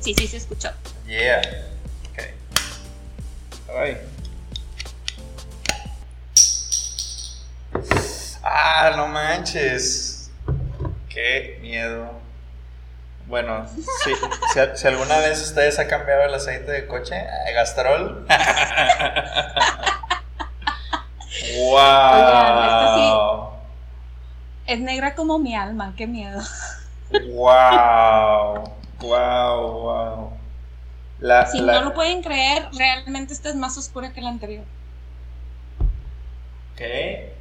Sí, 0.00 0.14
sí 0.14 0.26
se 0.28 0.36
escuchó. 0.36 0.70
Yeah. 1.06 1.42
Ok. 2.10 2.22
Ay. 3.76 3.98
Ah, 8.48 8.92
no 8.94 9.08
manches. 9.08 10.30
Qué 11.08 11.58
miedo. 11.60 12.12
Bueno, 13.26 13.66
si, 14.04 14.14
si, 14.76 14.86
alguna 14.86 15.18
vez 15.18 15.42
ustedes 15.42 15.76
han 15.80 15.88
cambiado 15.88 16.22
el 16.22 16.32
aceite 16.32 16.70
de 16.70 16.86
coche, 16.86 17.16
eh, 17.16 17.52
Gastrol. 17.54 18.24
¡Wow! 21.58 23.50
es 24.66 24.78
negra 24.78 25.16
como 25.16 25.40
mi 25.40 25.56
alma, 25.56 25.94
qué 25.96 26.06
miedo. 26.06 26.40
¡Wow! 27.10 28.70
¡Wow! 29.00 29.72
¡Wow! 29.82 30.32
si 31.50 31.60
no 31.62 31.82
lo 31.82 31.94
pueden 31.94 32.22
creer, 32.22 32.68
realmente 32.78 33.32
esta 33.32 33.48
es 33.48 33.56
más 33.56 33.76
oscura 33.76 34.12
que 34.12 34.20
la 34.20 34.28
anterior. 34.28 34.64
Ok 36.74 37.35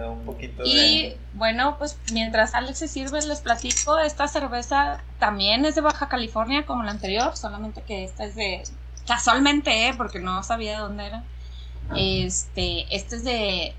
un 0.00 0.24
poquito 0.24 0.62
y 0.64 1.16
bueno, 1.34 1.76
pues 1.78 1.98
mientras 2.12 2.54
Alex 2.54 2.78
se 2.78 2.88
sirve, 2.88 3.24
les 3.26 3.40
platico, 3.40 3.98
esta 3.98 4.28
cerveza 4.28 5.02
también 5.18 5.64
es 5.64 5.74
de 5.74 5.80
Baja 5.80 6.08
California 6.08 6.64
como 6.66 6.82
la 6.82 6.92
anterior, 6.92 7.36
solamente 7.36 7.82
que 7.82 8.04
esta 8.04 8.24
es 8.24 8.34
de, 8.34 8.62
casualmente, 9.06 9.88
¿eh? 9.88 9.94
porque 9.96 10.18
no 10.18 10.42
sabía 10.42 10.72
de 10.72 10.78
dónde 10.78 11.06
era. 11.06 11.24
Este, 11.94 12.86
este 12.94 13.16
es 13.16 13.24
de, 13.24 13.74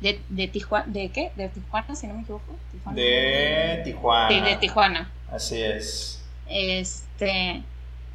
de, 0.00 0.20
de 0.28 0.48
Tijuana, 0.48 0.86
¿de 0.86 1.08
qué? 1.08 1.32
De 1.34 1.48
Tijuana, 1.48 1.96
si 1.96 2.06
no 2.06 2.14
me 2.14 2.22
equivoco. 2.22 2.54
De 2.92 3.80
Tijuana. 3.84 4.28
Sí, 4.28 4.40
de 4.40 4.56
Tijuana. 4.56 5.10
Así 5.30 5.60
es. 5.60 6.22
Este, 6.46 7.62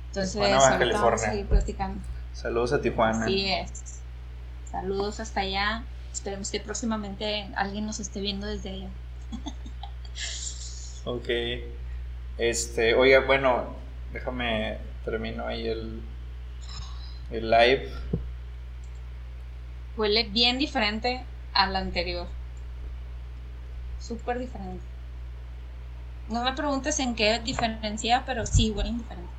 entonces 0.07 0.36
Baja 0.39 0.78
California. 0.78 1.45
platicando. 1.49 2.01
Saludos 2.34 2.73
a 2.73 2.82
Tijuana. 2.82 3.25
Así 3.25 3.51
es. 3.51 4.01
Saludos 4.71 5.19
hasta 5.19 5.41
allá. 5.41 5.84
Esperemos 6.28 6.51
que 6.51 6.59
próximamente 6.59 7.47
alguien 7.55 7.86
nos 7.86 8.01
esté 8.01 8.19
viendo 8.19 8.47
desde 8.47 8.69
allá. 8.71 8.89
ok. 11.05 11.30
Este, 12.38 12.95
oiga, 12.95 13.21
bueno, 13.21 13.78
déjame 14.11 14.78
termino 15.05 15.47
ahí 15.47 15.69
el, 15.69 16.01
el 17.32 17.49
live. 17.49 17.89
Huele 19.95 20.25
bien 20.25 20.57
diferente 20.57 21.23
al 21.53 21.73
anterior. 21.78 22.28
Súper 23.97 24.38
diferente. 24.38 24.84
No 26.28 26.43
me 26.43 26.51
preguntes 26.51 26.99
en 26.99 27.15
qué 27.15 27.39
diferencia, 27.39 28.23
pero 28.25 28.45
sí 28.45 28.71
huele 28.71 28.91
diferente. 28.91 29.32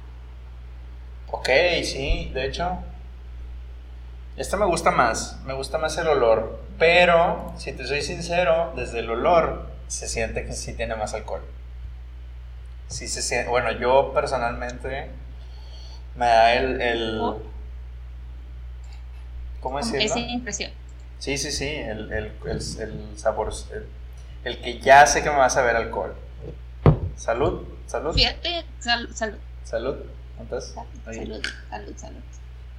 Ok, 1.33 1.51
sí, 1.85 2.31
de 2.33 2.47
hecho. 2.47 2.79
Esta 4.39 4.57
me 4.57 4.67
gusta 4.67 4.93
más, 4.93 5.37
me 5.45 5.53
gusta 5.53 5.79
más 5.79 5.99
el 5.99 6.07
olor. 6.07 6.61
Pero, 6.79 7.53
si 7.59 7.73
te 7.73 7.85
soy 7.85 8.03
sincero, 8.03 8.73
desde 8.77 9.01
el 9.01 9.11
olor 9.11 9.67
se 9.89 10.07
siente 10.07 10.47
que 10.47 10.53
sí 10.53 10.75
tiene 10.75 10.95
más 10.95 11.13
alcohol. 11.13 11.43
Sí 12.87 13.09
se 13.09 13.21
siente, 13.21 13.51
bueno, 13.51 13.73
yo 13.73 14.13
personalmente 14.15 15.11
me 16.15 16.27
da 16.27 16.55
el... 16.55 16.81
el 16.81 17.21
¿Cómo 19.61 19.79
decirlo? 19.79 20.01
Esa 20.01 20.21
impresión. 20.21 20.71
Sí, 21.19 21.37
sí, 21.37 21.51
sí, 21.51 21.67
el, 21.69 22.13
el, 22.13 22.33
el 22.47 23.19
sabor, 23.19 23.53
el, 24.45 24.61
que 24.61 24.79
ya 24.79 25.05
sé 25.07 25.25
que 25.25 25.31
me 25.31 25.37
va 25.37 25.47
a 25.47 25.51
saber 25.51 25.75
alcohol. 25.75 26.15
Salud, 27.17 27.67
salud. 27.87 28.15
Fíjate, 28.15 28.65
salud, 28.79 29.13
salud. 29.13 29.39
Salud, 29.65 29.97
entonces. 30.39 30.75
Salud, 31.05 31.43
salud, 31.69 31.97
salud. 31.97 32.23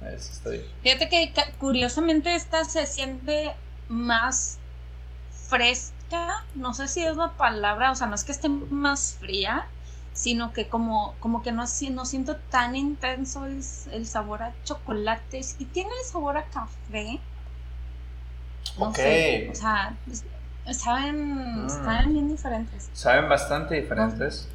Eso 0.02 0.32
está 0.32 0.50
bien. 0.50 0.64
Fíjate 0.82 1.08
que 1.08 1.32
curiosamente 1.58 2.34
esta 2.34 2.64
se 2.64 2.86
siente 2.86 3.52
más 3.88 4.58
fresca, 5.48 6.44
no 6.54 6.72
sé 6.74 6.88
si 6.88 7.02
es 7.02 7.16
la 7.16 7.32
palabra, 7.32 7.90
o 7.90 7.94
sea, 7.94 8.06
no 8.06 8.14
es 8.14 8.24
que 8.24 8.32
esté 8.32 8.48
más 8.48 9.16
fría, 9.18 9.66
sino 10.12 10.52
que 10.52 10.68
como, 10.68 11.14
como 11.20 11.42
que 11.42 11.52
no, 11.52 11.64
no 11.92 12.04
siento 12.04 12.36
tan 12.50 12.76
intenso 12.76 13.46
el, 13.46 14.06
sabor 14.06 14.42
a 14.42 14.54
chocolate, 14.64 15.40
y 15.58 15.64
tiene 15.66 15.90
el 16.02 16.06
sabor 16.06 16.36
a 16.36 16.44
café. 16.44 17.20
No 18.78 18.94
Sé, 18.94 19.48
o 19.50 19.54
sea, 19.54 19.96
saben, 20.72 21.66
mm. 21.66 21.68
saben 21.68 22.12
bien 22.12 22.28
diferentes. 22.28 22.88
Saben 22.92 23.28
bastante 23.28 23.74
diferentes. 23.74 24.48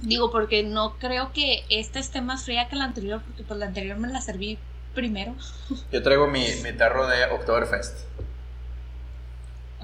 Digo, 0.00 0.30
porque 0.30 0.62
no 0.62 0.94
creo 0.98 1.32
que 1.32 1.64
esta 1.70 1.98
esté 1.98 2.20
más 2.20 2.44
fría 2.44 2.68
que 2.68 2.76
la 2.76 2.84
anterior, 2.84 3.22
porque 3.26 3.42
pues 3.42 3.58
la 3.58 3.66
anterior 3.66 3.96
me 3.96 4.08
la 4.08 4.20
serví 4.20 4.58
primero. 4.94 5.34
Yo 5.92 6.02
traigo 6.02 6.26
mi, 6.26 6.46
mi 6.62 6.72
tarro 6.72 7.06
de 7.06 7.24
Oktoberfest. 7.26 7.98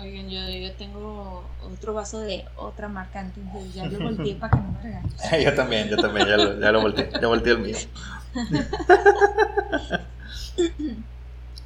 Oigan, 0.02 0.30
yo, 0.30 0.40
yo 0.48 0.72
tengo 0.76 1.44
otro 1.62 1.92
vaso 1.92 2.20
de 2.20 2.46
otra 2.56 2.88
marca, 2.88 3.20
entonces 3.20 3.74
ya 3.74 3.84
lo 3.84 3.98
volteé 4.02 4.34
para 4.34 4.52
que 4.52 4.62
no 4.62 4.72
me 4.72 4.82
regañen. 4.82 5.12
yo 5.44 5.54
también, 5.54 5.88
yo 5.90 5.96
también, 5.98 6.26
ya 6.26 6.36
lo, 6.38 6.58
ya 6.58 6.72
lo 6.72 6.80
volteé, 6.80 7.11
ya 7.20 7.26
volteé 7.26 7.52
el 7.52 7.58
mío. 7.58 7.76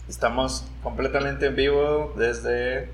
Estamos 0.09 0.65
completamente 0.83 1.47
en 1.47 1.55
vivo 1.55 2.13
desde 2.17 2.91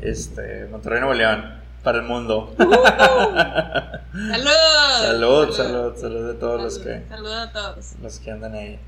este, 0.00 0.66
Monterrey, 0.66 1.00
Nuevo 1.00 1.14
León, 1.14 1.60
para 1.86 1.98
el 1.98 2.04
mundo. 2.04 2.52
Uh, 2.58 2.64
¡Salud! 4.32 4.50
Salud, 5.02 5.52
salud, 5.52 5.96
salud 5.96 6.32
de 6.32 6.34
todos 6.34 6.60
los 6.60 6.78
que. 6.80 7.04
Salud 7.08 7.32
a 7.32 7.52
todos. 7.52 7.92
Los 8.02 8.18
que 8.18 8.32
andan 8.32 8.54
ahí. 8.54 8.80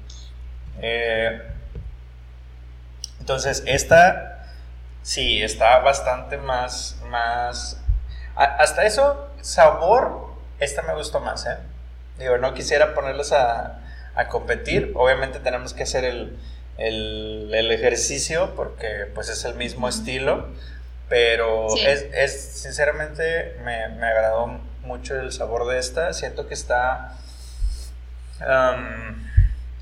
Eh, 0.83 1.41
entonces, 3.21 3.63
esta 3.67 4.49
sí 5.03 5.41
está 5.41 5.79
bastante 5.79 6.39
más, 6.39 6.97
más, 7.09 7.81
hasta 8.35 8.85
eso, 8.85 9.29
sabor, 9.43 10.35
esta 10.59 10.83
me 10.83 10.95
gustó 10.95 11.21
más, 11.21 11.47
¿eh? 11.47 11.57
Digo, 12.19 12.37
no 12.39 12.53
quisiera 12.53 12.95
ponerlos 12.95 13.31
a, 13.31 13.79
a 14.17 14.27
competir, 14.27 14.91
obviamente 14.97 15.39
tenemos 15.39 15.73
que 15.73 15.85
hacer 15.85 16.05
el, 16.05 16.37
el, 16.79 17.49
el, 17.55 17.71
ejercicio 17.71 18.57
porque 18.57 19.07
pues 19.15 19.29
es 19.29 19.45
el 19.45 19.55
mismo 19.55 19.89
estilo, 19.89 20.49
pero 21.09 21.67
es, 21.77 22.07
es, 22.13 22.41
sinceramente 22.61 23.57
me, 23.65 23.89
me, 23.89 24.07
agradó 24.07 24.61
mucho 24.83 25.19
el 25.19 25.33
sabor 25.33 25.67
de 25.67 25.79
esta, 25.79 26.13
siento 26.13 26.47
que 26.47 26.55
está 26.55 27.19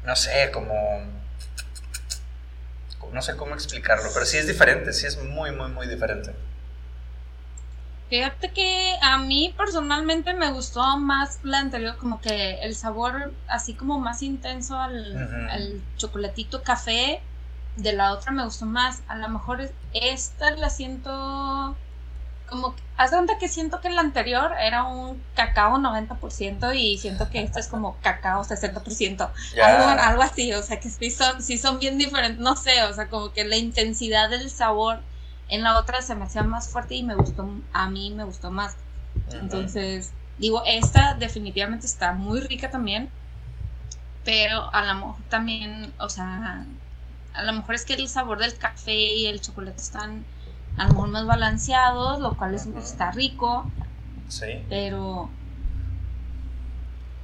no 0.04 0.16
sé, 0.16 0.50
como... 0.52 0.74
No 3.12 3.22
sé 3.22 3.36
cómo 3.36 3.54
explicarlo, 3.54 4.10
pero 4.12 4.26
sí 4.26 4.36
es 4.36 4.46
diferente, 4.46 4.92
sí 4.92 5.06
es 5.06 5.22
muy, 5.22 5.52
muy, 5.52 5.70
muy 5.70 5.86
diferente. 5.86 6.34
Fíjate 8.10 8.50
que 8.50 8.94
a 9.00 9.18
mí 9.18 9.54
personalmente 9.56 10.34
me 10.34 10.50
gustó 10.50 10.98
más 10.98 11.38
la 11.42 11.60
anterior, 11.60 11.96
como 11.96 12.20
que 12.20 12.60
el 12.60 12.74
sabor 12.74 13.32
así 13.48 13.74
como 13.74 13.98
más 13.98 14.22
intenso 14.22 14.78
al, 14.78 15.48
al 15.50 15.80
chocolatito 15.96 16.62
café. 16.62 17.20
De 17.76 17.92
la 17.92 18.12
otra 18.12 18.32
me 18.32 18.44
gustó 18.44 18.66
más. 18.66 19.02
A 19.08 19.16
lo 19.16 19.28
mejor 19.28 19.70
esta 19.92 20.50
la 20.52 20.70
siento 20.70 21.76
como, 22.48 22.74
haz 22.96 23.10
cuenta 23.10 23.38
que 23.38 23.48
siento 23.48 23.80
que 23.80 23.88
el 23.88 23.98
anterior 23.98 24.52
era 24.60 24.84
un 24.84 25.20
cacao 25.34 25.78
90% 25.78 26.74
y 26.74 26.98
siento 26.98 27.28
que 27.28 27.42
este 27.42 27.60
es 27.60 27.68
como 27.68 27.96
cacao 28.02 28.44
60%. 28.44 29.30
Algo, 29.62 30.22
así, 30.22 30.52
o 30.54 30.62
sea 30.62 30.78
que 30.80 30.88
sí 30.88 31.10
son, 31.10 31.42
sí 31.42 31.58
son 31.58 31.78
bien 31.78 31.98
diferentes, 31.98 32.40
no 32.40 32.56
sé, 32.56 32.82
o 32.84 32.92
sea, 32.94 33.08
como 33.08 33.32
que 33.32 33.44
la 33.44 33.56
intensidad 33.56 34.30
del 34.30 34.50
sabor 34.50 35.00
en 35.48 35.62
la 35.62 35.78
otra 35.78 36.02
se 36.02 36.14
me 36.14 36.24
hacía 36.24 36.42
más 36.42 36.68
fuerte 36.68 36.94
y 36.94 37.02
me 37.02 37.14
gustó, 37.14 37.48
a 37.72 37.88
mí 37.88 38.10
me 38.10 38.24
gustó 38.24 38.50
más. 38.50 38.76
Entonces, 39.32 40.12
digo, 40.38 40.62
esta 40.66 41.14
definitivamente 41.14 41.86
está 41.86 42.12
muy 42.12 42.40
rica 42.40 42.70
también, 42.70 43.10
pero 44.24 44.72
a 44.72 44.84
lo 44.84 44.94
mejor 44.94 45.16
también, 45.28 45.92
o 45.98 46.08
sea, 46.08 46.64
a 47.36 47.44
lo 47.44 47.52
mejor 47.52 47.74
es 47.74 47.84
que 47.84 47.94
el 47.94 48.08
sabor 48.08 48.38
del 48.38 48.56
café 48.56 48.94
y 48.94 49.26
el 49.26 49.40
chocolate 49.40 49.80
están 49.80 50.24
a 50.76 50.84
lo 50.84 50.90
mejor 50.90 51.08
más 51.08 51.26
balanceados, 51.26 52.20
lo 52.20 52.36
cual 52.36 52.54
es, 52.54 52.66
está 52.66 53.10
rico. 53.10 53.70
Sí. 54.28 54.64
Pero 54.68 55.30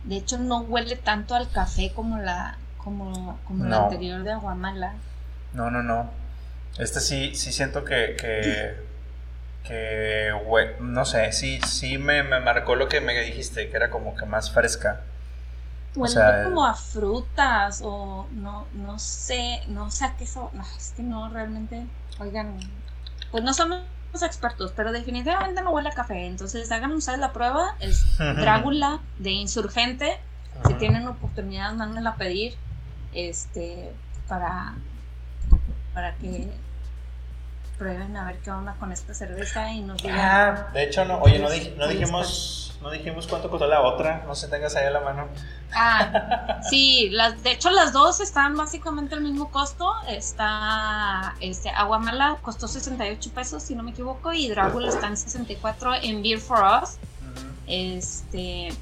de 0.05 0.17
hecho 0.17 0.39
no 0.39 0.61
huele 0.61 0.97
tanto 0.97 1.35
al 1.35 1.51
café 1.51 1.93
como 1.95 2.19
la 2.19 2.59
como, 2.79 3.39
como 3.47 3.65
la 3.65 3.85
anterior 3.85 4.23
de 4.23 4.33
Aguamala. 4.33 4.95
No, 5.53 5.71
no, 5.71 5.83
no. 5.83 6.11
Este 6.79 7.01
sí, 7.01 7.35
sí 7.35 7.53
siento 7.53 7.85
que, 7.85 8.17
que, 8.19 8.75
que 9.65 10.31
no 10.81 11.05
sé, 11.05 11.33
sí, 11.33 11.61
sí 11.67 11.99
me, 11.99 12.23
me, 12.23 12.41
marcó 12.41 12.75
lo 12.75 12.89
que 12.89 13.01
me 13.01 13.19
dijiste, 13.21 13.69
que 13.69 13.77
era 13.77 13.91
como 13.91 14.17
que 14.17 14.27
más 14.27 14.51
fresca. 14.51 15.03
Huele 15.95 16.45
como 16.45 16.65
a 16.65 16.75
frutas 16.75 17.83
o 17.85 18.27
no, 18.33 18.67
no 18.73 18.99
sé, 18.99 19.63
no 19.69 19.91
sé 19.91 20.07
a 20.07 20.17
qué 20.17 20.25
eso, 20.25 20.51
no, 20.55 20.63
es 20.63 20.95
que 20.97 21.03
no, 21.03 21.29
realmente, 21.29 21.87
oigan, 22.19 22.59
pues 23.31 23.45
no 23.45 23.53
somos 23.53 23.83
expertos, 24.23 24.73
pero 24.75 24.91
definitivamente 24.93 25.61
no 25.63 25.71
huele 25.71 25.91
a 25.91 25.93
café, 25.93 26.27
entonces 26.27 26.71
hagan 26.73 26.93
ustedes 26.93 27.19
la 27.19 27.33
prueba, 27.33 27.77
es 27.81 28.05
Drácula 28.19 29.01
de 29.19 29.33
Insurgente, 29.33 30.19
si 30.67 30.75
tienen 30.75 31.07
oportunidad, 31.07 31.75
mándenla 31.75 32.11
a 32.11 32.17
pedir, 32.17 32.55
este, 33.13 33.93
para, 34.29 34.75
para 35.93 36.15
que 36.17 36.51
prueben 37.83 38.17
a 38.17 38.27
ver 38.27 38.39
qué 38.39 38.51
onda 38.53 38.77
con 38.79 38.93
esta 38.93 39.13
cerveza 39.13 39.73
y 39.73 39.81
nos 39.81 40.01
digan. 40.01 40.19
Ah, 40.21 40.69
de 40.73 40.85
hecho, 40.85 41.05
no, 41.05 41.19
oye, 41.19 41.41
no, 41.41 41.49
no 41.49 41.89
dijimos, 41.89 42.79
no 42.81 42.91
dijimos 42.93 43.27
cuánto 43.27 43.51
costó 43.51 43.67
la 43.67 43.81
otra, 43.81 44.23
no 44.25 44.37
se 44.37 44.47
tengas 44.47 44.77
ahí 44.77 44.87
a 44.87 44.91
la 44.91 45.01
mano. 45.01 45.27
Ah, 45.75 46.61
sí, 46.71 47.11
las, 47.11 47.43
de 47.43 47.51
hecho 47.51 47.71
las 47.71 47.93
dos 47.93 48.21
están 48.21 48.57
básicamente 48.57 49.17
el 49.17 49.23
mismo 49.23 49.51
costo. 49.51 49.93
Está, 50.09 51.35
este, 51.41 51.71
Aguamala 51.71 52.39
costó 52.41 52.69
68 52.69 53.31
pesos, 53.35 53.65
si 53.65 53.75
no 53.75 53.83
me 53.83 53.91
equivoco, 53.91 54.33
y 54.33 54.49
Drácula 54.49 54.89
está 54.89 55.09
en 55.09 55.17
64 55.17 55.95
en 56.03 56.23
Beer 56.23 56.39
for 56.39 56.61
Us. 56.61 56.99
Este, 57.67 58.73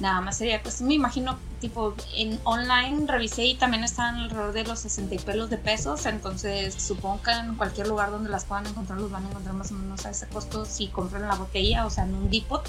nada 0.00 0.20
más 0.20 0.38
sería, 0.38 0.62
pues 0.62 0.80
me 0.82 0.94
imagino, 0.94 1.38
tipo, 1.60 1.94
en 2.16 2.38
online 2.44 3.06
revisé 3.06 3.44
y 3.44 3.54
también 3.54 3.84
están 3.84 4.16
alrededor 4.16 4.52
de 4.52 4.64
los 4.64 4.80
60 4.80 5.24
pelos 5.24 5.50
de 5.50 5.58
pesos, 5.58 6.06
entonces 6.06 6.74
supongo 6.74 7.22
que 7.22 7.30
en 7.30 7.54
cualquier 7.54 7.88
lugar 7.88 8.10
donde 8.10 8.30
las 8.30 8.44
puedan 8.44 8.66
encontrar 8.66 8.98
los 8.98 9.10
van 9.10 9.24
a 9.24 9.28
encontrar 9.28 9.54
más 9.54 9.70
o 9.70 9.74
menos 9.74 10.04
a 10.04 10.10
ese 10.10 10.26
costo 10.28 10.64
si 10.64 10.88
compran 10.88 11.28
la 11.28 11.36
botella, 11.36 11.86
o 11.86 11.90
sea, 11.90 12.04
en 12.04 12.14
un 12.14 12.30
depot, 12.30 12.68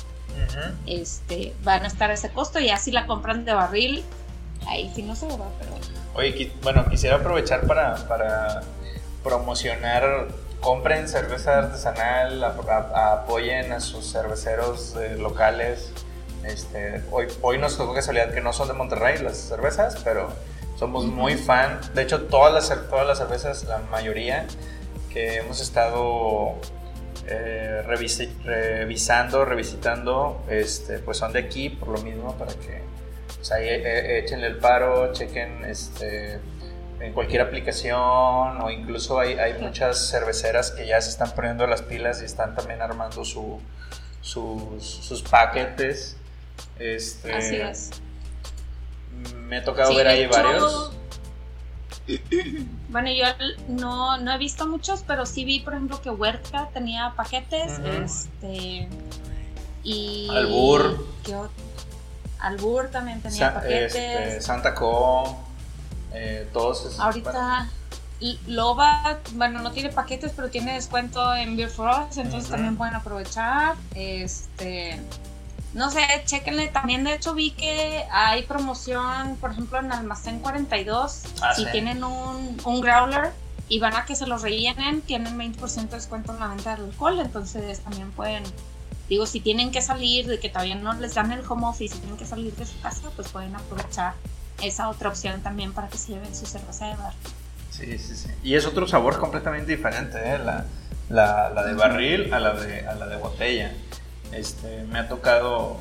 este, 0.86 1.54
van 1.64 1.84
a 1.84 1.88
estar 1.88 2.12
a 2.12 2.14
ese 2.14 2.30
costo, 2.30 2.60
y 2.60 2.70
así 2.70 2.92
la 2.92 3.08
compran 3.08 3.46
de 3.46 3.54
barril, 3.54 4.04
ahí 4.68 4.92
sí 4.94 5.02
no 5.02 5.16
se 5.16 5.28
va, 5.28 5.50
pero... 5.60 5.72
Oye, 6.14 6.54
bueno, 6.62 6.86
quisiera 6.90 7.18
aprovechar 7.18 7.66
para, 7.68 8.08
para 8.08 8.62
promocionar 9.24 10.28
compren 10.66 11.08
cerveza 11.08 11.60
artesanal, 11.60 12.44
apoyen 12.44 13.72
a 13.72 13.80
sus 13.80 14.12
cerveceros 14.12 14.96
eh, 14.96 15.16
locales, 15.16 15.92
este, 16.48 17.02
hoy, 17.12 17.28
hoy 17.42 17.58
nos 17.58 17.78
tocó 17.78 17.94
casualidad 17.94 18.34
que 18.34 18.42
no 18.42 18.54
son 18.54 18.68
de 18.68 18.74
Monterrey 18.74 19.18
las 19.22 19.38
cervezas, 19.38 20.02
pero 20.04 20.30
somos 20.78 21.06
muy 21.06 21.36
fan. 21.36 21.80
De 21.94 22.04
hecho, 22.04 22.24
todas 22.24 22.54
las, 22.54 22.90
todas 22.90 23.08
las 23.08 23.18
cervezas, 23.18 23.64
la 23.66 23.80
mayoría 23.80 24.46
que 25.12 25.38
hemos 25.38 25.62
estado 25.62 26.56
eh, 27.28 27.82
revisando, 27.86 29.46
revisitando, 29.46 30.44
este, 30.50 31.00
pues 31.00 31.18
son 31.18 31.34
de 31.34 31.40
aquí 31.40 31.70
por 31.70 31.90
lo 31.90 31.98
mismo, 32.00 32.38
para 32.38 32.54
que 32.54 32.82
pues 33.36 33.52
ahí 33.52 33.68
eh, 33.68 34.20
échenle 34.20 34.48
el 34.48 34.58
paro, 34.58 35.14
chequen 35.14 35.64
este, 35.66 36.40
en 37.00 37.14
cualquier 37.14 37.42
aplicación 37.42 37.98
o 38.62 38.70
incluso 38.70 39.20
hay, 39.20 39.34
hay, 39.40 39.60
muchas 39.60 40.10
cerveceras 40.10 40.72
que 40.72 40.86
ya 40.86 41.02
se 41.02 41.10
están 41.10 41.32
poniendo 41.32 41.66
las 41.68 41.82
pilas 41.82 42.22
y 42.22 42.26
están 42.26 42.56
también 42.56 42.82
armando 42.82 43.24
su, 43.24 43.60
sus, 44.22 44.84
sus 44.84 45.22
paquetes 45.24 46.18
este, 46.80 47.34
Así 47.34 47.56
es. 47.56 47.92
Me 49.48 49.58
ha 49.58 49.64
tocado 49.64 49.96
ver 49.96 50.08
ahí 50.08 50.28
varios. 50.28 50.92
Bueno, 52.90 53.10
yo 53.12 53.26
no, 53.68 54.18
no 54.20 54.32
he 54.32 54.38
visto 54.38 54.68
muchos, 54.68 55.04
pero 55.06 55.26
sí 55.26 55.44
vi, 55.44 55.60
por 55.60 55.74
ejemplo, 55.74 56.02
que 56.02 56.10
Huerta 56.12 56.70
tenía 56.72 57.14
paquetes. 57.18 57.80
Este. 57.80 58.88
Y. 59.84 60.30
Albur. 60.32 61.06
Albur 62.40 62.90
también 62.90 63.22
tenía 63.22 63.54
paquetes. 63.54 63.96
Este, 63.96 64.42
Santa 64.42 64.74
Co. 64.76 65.38
Eh, 66.14 66.48
todos. 66.54 66.98
Ahorita. 67.00 67.70
Loba, 68.48 69.20
bueno, 69.34 69.62
no 69.62 69.72
tiene 69.72 69.90
paquetes, 69.90 70.32
pero 70.34 70.50
tiene 70.50 70.76
descuento 70.76 71.36
en 71.36 71.58
Beer 71.58 71.70
Frost, 71.70 72.18
entonces 72.18 72.50
también 72.50 72.78
pueden 72.78 72.96
aprovechar. 72.96 73.76
Este 73.94 75.02
no 75.76 75.92
sé, 75.92 76.00
chequenle. 76.26 76.70
También, 76.70 77.04
de 77.04 77.14
hecho, 77.14 77.34
vi 77.34 77.52
que 77.52 78.06
hay 78.10 78.44
promoción, 78.44 79.36
por 79.42 79.52
ejemplo, 79.52 79.78
en 79.78 79.92
Almacén 79.92 80.40
42. 80.40 81.24
Ah, 81.42 81.54
si 81.54 81.66
tienen 81.68 82.04
un, 82.04 82.58
un 82.64 82.82
growler 82.82 83.32
y 83.68 83.80
van 83.80 83.94
a 83.96 84.06
que 84.06 84.16
se 84.16 84.26
los 84.26 84.42
rellenen, 84.42 85.02
tienen 85.02 85.38
20% 85.38 85.90
de 85.90 85.96
descuento 85.98 86.34
en 86.34 86.40
la 86.40 86.48
venta 86.48 86.76
del 86.76 86.86
alcohol. 86.86 87.20
Entonces, 87.20 87.82
también 87.82 88.12
pueden. 88.12 88.44
Digo, 89.10 89.26
si 89.26 89.42
tienen 89.42 89.72
que 89.72 89.82
salir, 89.82 90.28
de 90.28 90.40
que 90.40 90.50
todavía 90.50 90.76
no 90.76 90.94
les 90.94 91.14
dan 91.14 91.32
el 91.34 91.44
home 91.48 91.68
office, 91.68 91.94
si 91.94 92.00
tienen 92.00 92.18
que 92.18 92.26
salir 92.26 92.56
de 92.56 92.66
su 92.66 92.80
casa, 92.80 93.12
pues 93.16 93.28
pueden 93.28 93.54
aprovechar 93.54 94.14
esa 94.64 94.88
otra 94.88 95.10
opción 95.10 95.42
también 95.42 95.74
para 95.74 95.90
que 95.90 95.98
se 95.98 96.14
lleven 96.14 96.34
su 96.34 96.46
cerveza 96.46 96.88
de 96.88 96.96
bar. 96.96 97.14
Sí, 97.70 97.98
sí, 98.00 98.16
sí. 98.16 98.30
Y 98.44 98.56
es 98.56 98.66
otro 98.66 98.88
sabor 98.88 99.20
completamente 99.20 99.76
diferente, 99.76 100.18
¿eh? 100.18 100.40
la, 100.40 100.66
la, 101.10 101.50
la, 101.50 101.64
de 101.64 101.74
barril 101.74 102.34
a 102.34 102.40
la 102.40 102.54
de, 102.54 102.88
a 102.88 102.96
la 102.96 103.08
de 103.08 103.18
botella. 103.18 103.74
Este, 104.32 104.84
me 104.84 105.00
ha 105.00 105.08
tocado 105.08 105.78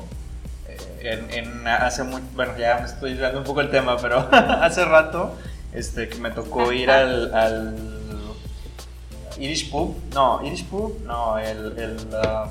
eh, 0.67 1.27
en, 1.31 1.67
hace 1.67 2.03
muy, 2.03 2.21
bueno, 2.33 2.57
ya 2.57 2.79
me 2.79 2.85
estoy 2.85 3.15
dando 3.15 3.39
un 3.39 3.43
poco 3.45 3.61
el 3.61 3.69
tema, 3.69 3.97
pero 3.97 4.19
hace 4.31 4.85
rato 4.85 5.35
este, 5.73 6.09
que 6.09 6.17
me 6.17 6.31
tocó 6.31 6.71
ir 6.71 6.89
al, 6.89 7.33
al 7.33 7.75
Irish 9.37 9.69
Pub, 9.69 9.95
no, 10.13 10.41
Irish 10.45 10.65
Pub, 10.65 11.01
no, 11.03 11.37
el, 11.37 11.77
el 11.77 11.97
um, 11.97 12.49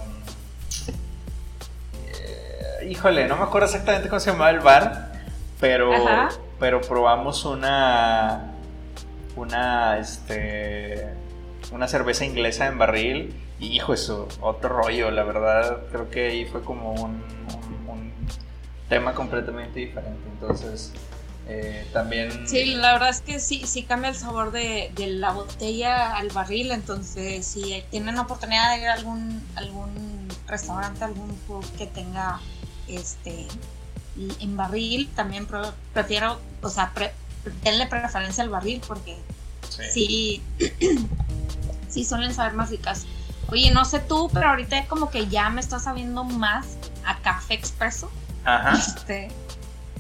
eh, 2.07 2.87
híjole, 2.89 3.27
no 3.27 3.37
me 3.37 3.45
acuerdo 3.45 3.67
exactamente 3.67 4.09
cómo 4.09 4.21
se 4.21 4.31
llamaba 4.31 4.51
el 4.51 4.61
bar, 4.61 5.13
pero, 5.59 5.91
pero 6.61 6.81
probamos 6.83 7.45
una, 7.45 8.53
una, 9.37 9.99
este, 9.99 11.09
una 11.73 11.89
cerveza 11.89 12.25
inglesa 12.25 12.67
en 12.67 12.79
barril 12.79 13.44
hijo, 13.73 13.95
eso, 13.95 14.29
otro 14.41 14.69
rollo, 14.71 15.11
la 15.11 15.25
verdad, 15.25 15.83
creo 15.91 16.11
que 16.11 16.29
ahí 16.29 16.45
fue 16.45 16.63
como 16.63 16.93
un, 16.93 17.23
tema 18.89 19.15
completamente 19.15 19.81
diferente, 19.81 20.21
entonces 20.31 20.93
eh, 21.49 21.89
también... 21.93 22.47
Sí, 22.47 22.75
la 22.75 22.93
verdad 22.93 23.09
es 23.09 23.23
que 23.23 23.41
sí, 23.41 23.63
sí 23.67 23.83
cambia 23.83 24.11
el 24.11 24.15
sabor 24.15 24.53
de, 24.53 24.93
la 24.97 25.33
botella 25.33 26.15
al 26.15 26.29
barril, 26.29 26.71
entonces 26.71 27.47
si 27.47 27.83
tienen 27.91 28.19
oportunidad 28.19 28.75
de 28.75 28.83
ir 28.83 28.89
a 28.89 28.95
algún, 28.95 29.43
algún 29.57 30.29
restaurante, 30.47 31.03
algún 31.03 31.35
pub 31.47 31.65
que 31.77 31.87
tenga 31.87 32.41
este 32.87 33.47
en 34.41 34.57
barril, 34.57 35.09
también 35.17 35.49
prefiero, 35.93 36.39
o 36.63 36.69
sea, 36.69 36.93
denle 37.63 37.87
preferencia 37.87 38.45
al 38.45 38.51
barril 38.51 38.81
porque 38.87 39.17
sí, 39.69 40.43
sí 41.89 42.05
suelen 42.09 42.33
saber 42.33 42.53
más 42.55 42.71
ricas. 42.71 43.07
Oye, 43.49 43.71
no 43.71 43.85
sé 43.85 44.01
tú, 44.01 44.31
pero 44.33 44.49
ahorita 44.49 44.87
como 44.87 45.11
que 45.11 45.27
ya 45.27 45.51
me 45.51 45.61
está 45.61 45.79
sabiendo 45.79 46.25
más 46.25 46.67
a 47.05 47.19
café 47.19 47.55
expreso. 47.55 48.11
Ajá. 48.45 48.77
Este, 48.77 49.29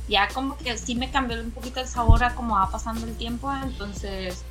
ya 0.08 0.28
como 0.28 0.56
que 0.58 0.76
sí 0.76 0.94
me 0.94 1.10
cambió 1.10 1.40
un 1.40 1.50
poquito 1.50 1.80
el 1.80 1.88
sabor 1.88 2.24
a 2.24 2.34
cómo 2.34 2.56
va 2.56 2.70
pasando 2.70 3.06
el 3.06 3.14
tiempo, 3.16 3.52
entonces 3.62 4.44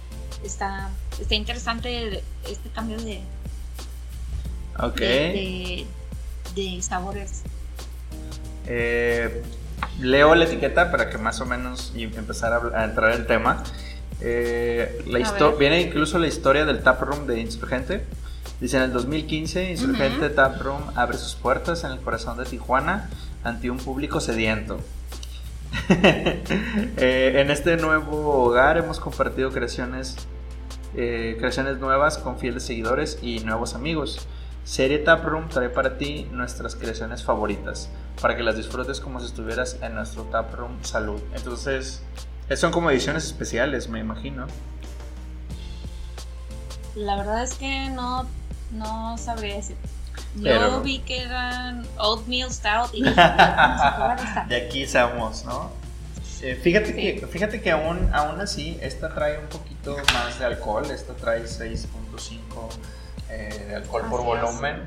está, 0.43 0.89
está 1.19 1.35
interesante 1.35 2.23
este 2.49 2.69
cambio 2.69 2.97
de, 2.97 3.21
okay. 4.79 5.87
de, 6.55 6.81
sabores. 6.81 7.43
Eh, 8.65 9.43
leo 9.99 10.33
la 10.35 10.45
etiqueta 10.45 10.89
para 10.91 11.09
que 11.09 11.17
más 11.17 11.39
o 11.41 11.45
menos 11.45 11.91
y 11.95 12.03
empezar 12.03 12.53
a, 12.53 12.85
entrar 12.85 13.11
en 13.11 13.21
el 13.21 13.27
tema. 13.27 13.63
Eh, 14.21 15.03
la 15.05 15.51
viene 15.59 15.81
incluso 15.81 16.17
la 16.17 16.27
historia 16.27 16.65
del 16.65 16.81
taproom 16.81 17.27
de 17.27 17.39
Insurgente. 17.39 18.05
Dice, 18.63 18.77
en 18.77 18.83
el 18.83 18.93
2015, 18.93 19.71
Insurgente 19.71 20.29
Tap 20.29 20.61
Room 20.61 20.81
abre 20.95 21.17
sus 21.17 21.35
puertas 21.35 21.83
en 21.83 21.91
el 21.91 21.99
corazón 21.99 22.37
de 22.37 22.45
Tijuana 22.45 23.09
ante 23.43 23.69
un 23.69 23.77
público 23.77 24.21
sediento. 24.21 24.79
Eh, 25.89 27.41
en 27.41 27.51
este 27.51 27.75
nuevo 27.75 28.45
hogar 28.45 28.77
hemos 28.77 29.01
compartido 29.01 29.51
creaciones 29.51 30.15
eh, 30.95 31.35
creaciones 31.39 31.79
nuevas 31.79 32.17
con 32.17 32.37
fieles 32.37 32.63
seguidores 32.63 33.19
y 33.21 33.41
nuevos 33.41 33.75
amigos. 33.75 34.25
Serie 34.63 34.99
Taproom 34.99 35.49
trae 35.49 35.67
para 35.67 35.97
ti 35.97 36.29
nuestras 36.31 36.77
creaciones 36.77 37.21
favoritas, 37.21 37.89
para 38.21 38.37
que 38.37 38.43
las 38.43 38.55
disfrutes 38.55 39.01
como 39.01 39.19
si 39.19 39.25
estuvieras 39.25 39.77
en 39.81 39.95
nuestro 39.95 40.23
Taproom 40.23 40.81
Salud. 40.83 41.19
Entonces, 41.35 42.01
son 42.55 42.71
como 42.71 42.91
ediciones 42.91 43.25
especiales, 43.25 43.89
me 43.89 43.99
imagino. 43.99 44.47
La 46.95 47.17
verdad 47.17 47.43
es 47.43 47.55
que 47.55 47.89
no, 47.89 48.27
no 48.73 49.17
sabría 49.17 49.55
decir. 49.55 49.77
Yo 50.35 50.81
vi 50.81 50.99
que 50.99 51.21
eran 51.21 51.85
oatmeal 51.97 52.51
stout 52.51 52.93
y 52.93 53.03
de 53.03 54.55
aquí 54.55 54.87
somos, 54.87 55.45
¿no? 55.45 55.71
Eh, 56.41 56.59
fíjate, 56.61 56.93
que, 56.93 57.25
fíjate 57.25 57.61
que 57.61 57.71
aún, 57.71 58.09
aún 58.13 58.41
así, 58.41 58.77
esta 58.81 59.13
trae 59.13 59.39
un 59.39 59.47
poquito 59.47 59.95
más 60.13 60.37
de 60.39 60.45
alcohol. 60.45 60.85
Esta 60.91 61.13
trae 61.13 61.43
6.5 61.43 61.87
eh, 63.29 63.65
de 63.69 63.75
alcohol 63.75 64.03
por 64.09 64.23
volumen. 64.25 64.83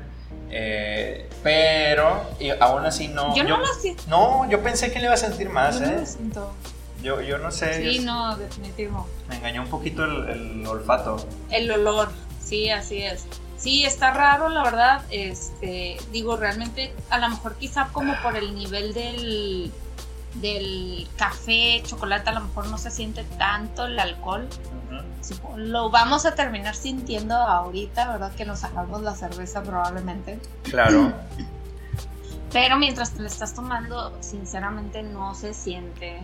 Eh, 0.51 1.27
pero 1.41 2.29
aún 2.59 2.85
así 2.85 3.07
no. 3.07 3.35
Yo, 3.35 3.43
no 3.43 3.57
lo 3.57 3.73
siento. 3.73 4.03
No, 4.07 4.47
yo 4.49 4.61
pensé 4.61 4.91
que 4.91 4.99
le 4.99 5.05
iba 5.05 5.15
a 5.15 5.17
sentir 5.17 5.49
más, 5.49 5.79
yo 5.79 5.85
¿eh? 5.85 5.95
No 5.99 6.05
siento. 6.05 6.53
Yo, 7.01 7.21
yo 7.21 7.39
no 7.39 7.51
sé. 7.51 7.81
Sí, 7.81 7.99
no, 7.99 8.37
definitivo. 8.37 9.07
Me 9.27 9.37
engañó 9.37 9.63
un 9.63 9.69
poquito 9.69 10.03
el, 10.03 10.29
el 10.29 10.67
olfato. 10.67 11.25
El 11.49 11.71
olor, 11.71 12.09
sí, 12.39 12.69
así 12.69 13.01
es. 13.01 13.25
Sí, 13.57 13.83
está 13.85 14.11
raro, 14.11 14.49
la 14.49 14.63
verdad. 14.63 15.03
Este, 15.09 15.97
digo, 16.11 16.37
realmente, 16.37 16.93
a 17.09 17.17
lo 17.17 17.29
mejor 17.29 17.55
quizá 17.55 17.87
como 17.91 18.13
por 18.21 18.35
el 18.35 18.53
nivel 18.53 18.93
del, 18.93 19.71
del 20.35 21.07
café, 21.17 21.81
chocolate, 21.83 22.29
a 22.29 22.33
lo 22.33 22.41
mejor 22.41 22.67
no 22.67 22.77
se 22.77 22.91
siente 22.91 23.23
tanto 23.37 23.87
el 23.87 23.99
alcohol. 23.99 24.47
Lo 25.55 25.89
vamos 25.89 26.25
a 26.25 26.35
terminar 26.35 26.75
sintiendo 26.75 27.35
ahorita, 27.35 28.07
¿verdad? 28.11 28.31
Que 28.35 28.45
nos 28.45 28.63
hagamos 28.63 29.01
la 29.01 29.15
cerveza 29.15 29.63
probablemente. 29.63 30.39
Claro. 30.63 31.11
Pero 32.51 32.77
mientras 32.77 33.11
te 33.11 33.21
lo 33.21 33.27
estás 33.27 33.53
tomando, 33.53 34.15
sinceramente 34.21 35.03
no 35.03 35.35
se 35.35 35.53
siente 35.53 36.21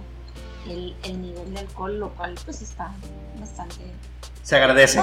el, 0.68 0.96
el 1.04 1.22
nivel 1.22 1.54
de 1.54 1.60
alcohol, 1.62 2.00
lo 2.00 2.10
cual 2.10 2.36
pues 2.46 2.62
está 2.62 2.92
bastante... 3.40 3.82
Se 4.44 4.58
agradece. 4.58 5.02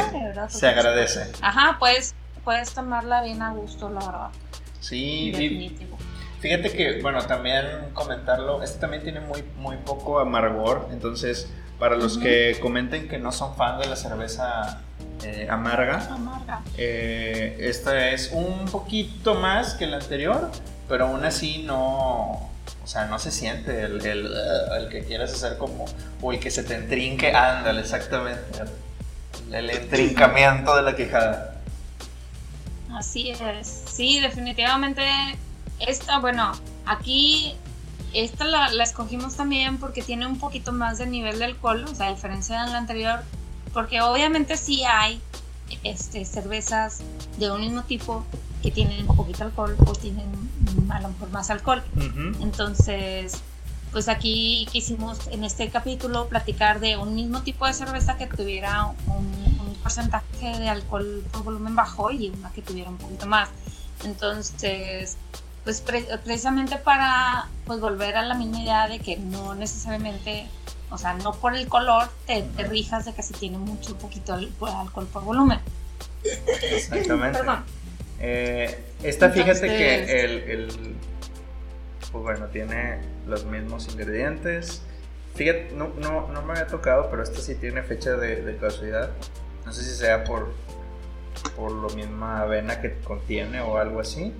se 0.48 0.68
agradece. 0.68 1.32
Ajá, 1.40 1.76
pues 1.78 2.14
puedes 2.44 2.72
tomarla 2.72 3.22
bien 3.22 3.42
a 3.42 3.52
gusto, 3.52 3.88
la 3.88 4.00
verdad. 4.00 4.28
Sí, 4.80 5.30
Definitivo. 5.32 5.98
Fíjate 6.40 6.70
que, 6.70 7.02
bueno, 7.02 7.22
también 7.26 7.66
comentarlo, 7.92 8.62
este 8.62 8.78
también 8.78 9.02
tiene 9.02 9.20
muy, 9.20 9.42
muy 9.56 9.76
poco 9.76 10.20
amargor, 10.20 10.88
entonces 10.90 11.50
para 11.78 11.96
los 11.96 12.16
que 12.18 12.56
comenten 12.60 13.08
que 13.08 13.18
no 13.18 13.30
son 13.32 13.56
fan 13.56 13.78
de 13.78 13.86
la 13.86 13.96
cerveza 13.96 14.80
eh, 15.22 15.48
amarga, 15.50 16.06
amarga. 16.10 16.62
Eh, 16.78 17.56
esta 17.60 18.08
es 18.08 18.30
un 18.32 18.66
poquito 18.66 19.34
más 19.34 19.74
que 19.74 19.86
la 19.86 19.96
anterior, 19.98 20.50
pero 20.88 21.06
aún 21.06 21.24
así 21.26 21.62
no, 21.66 22.50
o 22.82 22.86
sea, 22.86 23.04
no 23.06 23.18
se 23.18 23.30
siente 23.30 23.82
el, 23.82 24.04
el, 24.04 24.30
el 24.78 24.88
que 24.88 25.04
quieras 25.04 25.32
hacer 25.32 25.58
como, 25.58 25.84
o 26.22 26.32
el 26.32 26.40
que 26.40 26.50
se 26.50 26.62
te 26.62 26.74
entrinque, 26.74 27.34
ándale, 27.34 27.80
exactamente, 27.82 28.40
el 29.52 29.70
entrincamiento 29.70 30.74
de 30.76 30.82
la 30.82 30.96
quejada. 30.96 31.60
Así 32.92 33.30
es. 33.30 33.84
Sí, 33.86 34.20
definitivamente. 34.20 35.02
Esta, 35.78 36.18
bueno, 36.18 36.52
aquí 36.84 37.56
esta 38.12 38.44
la, 38.44 38.66
escogimos 38.82 39.36
también 39.36 39.78
porque 39.78 40.02
tiene 40.02 40.26
un 40.26 40.38
poquito 40.38 40.72
más 40.72 40.98
de 40.98 41.06
nivel 41.06 41.38
de 41.38 41.46
alcohol, 41.46 41.84
o 41.84 41.94
sea, 41.94 42.08
a 42.08 42.10
diferencia 42.10 42.64
de 42.64 42.70
la 42.72 42.78
anterior, 42.78 43.20
porque 43.72 44.00
obviamente 44.00 44.56
sí 44.56 44.82
hay 44.84 45.20
este, 45.84 46.24
cervezas 46.24 47.00
de 47.38 47.50
un 47.50 47.60
mismo 47.60 47.82
tipo 47.84 48.24
que 48.62 48.70
tienen 48.70 49.08
un 49.08 49.16
poquito 49.16 49.44
alcohol 49.44 49.76
o 49.86 49.92
tienen 49.92 50.26
a 50.90 51.00
lo 51.00 51.08
mejor 51.08 51.30
más 51.30 51.50
alcohol. 51.50 51.82
Entonces, 52.42 53.40
pues 53.92 54.08
aquí 54.08 54.66
quisimos 54.70 55.26
en 55.28 55.44
este 55.44 55.68
capítulo 55.68 56.28
platicar 56.28 56.80
de 56.80 56.96
un 56.96 57.14
mismo 57.14 57.42
tipo 57.42 57.66
de 57.66 57.74
cerveza 57.74 58.16
que 58.16 58.26
tuviera 58.26 58.86
un 59.06 59.76
porcentaje 59.82 60.58
de 60.58 60.68
alcohol 60.68 61.24
por 61.32 61.42
volumen 61.42 61.74
bajo 61.74 62.10
y 62.10 62.30
una 62.30 62.52
que 62.52 62.62
tuviera 62.62 62.90
un 62.90 62.98
poquito 62.98 63.26
más. 63.26 63.48
Entonces, 64.04 65.16
pues 65.64 65.80
precisamente 65.80 66.76
para 66.76 67.48
pues 67.66 67.80
volver 67.80 68.16
a 68.16 68.22
la 68.22 68.34
misma 68.34 68.62
idea 68.62 68.88
de 68.88 68.98
que 68.98 69.16
no 69.16 69.54
necesariamente, 69.54 70.46
o 70.90 70.98
sea, 70.98 71.14
no 71.14 71.32
por 71.32 71.54
el 71.54 71.66
color 71.68 72.08
te, 72.26 72.44
rijas 72.64 73.04
de 73.04 73.12
que 73.12 73.22
si 73.22 73.34
tiene 73.34 73.58
mucho 73.58 73.96
poquito 73.98 74.34
alcohol 74.34 75.06
por 75.12 75.24
volumen. 75.24 75.60
Exactamente. 76.62 77.38
Perdón. 77.38 77.64
Eh, 78.20 78.84
esta, 79.02 79.30
fíjate 79.30 79.66
que 79.66 80.24
el, 80.24 80.30
el, 80.50 80.94
pues 82.12 82.22
bueno, 82.24 82.46
tiene 82.46 83.00
los 83.26 83.44
mismos 83.44 83.88
ingredientes. 83.92 84.82
Fíjate, 85.34 85.72
no, 85.74 85.88
no, 86.00 86.28
no 86.28 86.42
me 86.42 86.52
había 86.52 86.66
tocado, 86.66 87.08
pero 87.10 87.22
esta 87.22 87.40
sí 87.40 87.54
tiene 87.54 87.82
fecha 87.82 88.12
de, 88.12 88.42
de 88.42 88.56
caducidad. 88.56 89.10
No 89.64 89.72
sé 89.72 89.82
si 89.84 89.94
sea 89.94 90.24
por, 90.24 90.52
por 91.56 91.72
lo 91.72 91.88
misma 91.90 92.40
avena 92.40 92.80
que 92.80 92.98
contiene 93.00 93.60
o 93.60 93.78
algo 93.78 94.00
así. 94.00 94.32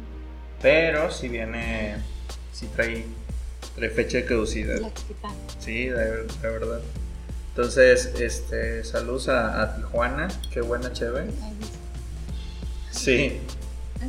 Pero 0.60 1.10
si 1.10 1.28
viene, 1.28 1.96
si 2.52 2.66
trae, 2.66 3.06
trae 3.76 3.90
fecha 3.90 4.18
de 4.18 4.24
caducidad. 4.24 4.80
Sí, 5.58 5.86
de, 5.86 6.26
verdad. 6.42 6.80
Entonces, 7.50 8.12
este, 8.18 8.84
saludos 8.84 9.28
a, 9.28 9.76
Tijuana, 9.76 10.28
qué 10.52 10.60
buena 10.60 10.92
chévere. 10.92 11.30
Sí. 12.90 13.40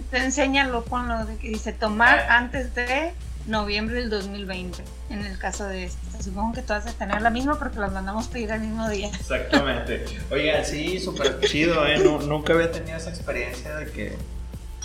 Te 0.09 0.17
enséñalo 0.17 0.83
con 0.85 1.07
lo 1.07 1.25
de 1.25 1.37
que 1.37 1.49
dice 1.49 1.73
tomar 1.73 2.19
ah. 2.19 2.37
antes 2.37 2.73
de 2.75 3.13
noviembre 3.47 3.95
del 3.95 4.09
2020, 4.09 4.83
en 5.09 5.25
el 5.25 5.37
caso 5.37 5.65
de 5.65 5.85
esta. 5.85 6.21
Supongo 6.21 6.53
que 6.53 6.61
todas 6.61 6.85
de 6.85 6.93
tener 6.93 7.21
la 7.21 7.29
misma 7.29 7.57
porque 7.57 7.79
las 7.79 7.91
mandamos 7.91 8.27
pedir 8.27 8.51
el 8.51 8.61
mismo 8.61 8.89
día. 8.89 9.07
Exactamente. 9.07 10.05
Oigan, 10.29 10.65
sí, 10.65 10.99
súper 10.99 11.39
chido, 11.41 11.85
¿eh? 11.85 11.99
nunca 11.99 12.53
había 12.53 12.71
tenido 12.71 12.97
esa 12.97 13.09
experiencia 13.09 13.75
de 13.75 13.91
que, 13.91 14.17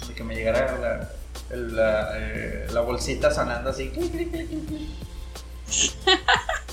de 0.09 0.15
que 0.15 0.25
me 0.25 0.35
llegara 0.35 0.79
la, 0.79 1.11
la, 1.57 2.11
eh, 2.19 2.67
la 2.73 2.81
bolsita 2.81 3.33
sonando 3.33 3.71
así. 3.71 3.93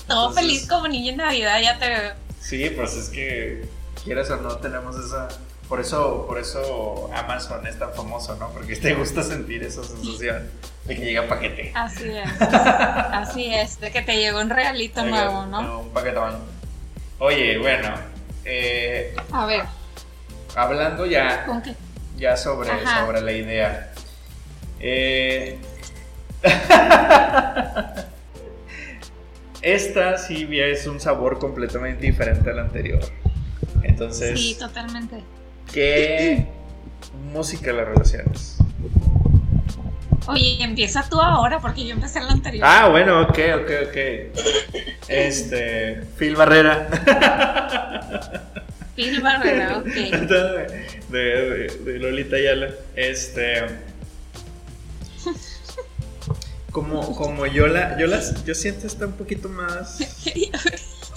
Todo 0.06 0.32
feliz 0.32 0.66
como 0.68 0.88
niño 0.88 1.12
en 1.12 1.16
Navidad, 1.18 1.60
ya 1.60 1.78
te 1.78 1.88
veo. 1.88 2.12
Sí, 2.40 2.70
pues 2.76 2.94
es 2.94 3.08
que 3.08 3.66
quieras 4.04 4.30
o 4.30 4.36
no 4.36 4.56
tenemos 4.58 4.96
esa 4.96 5.28
por 5.68 5.80
eso, 5.80 6.26
por 6.28 6.38
eso 6.38 7.10
Amazon 7.14 7.66
es 7.66 7.78
tan 7.78 7.92
famoso, 7.94 8.36
¿no? 8.36 8.50
Porque 8.50 8.76
te 8.76 8.94
gusta 8.94 9.22
sentir 9.22 9.62
esa 9.62 9.82
sensación 9.82 10.50
de 10.86 10.96
que 10.96 11.04
llega 11.04 11.26
paquete. 11.26 11.72
Así 11.74 12.10
es. 12.10 12.30
Así 12.40 13.54
es, 13.54 13.80
de 13.80 13.90
que 13.90 14.02
te 14.02 14.16
llegó 14.16 14.40
un 14.40 14.50
realito 14.50 15.04
nuevo, 15.04 15.46
¿no? 15.46 15.80
Un 15.80 15.90
paquetón. 15.90 16.38
Oye, 17.18 17.58
bueno. 17.58 17.94
Eh, 18.44 19.16
a 19.32 19.46
ver. 19.46 19.62
Hablando 20.54 21.06
ya. 21.06 21.46
¿Con 21.46 21.62
qué? 21.62 21.74
Ya 22.16 22.36
sobre, 22.36 22.70
sobre 23.00 23.20
la 23.22 23.32
idea. 23.32 23.92
Eh, 24.78 25.58
esta 29.62 30.18
sí 30.18 30.46
es 30.52 30.86
un 30.86 31.00
sabor 31.00 31.38
completamente 31.38 32.04
diferente 32.06 32.50
al 32.50 32.58
anterior. 32.58 33.00
Entonces. 33.82 34.38
Sí, 34.38 34.56
totalmente. 34.58 35.22
¿Qué 35.72 36.46
música 37.32 37.72
la 37.72 37.84
relaciones? 37.84 38.58
Oye, 40.26 40.56
empieza 40.62 41.06
tú 41.08 41.20
ahora 41.20 41.60
porque 41.60 41.84
yo 41.84 41.92
empecé 41.92 42.18
en 42.18 42.26
la 42.26 42.32
anterior. 42.32 42.64
Ah, 42.66 42.88
bueno, 42.88 43.22
ok, 43.22 43.38
ok, 43.56 43.70
ok. 43.88 43.96
Este, 45.08 46.02
Phil 46.16 46.34
Barrera. 46.34 46.88
Phil 48.96 49.20
Barrera, 49.20 49.78
ok. 49.78 49.86
De, 51.10 51.68
de, 51.84 51.98
Lolita 51.98 52.36
Ayala. 52.36 52.70
Este. 52.96 53.66
Como, 56.72 57.14
como 57.14 57.46
yo 57.46 57.68
la, 57.68 57.96
yo 57.98 58.06
las, 58.06 58.44
yo 58.44 58.54
siento 58.54 58.86
está 58.86 59.06
un 59.06 59.12
poquito 59.12 59.48
más. 59.48 59.98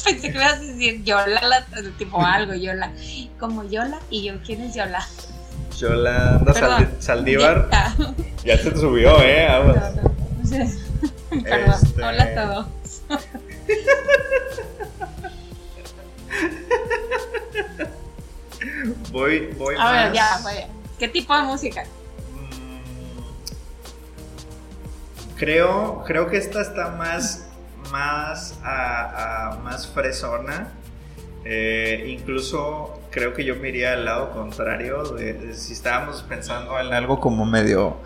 Pensé 0.05 0.31
que 0.31 0.37
ibas 0.37 0.53
a 0.53 0.59
decir 0.59 1.03
Yola, 1.03 1.65
tipo 1.97 2.21
algo, 2.21 2.53
Yola. 2.53 2.91
Como 3.39 3.63
Yola 3.67 3.99
y 4.09 4.25
yo, 4.25 4.33
¿quién 4.45 4.61
es 4.61 4.75
Yola? 4.75 5.05
Yola 5.77 6.41
Saldívar. 6.99 7.69
Ya. 8.43 8.57
se 8.57 8.71
te 8.71 8.79
subió, 8.79 9.21
¿eh? 9.21 9.47
Aguas. 9.47 9.95
No, 9.95 10.01
no. 10.03 10.11
Perdón, 11.43 11.75
este... 11.83 12.03
hola 12.03 12.23
a 12.23 12.35
todos. 12.35 12.67
voy, 19.11 19.47
voy 19.57 19.75
a 19.77 19.91
ver, 19.91 20.13
ya, 20.13 20.39
voy. 20.41 20.53
¿Qué 20.97 21.07
tipo 21.07 21.35
de 21.35 21.43
música? 21.43 21.83
Mm, 22.33 22.79
creo, 25.35 26.03
creo 26.05 26.27
que 26.29 26.37
esta 26.37 26.61
está 26.61 26.89
más 26.91 27.47
más, 27.91 28.55
a, 28.63 29.59
más 29.63 29.87
fresona. 29.87 30.71
Eh, 31.43 32.05
incluso 32.07 32.96
creo 33.11 33.33
que 33.33 33.43
yo 33.43 33.55
me 33.55 33.69
iría 33.69 33.93
al 33.93 34.05
lado 34.05 34.31
contrario, 34.31 35.03
de, 35.03 35.53
si 35.53 35.73
estábamos 35.73 36.23
pensando 36.23 36.79
en 36.79 36.93
algo 36.93 37.19
como 37.19 37.45
medio, 37.45 37.97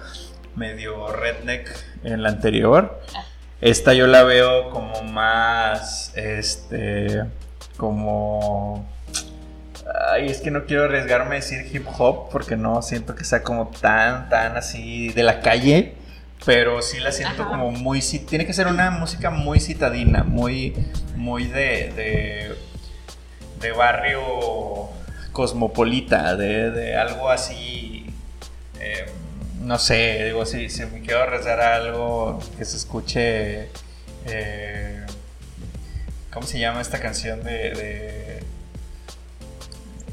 medio 0.55 1.11
redneck 1.11 1.69
en 2.03 2.23
la 2.23 2.29
anterior, 2.29 3.01
esta 3.61 3.93
yo 3.93 4.07
la 4.07 4.23
veo 4.23 4.69
como 4.69 5.03
más, 5.03 6.13
este, 6.15 7.23
como... 7.77 8.89
Ay, 10.13 10.27
es 10.27 10.39
que 10.39 10.51
no 10.51 10.65
quiero 10.65 10.85
arriesgarme 10.85 11.31
a 11.31 11.39
decir 11.39 11.67
hip 11.71 11.85
hop 11.97 12.29
porque 12.31 12.55
no 12.55 12.81
siento 12.81 13.13
que 13.13 13.25
sea 13.25 13.43
como 13.43 13.67
tan, 13.67 14.29
tan 14.29 14.55
así 14.55 15.09
de 15.09 15.23
la 15.23 15.41
calle 15.41 15.95
pero 16.45 16.81
sí 16.81 16.99
la 16.99 17.11
siento 17.11 17.47
como 17.47 17.71
muy 17.71 18.01
tiene 18.01 18.45
que 18.45 18.53
ser 18.53 18.67
una 18.67 18.89
música 18.89 19.29
muy 19.29 19.59
citadina 19.59 20.23
muy 20.23 20.73
muy 21.15 21.45
de 21.45 21.91
de 21.95 22.55
barrio 23.69 24.89
cosmopolita, 25.31 26.35
de, 26.35 26.95
algo 26.95 27.29
así, 27.29 28.07
eh, 28.79 29.05
no 29.61 29.77
sé, 29.77 30.25
digo, 30.25 30.45
si, 30.45 30.69
si 30.69 30.85
me 30.85 31.01
quiero 31.01 31.25
rezar 31.27 31.61
algo 31.61 32.39
que 32.57 32.65
se 32.65 32.77
escuche, 32.77 33.69
eh, 34.25 35.05
¿cómo 36.33 36.45
se 36.47 36.59
llama 36.59 36.81
esta 36.81 36.99
canción 36.99 37.43
de... 37.43 37.51
de... 37.51 38.43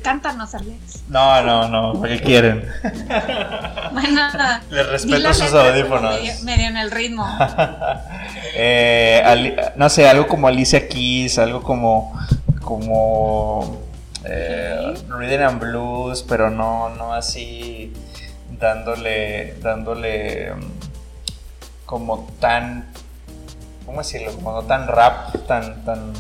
Cántanos, 0.03 0.55
Alex. 0.55 1.05
No, 1.09 1.43
no, 1.43 1.69
no, 1.69 2.03
¿qué 2.03 2.21
quieren? 2.21 2.69
Bueno, 3.91 4.29
les 4.71 4.87
respeto 4.87 5.35
sus 5.35 5.53
audífonos. 5.53 6.43
Medio, 6.45 6.67
en 6.67 6.77
el 6.77 6.91
ritmo. 6.91 7.27
Eh, 8.61 9.57
no 9.77 9.89
sé, 9.89 10.09
algo 10.09 10.27
como 10.27 10.49
Alicia 10.49 10.89
Keys, 10.89 11.39
algo 11.39 11.63
como 11.63 12.19
como 12.69 13.79
eh, 14.25 14.95
Reading 15.09 15.41
and 15.41 15.59
Blues, 15.59 16.23
pero 16.23 16.51
no, 16.51 16.91
no 16.91 17.15
así 17.15 17.95
dándole, 18.61 19.55
dándole 19.63 20.53
como 21.87 22.29
tan, 22.41 22.93
¿cómo 23.87 24.01
decirlo? 24.01 24.35
Como 24.35 24.53
no 24.53 24.65
tan 24.65 24.87
rap, 24.87 25.35
tan, 25.47 25.83
tan, 25.87 26.13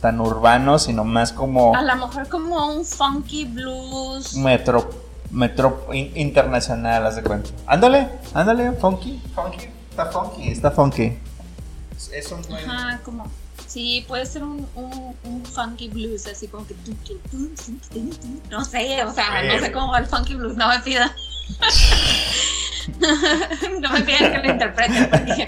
tan 0.00 0.20
urbano, 0.20 0.78
sino 0.78 1.02
más 1.02 1.32
como... 1.32 1.74
A 1.74 1.82
lo 1.82 1.96
mejor 1.96 2.28
como 2.28 2.76
un 2.76 2.84
funky 2.84 3.46
blues. 3.46 4.36
Metro, 4.36 4.88
metro 5.32 5.88
internacional, 5.92 7.08
haz 7.08 7.16
de 7.16 7.24
cuenta. 7.24 7.50
Ándale, 7.66 8.08
ándale, 8.34 8.70
funky, 8.74 9.20
funky, 9.34 9.68
está 9.90 10.06
funky, 10.06 10.48
está 10.48 10.70
funky. 10.70 11.18
Es 12.12 12.30
un... 12.30 12.40
Ajá, 12.54 13.00
como 13.04 13.24
Sí, 13.68 14.02
puede 14.08 14.24
ser 14.24 14.44
un, 14.44 14.66
un, 14.74 15.44
funky 15.44 15.88
blues, 15.88 16.26
así 16.26 16.48
como 16.48 16.66
que... 16.66 16.74
No 18.48 18.64
sé, 18.64 19.04
o 19.04 19.12
sea, 19.12 19.42
no 19.42 19.58
sé 19.60 19.70
cómo 19.72 19.92
va 19.92 19.98
el 19.98 20.06
funky 20.06 20.36
blues, 20.36 20.56
no 20.56 20.68
me 20.68 20.80
pidan. 20.80 21.12
no 23.80 23.90
me 23.90 24.00
pidan 24.00 24.32
que 24.32 24.38
lo 24.38 24.52
interpreten, 24.52 25.10
porque 25.10 25.34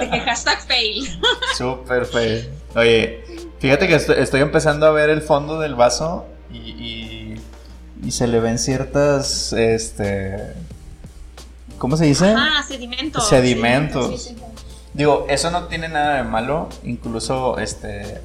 dije 0.00 0.20
hashtag 0.20 0.60
fail. 0.68 1.20
Super 1.56 2.06
fail. 2.06 2.48
Oye, 2.76 3.24
fíjate 3.58 3.88
que 3.88 3.96
estoy, 3.96 4.40
empezando 4.40 4.86
a 4.86 4.92
ver 4.92 5.10
el 5.10 5.20
fondo 5.20 5.58
del 5.58 5.74
vaso 5.74 6.26
y, 6.52 7.34
y, 8.04 8.10
se 8.12 8.28
le 8.28 8.38
ven 8.38 8.60
ciertas, 8.60 9.52
este... 9.52 10.54
¿Cómo 11.78 11.96
se 11.96 12.04
dice? 12.04 12.32
Ah, 12.36 12.62
sedimentos. 12.66 13.28
Sedimentos. 13.28 14.22
Sí, 14.22 14.36
Digo, 14.94 15.26
eso 15.28 15.50
no 15.50 15.64
tiene 15.64 15.88
nada 15.88 16.16
de 16.16 16.22
malo, 16.22 16.68
incluso 16.82 17.58
este 17.58 18.20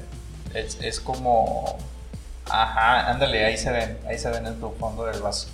es, 0.54 1.00
como 1.00 1.76
ajá, 2.48 3.10
ándale, 3.10 3.44
ahí 3.44 3.56
se 3.56 3.70
ven, 3.70 3.98
ahí 4.08 4.18
se 4.18 4.30
ven 4.30 4.46
en 4.46 4.60
tu 4.60 4.70
fondo 4.70 5.04
del 5.04 5.20
vaso. 5.20 5.48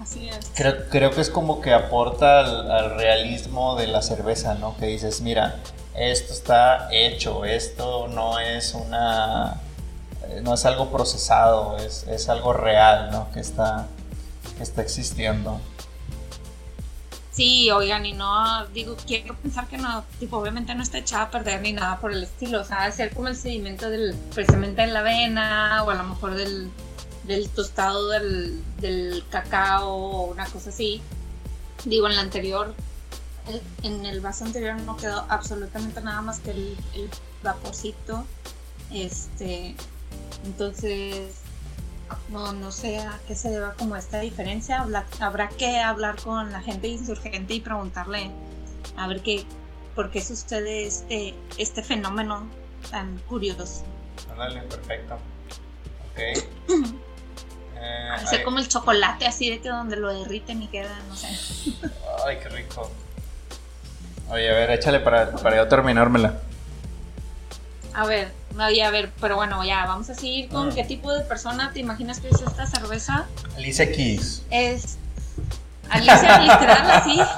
Así 0.00 0.28
es. 0.28 0.50
Creo, 0.54 0.88
creo 0.90 1.10
que 1.10 1.20
es 1.20 1.30
como 1.30 1.60
que 1.60 1.72
aporta 1.72 2.40
al, 2.40 2.96
realismo 2.96 3.76
de 3.76 3.86
la 3.86 4.02
cerveza, 4.02 4.54
¿no? 4.54 4.76
Que 4.76 4.86
dices, 4.86 5.20
mira, 5.20 5.56
esto 5.94 6.32
está 6.32 6.88
hecho, 6.92 7.44
esto 7.44 8.08
no 8.08 8.38
es 8.38 8.74
una 8.74 9.60
no 10.42 10.54
es 10.54 10.64
algo 10.66 10.90
procesado, 10.90 11.76
es, 11.78 12.04
es 12.08 12.28
algo 12.28 12.52
real, 12.52 13.10
¿no? 13.10 13.30
Que 13.32 13.40
está, 13.40 13.86
que 14.56 14.62
está 14.62 14.82
existiendo. 14.82 15.60
Sí, 17.36 17.70
oigan, 17.70 18.06
y 18.06 18.14
no, 18.14 18.66
digo, 18.68 18.96
quiero 19.06 19.36
pensar 19.36 19.68
que 19.68 19.76
no, 19.76 20.04
tipo, 20.18 20.38
obviamente 20.38 20.74
no 20.74 20.82
está 20.82 20.96
echada 20.96 21.24
a 21.24 21.30
perder 21.30 21.60
ni 21.60 21.74
nada 21.74 22.00
por 22.00 22.10
el 22.10 22.22
estilo, 22.22 22.62
o 22.62 22.64
sea, 22.64 22.90
ser 22.90 23.12
como 23.12 23.28
el 23.28 23.36
sedimento 23.36 23.90
del, 23.90 24.14
precisamente 24.34 24.80
de 24.80 24.86
la 24.86 25.00
avena, 25.00 25.82
o 25.84 25.90
a 25.90 25.94
lo 25.96 26.04
mejor 26.04 26.34
del, 26.34 26.70
del 27.24 27.50
tostado 27.50 28.08
del, 28.08 28.64
del 28.80 29.22
cacao, 29.28 29.86
o 29.86 30.30
una 30.30 30.46
cosa 30.46 30.70
así. 30.70 31.02
Digo, 31.84 32.08
en 32.08 32.16
la 32.16 32.22
anterior, 32.22 32.74
en 33.82 34.06
el 34.06 34.20
vaso 34.22 34.46
anterior 34.46 34.80
no 34.80 34.96
quedó 34.96 35.26
absolutamente 35.28 36.00
nada 36.00 36.22
más 36.22 36.40
que 36.40 36.52
el, 36.52 36.74
el 36.94 37.10
vaporcito, 37.42 38.24
este, 38.90 39.76
entonces 40.46 41.34
no, 42.28 42.52
no 42.52 42.72
sé 42.72 42.98
a 42.98 43.18
qué 43.26 43.34
se 43.34 43.50
deba 43.50 43.74
como 43.74 43.96
esta 43.96 44.20
diferencia. 44.20 44.86
Habrá, 45.20 45.48
que 45.48 45.80
hablar 45.80 46.16
con 46.16 46.52
la 46.52 46.60
gente 46.60 46.88
insurgente 46.88 47.54
y 47.54 47.60
preguntarle 47.60 48.30
a 48.96 49.06
ver 49.06 49.20
qué, 49.22 49.44
por 49.94 50.10
qué 50.10 50.20
sucede 50.20 50.86
este, 50.86 51.34
este 51.58 51.82
fenómeno 51.82 52.46
tan 52.90 53.18
curioso. 53.28 53.84
Ándale, 54.30 54.62
perfecto. 54.62 55.14
Ok. 56.12 56.18
eh, 57.76 58.42
como 58.44 58.58
el 58.58 58.68
chocolate 58.68 59.26
así 59.26 59.50
de 59.50 59.60
que 59.60 59.68
donde 59.68 59.96
lo 59.96 60.12
derriten 60.12 60.62
y 60.62 60.68
queda, 60.68 60.98
no 61.08 61.16
sé. 61.16 61.28
Ay, 62.26 62.38
qué 62.42 62.48
rico. 62.48 62.90
Oye, 64.30 64.50
a 64.50 64.54
ver, 64.54 64.70
échale 64.70 65.00
para, 65.00 65.32
para 65.32 65.56
yo 65.56 65.68
terminármela. 65.68 66.40
A 67.96 68.04
ver, 68.04 68.30
a 68.58 68.90
ver, 68.90 69.10
pero 69.22 69.36
bueno, 69.36 69.64
ya, 69.64 69.86
vamos 69.86 70.10
a 70.10 70.14
seguir 70.14 70.50
con 70.50 70.68
mm. 70.68 70.74
qué 70.74 70.84
tipo 70.84 71.10
de 71.10 71.22
persona 71.22 71.70
te 71.72 71.80
imaginas 71.80 72.20
que 72.20 72.28
es 72.28 72.42
esta 72.42 72.66
cerveza. 72.66 73.24
Alicia 73.56 73.90
Keys. 73.90 74.42
Es. 74.50 74.98
Alicia, 75.88 76.40
literal, 76.40 76.90
así. 76.90 77.18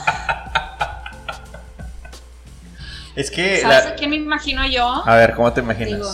Es 3.15 3.31
que. 3.31 3.61
¿Sabes 3.61 3.87
a 3.87 3.95
quién 3.95 4.11
me 4.11 4.17
imagino 4.17 4.67
yo? 4.67 5.03
A 5.05 5.17
ver, 5.17 5.35
¿cómo 5.35 5.53
te 5.53 5.61
imaginas? 5.61 5.93
Digo, 5.93 6.11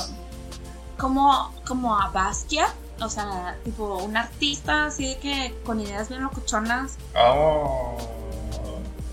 como, 0.99 1.55
como 1.67 1.99
a 1.99 2.09
Bastia. 2.09 2.67
O 3.01 3.09
sea, 3.09 3.57
tipo 3.65 3.97
un 3.99 4.17
artista 4.17 4.87
así 4.87 5.09
de 5.09 5.19
que 5.19 5.55
con 5.65 5.81
ideas 5.81 6.09
bien 6.11 6.23
locuchonas. 6.23 6.97
Oh. 7.15 7.97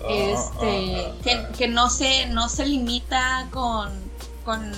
este. 0.08 1.06
Oh, 1.06 1.10
oh, 1.10 1.22
que, 1.22 1.46
que 1.56 1.68
no 1.68 1.88
se, 1.88 2.26
no 2.26 2.50
se 2.50 2.66
limita 2.66 3.46
con. 3.50 3.90
con 4.44 4.72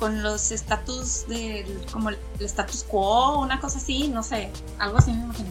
con 0.00 0.22
los 0.22 0.50
estatus 0.50 1.28
del, 1.28 1.66
como 1.92 2.08
el 2.08 2.18
status 2.40 2.84
quo, 2.84 3.38
una 3.38 3.60
cosa 3.60 3.78
así, 3.78 4.08
no 4.08 4.22
sé, 4.22 4.50
algo 4.78 4.96
así 4.96 5.12
me 5.12 5.24
imagino. 5.24 5.50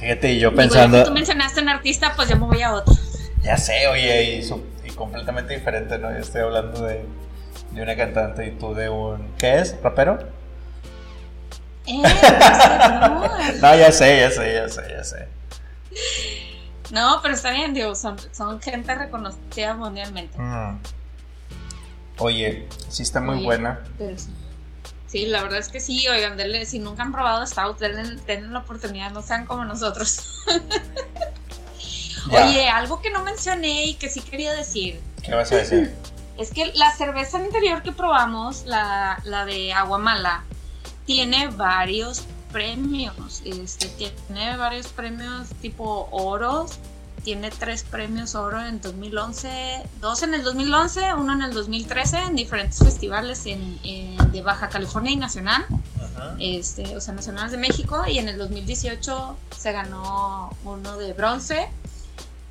Fíjate, 0.00 0.38
yo 0.38 0.54
pensando. 0.54 1.04
tú 1.04 1.12
mencionaste 1.12 1.62
un 1.62 1.68
artista, 1.68 2.12
pues 2.16 2.28
yo 2.28 2.36
me 2.36 2.46
voy 2.46 2.60
a 2.60 2.74
otro. 2.74 2.92
Ya 3.42 3.56
sé, 3.56 3.86
oye, 3.86 4.42
y, 4.84 4.90
completamente 4.90 5.54
diferente, 5.54 5.96
¿no? 5.98 6.10
Yo 6.10 6.18
estoy 6.18 6.42
hablando 6.42 6.82
de, 6.84 7.06
de, 7.70 7.82
una 7.82 7.96
cantante 7.96 8.46
y 8.46 8.50
tú 8.50 8.74
de 8.74 8.88
un. 8.88 9.32
¿Qué 9.38 9.60
es? 9.60 9.76
¿Rapero? 9.80 10.18
Eh, 11.86 12.02
no, 12.90 13.28
no, 13.60 13.76
ya 13.76 13.92
sé, 13.92 14.20
ya 14.20 14.30
sé, 14.30 14.54
ya 14.54 14.68
sé, 14.68 14.82
ya 14.90 15.04
sé. 15.04 15.28
No, 16.90 17.20
pero 17.22 17.34
está 17.34 17.50
bien, 17.52 17.74
digo, 17.74 17.94
son, 17.94 18.16
son 18.32 18.60
gente 18.60 18.94
reconocida 18.94 19.74
mundialmente. 19.74 20.36
Mm. 20.36 20.80
Oye, 22.18 22.68
sí 22.88 23.02
está 23.02 23.20
muy 23.20 23.42
buena. 23.42 23.80
sí. 25.06 25.26
la 25.26 25.42
verdad 25.42 25.58
es 25.58 25.68
que 25.68 25.80
sí, 25.80 26.06
oigan, 26.08 26.38
si 26.66 26.78
nunca 26.78 27.02
han 27.02 27.12
probado 27.12 27.46
Stout, 27.46 27.78
denle, 27.78 28.48
la 28.48 28.60
oportunidad, 28.60 29.10
no 29.10 29.22
sean 29.22 29.46
como 29.46 29.64
nosotros. 29.64 30.44
Oye, 32.30 32.68
algo 32.68 33.02
que 33.02 33.10
no 33.10 33.22
mencioné 33.22 33.86
y 33.86 33.94
que 33.94 34.08
sí 34.08 34.20
quería 34.20 34.52
decir. 34.52 35.00
¿Qué 35.22 35.34
vas 35.34 35.52
a 35.52 35.56
decir? 35.56 35.94
Es 36.36 36.50
que 36.50 36.72
la 36.74 36.90
cerveza 36.90 37.36
anterior 37.36 37.84
que 37.84 37.92
probamos, 37.92 38.64
la, 38.66 39.20
la 39.22 39.44
de 39.44 39.72
Aguamala, 39.72 40.42
tiene 41.06 41.46
varios 41.46 42.24
premios. 42.50 43.40
Este, 43.44 43.86
tiene 43.88 44.56
varios 44.56 44.88
premios 44.88 45.48
tipo 45.60 46.08
oros 46.10 46.80
tiene 47.24 47.50
tres 47.50 47.82
premios 47.82 48.34
oro 48.34 48.60
en 48.64 48.80
2011, 48.80 49.82
dos 50.00 50.22
en 50.22 50.34
el 50.34 50.44
2011, 50.44 51.14
uno 51.14 51.32
en 51.32 51.42
el 51.42 51.54
2013 51.54 52.18
en 52.18 52.36
diferentes 52.36 52.78
festivales 52.78 53.46
en, 53.46 53.78
de 54.30 54.42
Baja 54.42 54.68
California 54.68 55.10
y 55.10 55.16
Nacional, 55.16 55.66
este, 56.38 56.96
o 56.96 57.00
sea, 57.00 57.14
nacionales 57.14 57.50
de 57.50 57.58
México, 57.58 58.04
y 58.06 58.18
en 58.18 58.28
el 58.28 58.38
2018 58.38 59.36
se 59.56 59.72
ganó 59.72 60.54
uno 60.64 60.98
de 60.98 61.12
bronce. 61.14 61.68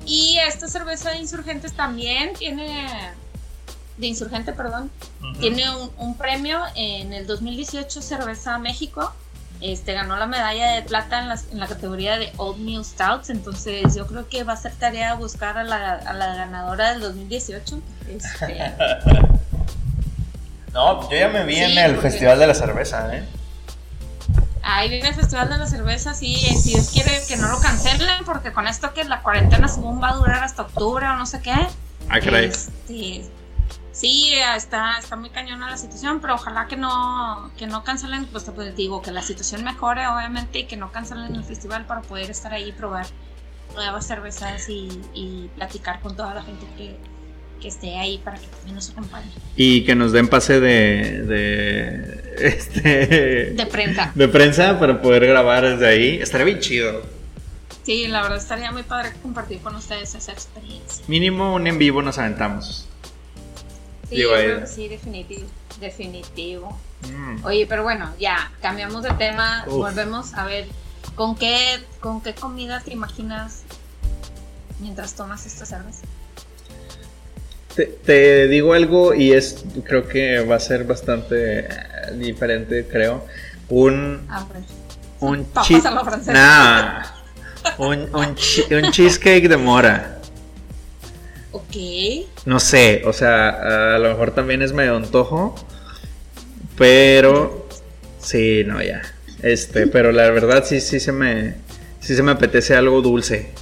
Y 0.06 0.38
esta 0.46 0.68
cerveza 0.68 1.10
de 1.10 1.18
Insurgentes 1.18 1.72
también 1.72 2.34
tiene 2.34 3.14
de 3.96 4.06
Insurgente, 4.08 4.52
perdón, 4.52 4.90
tiene 5.38 5.64
un, 5.96 6.16
premio 6.16 6.60
en 6.74 7.12
el 7.12 7.26
2018 7.26 8.02
Cerveza 8.02 8.58
México. 8.58 9.12
Este, 9.64 9.94
ganó 9.94 10.18
la 10.18 10.26
medalla 10.26 10.72
de 10.72 10.82
plata 10.82 11.20
en 11.20 11.58
la, 11.58 11.66
categoría 11.66 12.18
de 12.18 12.30
Old 12.36 12.58
New 12.58 12.84
Stouts, 12.84 13.30
entonces 13.30 13.94
yo 13.94 14.06
creo 14.06 14.28
que 14.28 14.44
va 14.44 14.52
a 14.52 14.56
ser 14.58 14.72
tarea 14.72 15.14
buscar 15.14 15.56
a 15.56 15.64
la, 15.64 16.34
ganadora 16.36 16.92
del 16.92 17.00
2018. 17.00 17.80
Este. 18.10 18.58
no, 20.74 21.10
yo 21.10 21.16
ya 21.16 21.28
me 21.30 21.44
vi 21.46 21.56
en 21.56 21.78
el 21.78 21.96
Festival 21.96 22.38
de 22.38 22.46
la 22.46 22.54
Cerveza, 22.54 23.16
¿eh? 23.16 23.24
Ahí 24.62 24.90
viene 24.90 25.08
el 25.08 25.14
Festival 25.14 25.48
de 25.48 25.56
la 25.56 25.66
Cerveza, 25.66 26.12
sí, 26.12 26.34
si 26.36 26.72
Dios 26.74 26.90
quiere 26.90 27.22
que 27.26 27.38
no 27.38 27.48
lo 27.48 27.58
cancelen, 27.58 28.22
porque 28.26 28.52
con 28.52 28.68
esto 28.68 28.92
que 28.92 29.04
la 29.04 29.22
cuarentena 29.22 29.66
según 29.68 30.02
va 30.02 30.10
a 30.10 30.14
durar 30.16 30.44
hasta 30.44 30.60
octubre 30.60 31.06
o 31.06 31.16
no 31.16 31.24
sé 31.24 31.40
qué. 31.40 31.54
Ah, 32.10 32.18
este, 32.18 33.24
sí, 33.94 34.34
está, 34.34 34.98
está 34.98 35.16
muy 35.16 35.30
cañona 35.30 35.70
la 35.70 35.78
situación, 35.78 36.20
pero 36.20 36.34
ojalá 36.34 36.66
que 36.66 36.76
no, 36.76 37.50
que 37.56 37.66
no 37.66 37.82
cancelen, 37.84 38.26
pues, 38.26 38.44
pues 38.54 38.76
digo, 38.76 39.00
que 39.00 39.10
la 39.10 39.22
situación 39.22 39.64
mejore, 39.64 40.06
obviamente, 40.06 40.58
y 40.58 40.64
que 40.66 40.76
no 40.76 40.92
cancelen 40.92 41.34
el 41.34 41.44
festival 41.44 41.86
para 41.86 42.02
poder 42.02 42.30
estar 42.30 42.52
ahí 42.52 42.68
y 42.68 42.72
probar 42.72 43.06
nuevas 43.74 44.06
cervezas 44.06 44.68
y, 44.68 44.88
y 45.14 45.48
platicar 45.56 46.00
con 46.00 46.14
toda 46.14 46.34
la 46.34 46.42
gente 46.42 46.66
que, 46.76 46.96
que 47.60 47.68
esté 47.68 47.96
ahí 47.98 48.18
para 48.18 48.38
que 48.38 48.46
también 48.46 48.74
nos 48.74 48.90
acompañe. 48.90 49.30
Y 49.56 49.84
que 49.84 49.94
nos 49.94 50.12
den 50.12 50.28
pase 50.28 50.60
de, 50.60 51.22
de 51.22 52.34
este 52.46 53.52
de 53.54 53.66
prensa. 53.66 54.12
De 54.14 54.28
prensa 54.28 54.78
para 54.78 55.00
poder 55.00 55.26
grabar 55.26 55.64
desde 55.64 55.88
ahí. 55.88 56.18
Estaría 56.20 56.44
bien 56.44 56.60
chido. 56.60 57.02
Sí, 57.82 58.06
la 58.08 58.22
verdad 58.22 58.38
estaría 58.38 58.70
muy 58.70 58.82
padre 58.82 59.12
compartir 59.22 59.60
con 59.60 59.74
ustedes 59.76 60.14
esa 60.14 60.32
experiencia. 60.32 61.04
Mínimo 61.08 61.54
un 61.54 61.66
en 61.66 61.78
vivo 61.78 62.02
nos 62.02 62.18
aventamos. 62.18 62.88
Sí, 64.08 64.24
sí, 64.66 64.88
definitivo. 64.88 65.46
Definitivo. 65.80 66.78
Mm. 67.10 67.44
Oye, 67.44 67.66
pero 67.66 67.82
bueno, 67.82 68.12
ya, 68.18 68.52
cambiamos 68.60 69.02
de 69.02 69.10
tema, 69.12 69.64
volvemos 69.68 70.34
a 70.34 70.44
ver 70.44 70.66
con 71.14 71.36
qué, 71.36 71.78
con 72.00 72.20
qué 72.20 72.34
comida 72.34 72.80
te 72.80 72.92
imaginas 72.92 73.62
mientras 74.80 75.14
tomas 75.14 75.46
esta 75.46 75.66
cerveza. 75.66 76.04
Te, 78.04 78.46
digo 78.46 78.72
algo 78.72 79.14
y 79.14 79.32
es 79.32 79.64
creo 79.84 80.06
que 80.06 80.40
va 80.40 80.56
a 80.56 80.60
ser 80.60 80.84
bastante 80.84 81.60
eh, 81.60 81.68
diferente, 82.14 82.86
creo. 82.86 83.26
Un 83.68 84.24
ah, 84.28 84.46
pues. 84.48 84.64
un, 87.78 88.08
un, 88.14 88.14
un, 88.14 88.92
cheesecake 88.92 89.48
de 89.48 89.56
mora. 89.56 90.20
Ok. 91.54 91.76
No 92.46 92.58
sé, 92.58 93.02
o 93.06 93.12
sea, 93.12 93.94
a 93.94 93.98
lo 94.00 94.08
mejor 94.08 94.32
también 94.32 94.60
es 94.60 94.72
medio 94.72 94.96
antojo, 94.96 95.54
pero 96.76 97.68
sí, 98.18 98.64
no 98.66 98.82
ya. 98.82 99.02
Este, 99.40 99.86
pero 99.94 100.10
la 100.10 100.28
verdad 100.30 100.64
sí 100.66 100.80
sí 100.80 100.98
se 100.98 101.12
me 101.12 101.54
sí 102.00 102.16
se 102.16 102.24
me 102.24 102.32
apetece 102.32 102.74
algo 102.74 103.02
dulce 103.02 103.52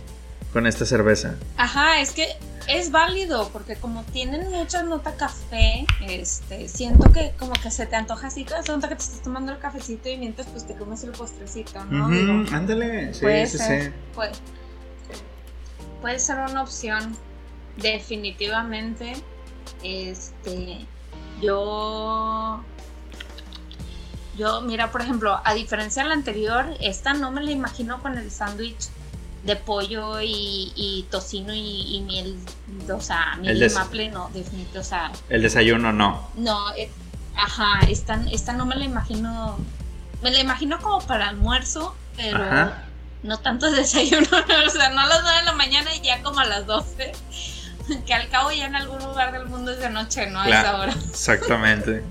con 0.55 0.67
esta 0.67 0.87
cerveza. 0.87 1.35
Ajá, 1.59 2.01
es 2.01 2.13
que 2.13 2.29
es 2.67 2.91
válido 2.91 3.51
porque 3.53 3.77
como 3.77 4.05
tienen 4.05 4.49
mucha 4.49 4.83
nota 4.83 5.15
café, 5.17 5.85
este, 6.01 6.69
siento 6.69 7.13
que 7.13 7.35
como 7.39 7.53
que 7.53 7.71
se 7.71 7.85
te 7.85 7.97
antoja 7.97 8.29
así, 8.29 8.45
te 8.45 8.55
nota 8.73 8.89
que 8.89 8.97
te 8.97 9.03
estás 9.03 9.21
tomando 9.21 9.53
el 9.53 9.59
cafecito 9.59 10.09
y 10.09 10.17
mientras 10.17 10.47
pues 10.47 10.67
te 10.67 10.75
comes 10.77 11.05
el 11.05 11.11
postrecito, 11.11 11.85
¿no? 11.85 12.07
ándale, 12.57 13.13
sí, 13.13 13.21
puede 13.21 13.47
sí, 13.47 13.59
ser, 13.59 13.85
sí. 13.85 13.91
Puede, 14.15 14.33
puede 16.01 16.19
ser 16.19 16.39
una 16.39 16.63
opción, 16.63 17.17
definitivamente. 17.77 19.15
Este, 19.83 20.87
yo 21.41 22.63
yo, 24.37 24.63
mira, 24.63 24.91
por 24.91 25.03
ejemplo, 25.03 25.41
a 25.45 25.55
diferencia 25.55 26.03
de 26.03 26.09
la 26.09 26.15
anterior, 26.15 26.67
esta 26.81 27.13
no 27.13 27.31
me 27.31 27.43
la 27.43 27.51
imagino 27.51 28.01
con 28.01 28.17
el 28.17 28.31
sándwich 28.31 28.89
de 29.45 29.57
pollo 29.57 30.21
y, 30.23 31.07
tocino 31.11 31.53
y, 31.55 32.03
miel, 32.07 32.39
o 32.91 33.01
sea, 33.01 33.37
miel 33.41 33.59
de 33.59 33.69
maple, 33.71 34.09
no, 34.11 34.31
definitivamente, 34.33 34.79
o 34.79 34.85
sea. 34.85 35.13
El 35.29 35.43
desayuno 35.43 35.93
no. 35.93 36.29
No, 36.37 36.73
eh, 36.77 36.91
ajá, 37.37 37.81
esta, 37.89 38.23
esta 38.31 38.53
no 38.53 38.65
me 38.65 38.77
la 38.77 38.85
imagino, 38.85 39.59
me 40.23 40.31
la 40.31 40.41
imagino 40.41 40.81
como 40.81 41.01
para 41.07 41.29
almuerzo, 41.29 41.95
pero 42.17 42.73
no 43.23 43.39
tanto 43.39 43.71
desayuno, 43.71 44.29
o 44.67 44.71
sea, 44.71 44.91
no 44.91 45.01
a 45.01 45.07
las 45.07 45.23
9 45.23 45.39
de 45.41 45.45
la 45.45 45.53
mañana 45.53 45.95
y 45.95 46.01
ya 46.01 46.23
como 46.23 46.41
a 46.41 46.47
las 46.47 46.67
12, 46.67 47.13
que 48.07 48.15
al 48.15 48.29
cabo 48.29 48.53
ya 48.53 48.67
en 48.67 48.77
algún 48.77 48.99
lugar 49.01 49.33
del 49.33 49.47
mundo 49.47 49.73
es 49.73 49.81
de 49.81 49.91
noche, 49.91 50.27
¿no? 50.31 50.41
a 50.41 50.49
esa 50.49 50.79
hora. 50.79 50.93
Exactamente. 51.11 52.03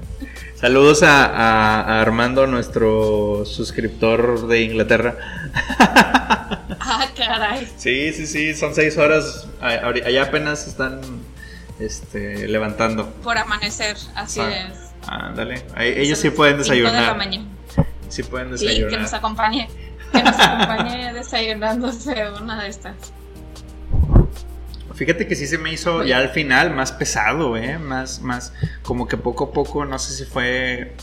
Saludos 0.55 1.01
a, 1.03 2.01
Armando, 2.01 2.45
nuestro 2.45 3.45
suscriptor 3.45 4.47
de 4.47 4.61
Inglaterra. 4.61 5.15
Ah, 6.83 7.07
caray. 7.15 7.71
Sí, 7.77 8.11
sí, 8.11 8.27
sí, 8.27 8.53
son 8.53 8.75
seis 8.75 8.97
horas. 8.97 9.47
Allá 9.61 10.23
apenas 10.23 10.67
están 10.67 10.99
este, 11.79 12.47
levantando. 12.47 13.09
Por 13.23 13.37
amanecer, 13.37 13.95
así 14.15 14.41
ah, 14.41 14.51
es. 14.51 14.77
Ándale, 15.07 15.63
ellos 15.77 16.19
sí 16.19 16.31
pueden 16.31 16.57
desayunar. 16.57 17.15
Sí 18.09 18.23
pueden 18.23 18.51
desayunar. 18.51 18.89
Sí, 18.89 18.95
que 18.95 19.01
nos 19.01 19.13
acompañe. 19.13 19.69
Que 20.11 20.23
nos 20.23 20.37
acompañe 20.37 21.13
desayunándose 21.13 22.29
una 22.41 22.61
de 22.61 22.69
estas. 22.69 23.13
Fíjate 25.01 25.25
que 25.25 25.35
sí 25.35 25.47
se 25.47 25.57
me 25.57 25.73
hizo 25.73 26.03
ya 26.03 26.19
al 26.19 26.29
final 26.29 26.75
más 26.75 26.91
pesado, 26.91 27.57
¿eh? 27.57 27.79
Más, 27.79 28.21
más, 28.21 28.53
como 28.83 29.07
que 29.07 29.17
poco 29.17 29.45
a 29.45 29.51
poco, 29.51 29.83
no 29.83 29.97
sé 29.97 30.13
si 30.13 30.25
fue 30.25 30.93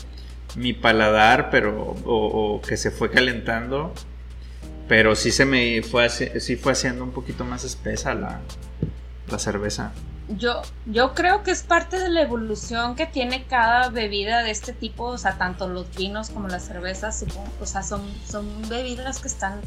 mi 0.55 0.71
paladar, 0.71 1.49
pero, 1.49 1.97
o, 2.05 2.61
que 2.65 2.77
se 2.77 2.91
fue 2.91 3.11
calentando, 3.11 3.93
pero 4.87 5.17
sí 5.17 5.31
se 5.33 5.43
me 5.43 5.81
fue, 5.81 6.09
sí 6.09 6.55
fue 6.55 6.71
haciendo 6.71 7.03
un 7.03 7.11
poquito 7.11 7.43
más 7.43 7.65
espesa 7.65 8.13
la, 8.13 8.39
la 9.29 9.37
cerveza. 9.37 9.91
Yo, 10.29 10.61
yo 10.85 11.13
creo 11.13 11.43
que 11.43 11.51
es 11.51 11.63
parte 11.63 11.99
de 11.99 12.07
la 12.07 12.21
evolución 12.21 12.95
que 12.95 13.05
tiene 13.05 13.43
cada 13.49 13.89
bebida 13.89 14.43
de 14.43 14.51
este 14.51 14.71
tipo, 14.71 15.07
o 15.07 15.17
sea, 15.17 15.37
tanto 15.37 15.67
los 15.67 15.93
vinos 15.97 16.29
como 16.29 16.47
las 16.47 16.63
cervezas, 16.63 17.19
supongo, 17.19 17.51
o 17.59 17.65
sea, 17.65 17.83
son, 17.83 18.01
son 18.25 18.47
bebidas 18.69 19.19
que 19.19 19.27
están 19.27 19.59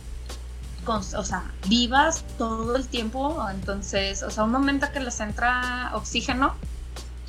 o 0.86 1.24
sea, 1.24 1.44
vivas 1.68 2.24
todo 2.38 2.76
el 2.76 2.86
tiempo, 2.88 3.46
entonces, 3.50 4.22
o 4.22 4.30
sea, 4.30 4.44
un 4.44 4.52
momento 4.52 4.86
que 4.92 5.00
les 5.00 5.20
entra 5.20 5.90
oxígeno, 5.94 6.54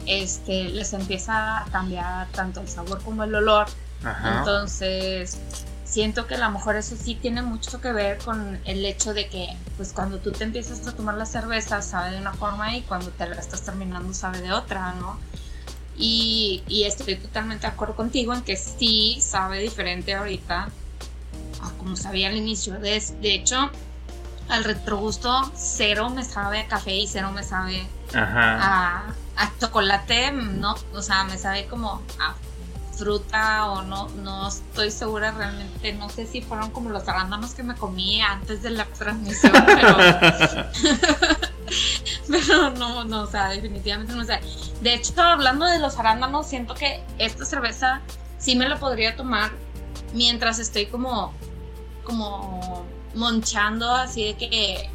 este, 0.05 0.65
les 0.65 0.93
empieza 0.93 1.59
a 1.59 1.65
cambiar 1.65 2.27
tanto 2.29 2.61
el 2.61 2.67
sabor 2.67 3.01
como 3.03 3.23
el 3.23 3.35
olor. 3.35 3.67
Entonces, 4.37 5.37
siento 5.85 6.27
que 6.27 6.35
a 6.35 6.39
lo 6.39 6.51
mejor 6.51 6.75
eso 6.75 6.95
sí 7.01 7.15
tiene 7.15 7.41
mucho 7.41 7.79
que 7.79 7.93
ver 7.93 8.17
con 8.17 8.59
el 8.65 8.83
hecho 8.85 9.13
de 9.13 9.29
que, 9.29 9.55
pues, 9.77 9.93
cuando 9.93 10.19
tú 10.19 10.31
te 10.31 10.43
empiezas 10.43 10.85
a 10.87 10.93
tomar 10.93 11.15
la 11.15 11.25
cerveza, 11.25 11.81
sabe 11.81 12.11
de 12.11 12.19
una 12.19 12.33
forma 12.33 12.75
y 12.75 12.81
cuando 12.81 13.11
te 13.11 13.27
la 13.27 13.35
estás 13.35 13.61
terminando, 13.61 14.13
sabe 14.13 14.41
de 14.41 14.51
otra, 14.51 14.93
¿no? 14.93 15.17
Y, 15.97 16.63
y 16.67 16.83
estoy 16.83 17.15
totalmente 17.15 17.67
de 17.67 17.73
acuerdo 17.73 17.95
contigo 17.95 18.33
en 18.33 18.41
que 18.41 18.57
sí 18.57 19.19
sabe 19.21 19.59
diferente 19.59 20.15
ahorita 20.15 20.69
como 21.77 21.95
sabía 21.95 22.29
al 22.29 22.35
inicio. 22.35 22.79
De, 22.79 23.01
de 23.21 23.35
hecho, 23.35 23.71
al 24.49 24.63
retrogusto 24.63 25.51
cero 25.55 26.09
me 26.09 26.23
sabe 26.23 26.59
a 26.59 26.67
café 26.67 26.95
y 26.95 27.07
cero 27.07 27.31
me 27.33 27.43
sabe 27.43 27.87
A, 28.13 29.03
chocolate, 29.59 30.31
no, 30.31 30.75
o 30.93 31.01
sea, 31.01 31.23
me 31.23 31.37
sabe 31.37 31.65
como 31.65 32.01
a 32.19 32.35
fruta 32.95 33.65
o 33.71 33.81
no, 33.81 34.07
no 34.09 34.47
estoy 34.47 34.91
segura 34.91 35.31
realmente, 35.31 35.93
no 35.93 36.09
sé 36.09 36.27
si 36.27 36.41
fueron 36.41 36.69
como 36.69 36.91
los 36.91 37.07
arándanos 37.07 37.55
que 37.55 37.63
me 37.63 37.73
comí 37.75 38.21
antes 38.21 38.61
de 38.61 38.69
la 38.69 38.85
transmisión, 38.85 39.51
pero, 39.65 39.97
pero 42.29 42.69
no, 42.71 43.03
no, 43.03 43.23
o 43.23 43.27
sea, 43.27 43.49
definitivamente 43.49 44.13
no 44.13 44.23
sé. 44.23 44.39
De 44.81 44.93
hecho, 44.93 45.19
hablando 45.19 45.65
de 45.65 45.79
los 45.79 45.97
arándanos, 45.97 46.45
siento 46.45 46.75
que 46.75 47.03
esta 47.17 47.45
cerveza 47.45 48.01
sí 48.37 48.55
me 48.55 48.69
la 48.69 48.77
podría 48.77 49.15
tomar 49.15 49.51
mientras 50.14 50.59
estoy 50.59 50.86
como 50.86 51.34
como 52.03 52.86
monchando 53.16 53.89
así 53.91 54.24
de 54.26 54.34
que 54.36 54.89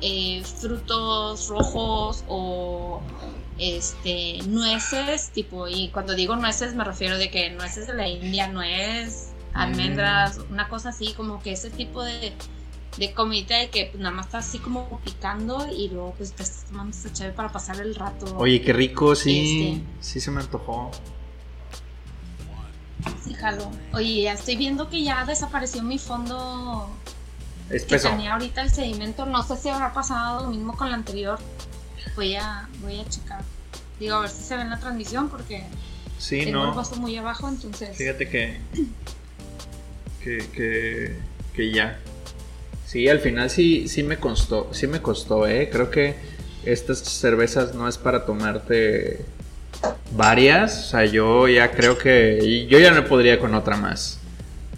eh, 0.00 0.42
frutos 0.44 1.48
rojos 1.48 2.24
o 2.28 3.00
este 3.58 4.38
nueces 4.46 5.30
tipo 5.30 5.66
y 5.66 5.88
cuando 5.88 6.14
digo 6.14 6.36
nueces 6.36 6.74
me 6.74 6.84
refiero 6.84 7.18
de 7.18 7.30
que 7.30 7.50
nueces 7.50 7.88
de 7.88 7.94
la 7.94 8.08
India 8.08 8.48
nuez 8.48 9.32
almendras 9.54 10.38
mm. 10.38 10.52
una 10.52 10.68
cosa 10.68 10.90
así 10.90 11.12
como 11.14 11.42
que 11.42 11.52
ese 11.52 11.70
tipo 11.70 12.04
de 12.04 12.32
de 12.98 13.12
comida 13.12 13.58
de 13.58 13.70
que 13.70 13.86
pues, 13.86 14.00
nada 14.00 14.14
más 14.14 14.26
está 14.26 14.38
así 14.38 14.58
como 14.58 15.00
picando 15.04 15.66
y 15.72 15.88
luego 15.88 16.14
pues 16.16 16.32
te 16.32 16.42
estás 16.42 16.64
tomando 16.66 16.96
esta 16.96 17.12
chévere 17.12 17.34
para 17.34 17.50
pasar 17.50 17.80
el 17.80 17.94
rato 17.94 18.36
oye 18.38 18.60
qué 18.60 18.72
rico 18.72 19.14
sí 19.16 19.80
este. 19.80 19.84
sí 20.00 20.20
se 20.20 20.30
me 20.30 20.40
antojó 20.40 20.90
jalo. 23.38 23.70
Oye, 23.92 24.22
ya 24.22 24.32
estoy 24.32 24.56
viendo 24.56 24.88
que 24.88 25.02
ya 25.02 25.24
desapareció 25.24 25.82
mi 25.82 25.98
fondo 25.98 26.90
Espeso. 27.70 28.08
que 28.08 28.14
tenía 28.14 28.34
ahorita 28.34 28.62
el 28.62 28.70
sedimento. 28.70 29.26
No 29.26 29.42
sé 29.42 29.56
si 29.56 29.68
habrá 29.68 29.92
pasado 29.92 30.44
lo 30.44 30.50
mismo 30.50 30.76
con 30.76 30.90
la 30.90 30.96
anterior. 30.96 31.38
Voy 32.16 32.34
a, 32.34 32.68
voy 32.82 33.00
a 33.00 33.08
checar. 33.08 33.42
Digo, 33.98 34.16
a 34.16 34.20
ver 34.20 34.30
si 34.30 34.42
se 34.42 34.56
ve 34.56 34.62
en 34.62 34.70
la 34.70 34.78
transmisión 34.78 35.28
porque 35.28 35.64
sí, 36.18 36.44
tengo 36.44 36.58
no. 36.58 36.70
el 36.70 36.76
vaso 36.76 36.96
muy 36.96 37.16
abajo, 37.16 37.48
entonces... 37.48 37.96
Fíjate 37.96 38.28
que, 38.28 38.60
que, 40.22 40.38
que, 40.52 41.18
que 41.54 41.72
ya. 41.72 41.98
Sí, 42.86 43.08
al 43.08 43.20
final 43.20 43.50
sí, 43.50 43.88
sí 43.88 44.02
me 44.02 44.18
costó, 44.18 44.72
sí 44.72 44.86
me 44.86 45.02
costó, 45.02 45.46
¿eh? 45.46 45.68
Creo 45.70 45.90
que 45.90 46.16
estas 46.64 47.00
cervezas 47.00 47.74
no 47.74 47.88
es 47.88 47.98
para 47.98 48.24
tomarte 48.24 49.24
varias. 50.12 50.78
O 50.86 50.90
sea, 50.90 51.04
yo 51.04 51.48
ya 51.48 51.70
creo 51.72 51.98
que 51.98 52.66
yo 52.68 52.78
ya 52.78 52.90
no 52.92 53.04
podría 53.04 53.38
con 53.38 53.54
otra 53.54 53.76
más. 53.76 54.18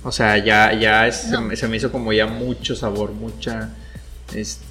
O 0.02 0.12
sea, 0.12 0.38
ya, 0.38 0.72
ya 0.72 1.06
es- 1.06 1.16
se, 1.22 1.30
No. 1.32 1.42
me, 1.42 1.56
se 1.56 1.68
me 1.68 1.76
hizo 1.76 1.92
como 1.92 2.12
ya 2.12 2.26
mucho 2.26 2.74
sabor, 2.74 3.12
mucha 3.12 3.68
este, 4.34 4.64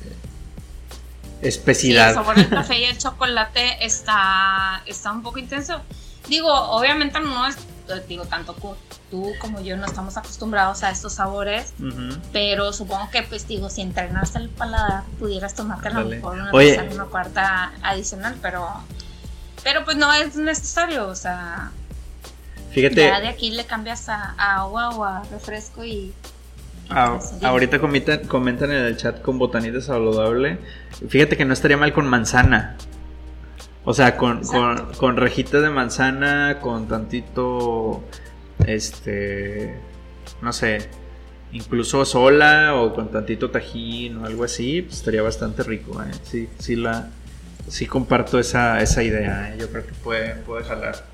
Sí, 1.42 1.48
espesidad. 1.48 2.10
el 2.10 2.16
sabor 2.16 2.36
del 2.36 2.50
café 2.50 2.80
y 2.80 2.84
el 2.86 2.98
chocolate 2.98 3.86
está, 3.86 4.82
está 4.86 5.12
un 5.12 5.22
poco 5.22 5.40
intenso. 5.40 5.82
Digo, 6.28 6.52
obviamente 6.52 7.20
no 7.20 7.48
es, 7.48 7.58
digo, 8.08 8.26
tanto 8.26 8.56
tú 9.10 9.32
como 9.40 9.62
yo 9.62 9.78
no 9.78 9.86
estamos 9.86 10.18
acostumbrados 10.18 10.84
a 10.84 10.92
estos 10.92 11.14
sabores, 11.14 11.74
pero 12.34 12.74
supongo 12.74 13.10
que, 13.10 13.24
pues, 13.24 13.48
digo, 13.48 13.70
si 13.70 13.82
entrenaste 13.82 14.38
el 14.40 14.50
paladar, 14.50 15.04
pudieras 15.18 15.56
tomarte 15.56 15.88
a 15.88 15.92
lo 15.92 16.06
mejor 16.06 16.34
una, 16.38 16.52
Oye. 16.52 16.74
tercera, 16.76 16.94
una 16.94 17.06
cuarta 17.06 17.72
adicional, 17.82 18.36
pero, 18.42 18.68
pero 19.64 19.86
pues 19.86 19.98
no 19.98 20.14
es 20.14 20.36
necesario, 20.36 21.08
o 21.08 21.16
sea, 21.16 21.72
Fíjate. 22.72 22.96
ya 22.96 23.20
de 23.20 23.28
aquí 23.28 23.52
le 23.52 23.66
cambias 23.66 24.10
a, 24.10 24.36
a 24.38 24.62
agua 24.62 24.90
o 24.90 25.04
a 25.04 25.24
refresco 25.32 25.84
y... 25.84 26.14
Ah, 26.90 27.20
ahorita 27.44 27.80
comentan, 27.80 28.26
comentan 28.28 28.72
en 28.72 28.84
el 28.84 28.98
chat 28.98 29.22
con 29.22 29.38
botanita 29.38 29.80
saludable. 29.80 30.58
Fíjate 31.08 31.38
que 31.38 31.46
no 31.46 31.54
estaría 31.54 31.78
mal 31.78 31.94
con 31.94 32.08
manzana. 32.08 32.78
O 33.86 33.94
sea, 33.94 34.18
con, 34.18 34.44
con, 34.44 34.94
con 34.94 35.16
rejita 35.18 35.62
de 35.62 35.70
manzana, 35.70 36.60
con 36.60 36.88
tantito, 36.88 38.04
este, 38.66 39.80
no 40.42 40.52
sé, 40.52 40.90
incluso 41.52 42.06
sola 42.06 42.76
o 42.76 42.94
con 42.94 43.12
tantito 43.12 43.50
tajín 43.52 44.18
o 44.18 44.26
algo 44.26 44.44
así, 44.44 44.82
pues 44.82 44.98
estaría 44.98 45.22
bastante 45.22 45.64
rico. 45.64 46.02
¿eh? 46.04 46.12
Sí, 46.24 46.50
sí 46.60 46.76
la, 46.76 47.10
sí 47.70 47.86
comparto 47.86 48.40
esa, 48.40 48.82
esa 48.82 49.04
idea. 49.04 49.50
¿eh? 49.50 49.58
Yo 49.60 49.70
creo 49.72 49.86
que 49.86 49.94
puede, 49.94 50.36
puede 50.36 50.64
jalar. 50.66 51.06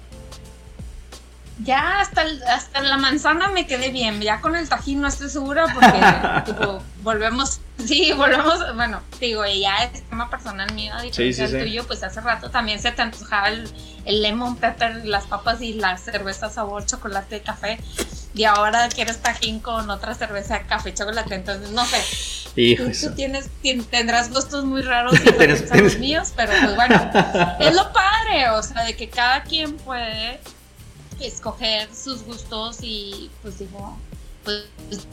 Ya 1.64 2.02
hasta, 2.02 2.24
el- 2.24 2.44
hasta 2.44 2.82
la 2.82 2.98
manzana 2.98 3.48
me 3.48 3.66
quedé 3.66 3.90
bien, 3.90 4.20
ya 4.20 4.42
con 4.42 4.58
el 4.58 4.68
tajín 4.68 5.00
no 5.00 5.08
estoy 5.08 5.30
segura 5.30 5.66
porque 5.74 6.02
tipo, 6.52 6.84
volvemos, 7.02 7.62
sí, 7.78 8.12
volvemos, 8.12 8.60
bueno, 8.76 9.00
digo, 9.22 9.46
y 9.46 9.62
ya 9.62 9.86
es 9.86 10.04
tema 10.10 10.30
personal 10.30 10.74
mío, 10.74 10.94
a 10.94 11.02
diferencia 11.02 11.48
sí, 11.48 11.54
sí. 11.54 11.60
tuyo, 11.60 11.88
pues 11.88 12.04
hace 12.04 12.20
rato 12.20 12.50
también 12.52 12.82
se 12.82 12.92
te 12.92 13.02
antojaba 13.02 13.48
el, 13.48 13.72
el 14.04 14.22
lemon 14.22 14.58
pepper, 14.58 15.06
las 15.06 15.28
papas 15.28 15.62
y 15.62 15.74
la 15.76 15.98
cerveza 15.98 16.50
sabor 16.50 16.86
chocolate 16.86 17.40
café, 17.42 17.80
y 18.36 18.44
ahora 18.44 18.90
quieres 18.90 19.18
tajín 19.20 19.60
con 19.60 19.90
otra 19.90 20.14
cerveza 20.14 20.60
café 20.68 20.94
chocolate, 20.94 21.36
entonces 21.36 21.72
no 21.72 21.86
sé, 21.86 21.98
Hijo, 22.62 22.84
tú, 22.84 22.90
eso. 22.90 23.12
tienes, 23.12 23.50
tien- 23.64 23.86
tendrás 23.86 24.30
gustos 24.32 24.66
muy 24.66 24.82
raros 24.82 25.14
y 25.74 25.78
los 25.82 25.98
míos, 25.98 26.34
pero 26.36 26.52
pues 26.62 26.76
bueno, 26.76 26.96
es 27.60 27.74
lo 27.74 27.92
padre, 27.94 28.50
o 28.52 28.62
sea, 28.62 28.84
de 28.84 28.96
que 28.96 29.10
cada 29.10 29.44
quien 29.44 29.78
puede 29.78 30.40
escoger 31.20 31.88
sus 31.94 32.24
gustos 32.24 32.80
y 32.82 33.30
pues 33.42 33.58
digo, 33.60 33.98
pues 34.44 34.66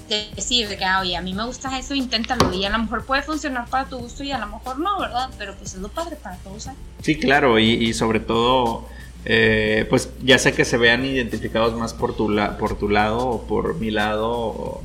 decir 0.09 0.69
de 0.69 0.77
que, 0.77 0.85
ah, 0.85 1.01
oye, 1.01 1.17
a 1.17 1.23
mí 1.23 1.33
me 1.33 1.45
gusta 1.45 1.79
eso, 1.79 1.95
inténtalo 1.95 2.53
y 2.53 2.65
a 2.65 2.71
lo 2.71 2.79
mejor 2.81 3.05
puede 3.07 3.23
funcionar 3.23 3.67
para 3.69 3.87
tu 3.87 3.99
gusto 3.99 4.23
y 4.25 4.33
a 4.33 4.39
lo 4.39 4.47
mejor 4.47 4.79
no, 4.79 4.99
¿verdad? 4.99 5.31
Pero 5.39 5.55
pues 5.55 5.75
es 5.75 5.81
lo 5.81 5.89
padre 5.89 6.17
para 6.17 6.37
todos. 6.39 6.67
¿eh? 6.67 6.73
Sí, 7.03 7.19
claro, 7.19 7.59
y, 7.59 7.71
y 7.73 7.95
sobre 7.95 8.21
todo, 8.21 8.87
eh, 9.25 9.87
pues 9.91 10.11
ya 10.23 10.39
sé 10.39 10.53
que 10.53 10.65
se 10.65 10.77
vean 10.77 11.05
identificados 11.05 11.75
más 11.77 11.95
por 11.95 12.17
tu, 12.17 12.29
la- 12.29 12.59
por 12.59 12.79
tu 12.79 12.89
lado 12.89 13.19
o 13.19 13.43
por 13.47 13.77
mi 13.77 13.91
lado, 13.91 14.31
o, 14.31 14.83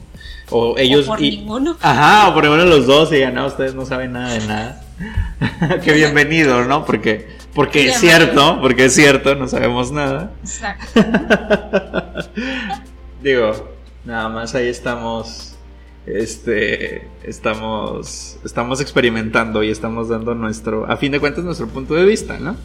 o 0.50 0.78
ellos... 0.78 1.06
o 1.08 1.12
por 1.12 1.22
y- 1.22 1.38
ninguno. 1.38 1.78
Ajá, 1.82 2.30
o 2.30 2.34
por 2.34 2.44
ninguno 2.44 2.64
de 2.64 2.70
los 2.70 2.86
dos, 2.88 3.12
y 3.12 3.16
digan, 3.16 3.34
no, 3.36 3.46
ustedes 3.48 3.74
no 3.76 3.86
saben 3.86 4.14
nada 4.14 4.34
de 4.34 4.48
nada. 4.48 4.84
Qué 5.84 5.94
bienvenido, 5.94 6.66
¿no? 6.66 6.86
Porque, 6.86 7.28
porque 7.54 7.88
es 7.88 8.00
cierto, 8.00 8.60
porque 8.62 8.86
es 8.86 8.94
cierto, 8.96 9.36
no 9.36 9.48
sabemos 9.48 9.92
nada. 9.92 10.32
Exacto. 10.44 11.02
Digo, 13.22 13.70
nada 14.06 14.30
más 14.30 14.56
ahí 14.56 14.68
estamos. 14.68 15.56
Este. 16.06 17.08
Estamos. 17.24 18.38
Estamos 18.46 18.80
experimentando 18.82 19.64
y 19.64 19.70
estamos 19.72 20.10
dando 20.10 20.34
nuestro. 20.36 20.90
A 20.90 20.98
fin 20.98 21.12
de 21.12 21.20
cuentas, 21.20 21.44
nuestro 21.44 21.68
punto 21.68 21.94
de 21.96 22.06
vista, 22.06 22.38
¿no? 22.40 22.56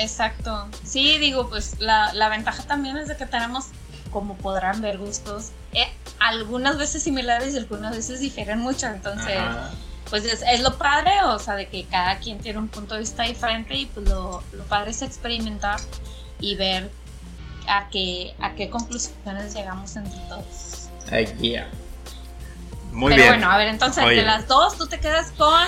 Exacto. 0.00 0.68
Sí, 0.84 1.18
digo, 1.18 1.48
pues 1.48 1.78
la, 1.78 2.12
la 2.14 2.28
ventaja 2.28 2.62
también 2.64 2.96
es 2.96 3.08
de 3.08 3.16
que 3.16 3.26
tenemos, 3.26 3.66
como 4.10 4.34
podrán 4.36 4.80
ver, 4.80 4.98
gustos 4.98 5.50
eh, 5.72 5.88
algunas 6.18 6.78
veces 6.78 7.02
similares 7.02 7.54
y 7.54 7.58
algunas 7.58 7.94
veces 7.94 8.20
difieren 8.20 8.58
mucho. 8.58 8.86
Entonces, 8.86 9.38
Ajá. 9.38 9.70
pues 10.08 10.24
es, 10.24 10.42
es 10.42 10.60
lo 10.60 10.78
padre, 10.78 11.12
o 11.24 11.38
sea, 11.38 11.54
de 11.54 11.68
que 11.68 11.84
cada 11.84 12.18
quien 12.18 12.38
tiene 12.38 12.58
un 12.58 12.68
punto 12.68 12.94
de 12.94 13.00
vista 13.00 13.24
diferente 13.24 13.74
y 13.74 13.86
pues 13.86 14.08
lo, 14.08 14.42
lo 14.52 14.64
padre 14.64 14.90
es 14.90 15.02
experimentar 15.02 15.78
y 16.40 16.54
ver 16.56 16.90
a 17.68 17.88
qué, 17.90 18.34
a 18.40 18.54
qué 18.54 18.70
conclusiones 18.70 19.54
llegamos 19.54 19.94
entre 19.96 20.18
todos. 20.28 20.88
Ay, 21.10 21.26
yeah. 21.40 21.68
Muy 22.92 23.10
Pero 23.12 23.22
bien. 23.22 23.34
bueno, 23.34 23.50
a 23.52 23.56
ver, 23.58 23.68
entonces 23.68 24.02
Oye. 24.02 24.16
de 24.16 24.22
las 24.22 24.48
dos 24.48 24.76
tú 24.76 24.86
te 24.86 24.98
quedas 24.98 25.30
con 25.36 25.62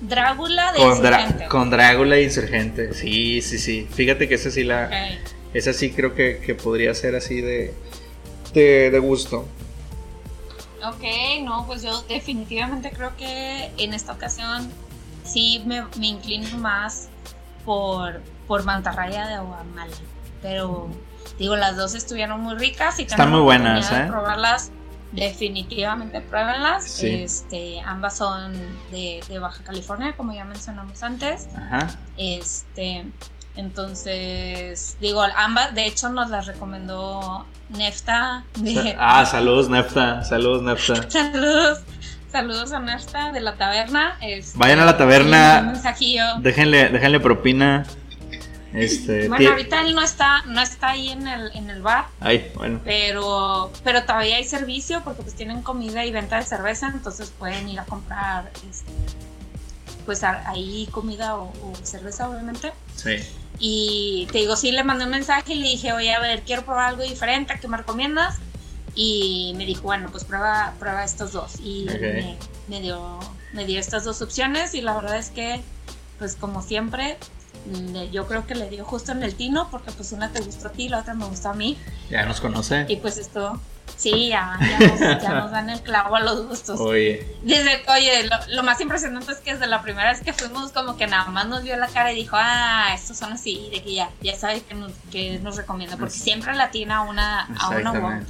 Drácula 0.00 0.72
de 0.72 0.78
con, 0.78 0.90
Insurgente. 0.96 1.46
con 1.48 1.70
Drácula 1.70 2.20
Insurgente. 2.20 2.94
Sí, 2.94 3.40
sí, 3.42 3.58
sí. 3.58 3.88
Fíjate 3.92 4.28
que 4.28 4.34
esa 4.34 4.50
sí 4.50 4.64
la. 4.64 4.90
Esa 5.54 5.72
sí 5.72 5.90
creo 5.92 6.14
que, 6.14 6.38
que 6.44 6.54
podría 6.54 6.94
ser 6.94 7.14
así 7.16 7.40
de. 7.40 7.74
De, 8.52 8.90
de 8.90 8.98
gusto. 8.98 9.46
Ok, 10.84 11.02
no, 11.42 11.66
pues 11.66 11.82
yo 11.82 12.02
definitivamente 12.02 12.90
creo 12.90 13.16
que 13.16 13.70
en 13.76 13.92
esta 13.94 14.12
ocasión 14.12 14.70
sí 15.24 15.62
me, 15.66 15.84
me 15.98 16.06
inclino 16.06 16.56
más 16.58 17.08
por, 17.64 18.20
por 18.46 18.64
mantarraya 18.64 19.26
de 19.26 19.34
aguamala. 19.34 19.96
Pero 20.42 20.88
digo, 21.38 21.56
las 21.56 21.76
dos 21.76 21.94
estuvieron 21.94 22.40
muy 22.40 22.54
ricas 22.56 22.98
y 23.00 23.02
Están 23.02 23.30
muy 23.30 23.40
buenas, 23.40 23.90
de 23.90 23.96
¿eh? 23.96 24.06
probarlas. 24.06 24.70
Definitivamente 25.16 26.20
pruébenlas. 26.20 26.84
Sí. 26.84 27.08
Este, 27.22 27.80
ambas 27.80 28.16
son 28.16 28.52
de, 28.90 29.20
de 29.28 29.38
Baja 29.38 29.62
California, 29.64 30.14
como 30.16 30.32
ya 30.32 30.44
mencionamos 30.44 31.02
antes. 31.02 31.48
Ajá. 31.56 31.88
Este, 32.16 33.04
entonces, 33.56 34.96
digo, 35.00 35.22
ambas, 35.36 35.74
de 35.74 35.86
hecho, 35.86 36.08
nos 36.10 36.30
las 36.30 36.46
recomendó 36.46 37.46
Nefta 37.70 38.44
de, 38.58 38.94
Ah, 38.98 39.24
saludos, 39.26 39.68
Nefta. 39.68 40.22
Saludos, 40.24 40.62
Nefta. 40.62 41.10
Saludos, 41.10 41.80
saludos 42.30 42.72
a 42.72 42.80
Nefta 42.80 43.32
de 43.32 43.40
la 43.40 43.56
taberna. 43.56 44.16
este, 44.20 44.58
Vayan 44.58 44.80
a 44.80 44.84
la 44.84 44.96
taberna. 44.96 45.60
Un 45.60 45.66
mensajillo. 45.72 46.22
Déjenle, 46.40 46.90
déjenle 46.90 47.20
propina. 47.20 47.84
Este. 48.76 49.28
Bueno, 49.28 49.50
ahorita 49.50 49.80
él 49.82 49.94
no 49.94 50.02
está, 50.02 50.42
no 50.46 50.60
está 50.60 50.90
ahí 50.90 51.08
en 51.08 51.26
el, 51.26 51.50
en 51.56 51.70
el 51.70 51.82
bar, 51.82 52.06
Ay, 52.20 52.50
bueno. 52.54 52.80
pero, 52.84 53.72
pero 53.82 54.02
todavía 54.04 54.36
hay 54.36 54.44
servicio 54.44 55.02
porque 55.02 55.22
pues 55.22 55.34
tienen 55.34 55.62
comida 55.62 56.04
y 56.04 56.12
venta 56.12 56.36
de 56.36 56.44
cerveza, 56.44 56.88
entonces 56.92 57.32
pueden 57.38 57.68
ir 57.68 57.80
a 57.80 57.84
comprar 57.84 58.50
este, 58.70 58.92
pues 60.04 60.22
ahí 60.24 60.88
comida 60.90 61.36
o, 61.36 61.44
o 61.44 61.72
cerveza 61.82 62.28
obviamente. 62.28 62.72
Sí. 62.94 63.16
Y 63.58 64.28
te 64.32 64.38
digo, 64.38 64.54
sí, 64.56 64.70
le 64.72 64.84
mandé 64.84 65.04
un 65.04 65.10
mensaje 65.10 65.54
y 65.54 65.58
le 65.60 65.68
dije, 65.68 65.92
oye, 65.94 66.12
a 66.14 66.20
ver, 66.20 66.42
quiero 66.42 66.62
probar 66.64 66.90
algo 66.90 67.02
diferente, 67.02 67.54
¿qué 67.60 67.68
me 67.68 67.78
recomiendas? 67.78 68.36
Y 68.94 69.54
me 69.56 69.64
dijo, 69.64 69.82
bueno, 69.82 70.08
pues 70.10 70.24
prueba, 70.24 70.74
prueba 70.78 71.04
estos 71.04 71.32
dos. 71.32 71.54
Y 71.60 71.86
Ok. 71.88 72.00
me, 72.00 72.36
me 72.68 72.80
dio, 72.82 73.18
me 73.54 73.64
dio 73.64 73.80
estas 73.80 74.04
dos 74.04 74.20
opciones 74.22 74.74
y 74.74 74.82
la 74.82 74.94
verdad 74.94 75.16
es 75.16 75.30
que, 75.30 75.62
pues 76.18 76.36
como 76.36 76.62
siempre, 76.62 77.16
yo 78.12 78.26
creo 78.26 78.46
que 78.46 78.54
le 78.54 78.68
dio 78.68 78.84
justo 78.84 79.12
en 79.12 79.22
el 79.22 79.34
tino, 79.34 79.68
porque 79.70 79.90
pues 79.92 80.12
una 80.12 80.30
te 80.30 80.40
gustó 80.40 80.68
a 80.68 80.72
ti, 80.72 80.88
la 80.88 81.00
otra 81.00 81.14
me 81.14 81.26
gustó 81.26 81.50
a 81.50 81.54
mí. 81.54 81.76
Ya 82.10 82.24
nos 82.24 82.40
conoce. 82.40 82.86
Y 82.88 82.96
pues 82.96 83.18
esto, 83.18 83.60
sí, 83.96 84.28
ya, 84.28 84.58
ya, 84.60 84.78
nos, 84.88 85.22
ya 85.22 85.34
nos 85.34 85.50
dan 85.50 85.70
el 85.70 85.80
clavo 85.80 86.16
a 86.16 86.20
los 86.20 86.46
gustos. 86.46 86.80
Oye. 86.80 87.26
Desde, 87.42 87.82
oye, 87.88 88.24
lo, 88.24 88.36
lo 88.54 88.62
más 88.62 88.80
impresionante 88.80 89.32
es 89.32 89.38
que 89.38 89.54
desde 89.54 89.66
la 89.66 89.82
primera 89.82 90.12
vez 90.12 90.20
que 90.20 90.32
fuimos, 90.32 90.72
como 90.72 90.96
que 90.96 91.06
nada 91.06 91.26
más 91.30 91.46
nos 91.46 91.62
vio 91.62 91.76
la 91.76 91.88
cara 91.88 92.12
y 92.12 92.16
dijo, 92.16 92.36
ah, 92.38 92.92
estos 92.94 93.16
son 93.16 93.32
así, 93.32 93.68
de 93.72 93.82
que 93.82 93.94
ya, 93.94 94.10
ya 94.22 94.36
sabe 94.36 94.60
que 94.62 94.74
nos, 94.74 94.92
que 95.10 95.38
nos 95.40 95.56
recomienda, 95.56 95.96
porque 95.96 96.14
siempre 96.14 96.54
la 96.54 96.70
tiene 96.70 96.94
a 96.94 97.02
una, 97.02 97.46
a 97.58 97.70
una. 97.70 98.24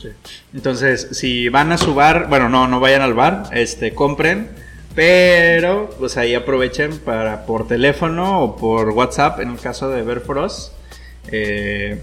Entonces, 0.54 1.08
si 1.12 1.48
van 1.48 1.72
a 1.72 1.78
su 1.78 1.94
bar, 1.94 2.28
bueno, 2.28 2.48
no, 2.48 2.68
no 2.68 2.80
vayan 2.80 3.02
al 3.02 3.14
bar, 3.14 3.50
este, 3.52 3.94
compren, 3.94 4.65
pero 4.96 5.90
pues 6.00 6.16
ahí 6.18 6.34
aprovechen 6.34 6.98
para 7.00 7.46
por 7.46 7.68
teléfono 7.68 8.42
o 8.42 8.56
por 8.56 8.90
WhatsApp, 8.90 9.40
en 9.40 9.50
el 9.52 9.60
caso 9.60 9.90
de 9.90 10.02
Verfrost, 10.02 10.74
eh, 11.28 12.02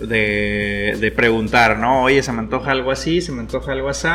de, 0.00 0.96
de 1.00 1.12
preguntar, 1.12 1.78
¿no? 1.78 2.04
Oye, 2.04 2.22
se 2.22 2.32
me 2.32 2.40
antoja 2.40 2.72
algo 2.72 2.90
así, 2.92 3.20
se 3.22 3.32
me 3.32 3.40
antoja 3.40 3.72
algo 3.72 3.90
así. 3.90 4.08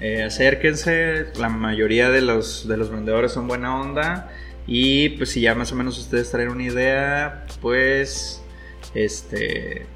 eh, 0.00 0.24
acérquense, 0.24 1.28
la 1.38 1.48
mayoría 1.50 2.10
de 2.10 2.22
los, 2.22 2.66
de 2.68 2.76
los 2.78 2.90
vendedores 2.90 3.32
son 3.32 3.48
buena 3.48 3.80
onda 3.80 4.30
Y 4.66 5.10
pues 5.10 5.30
si 5.30 5.42
ya 5.42 5.54
más 5.54 5.72
o 5.72 5.76
menos 5.76 5.98
ustedes 5.98 6.30
traen 6.30 6.50
una 6.50 6.64
idea, 6.64 7.46
pues 7.60 8.46
este 8.94 9.90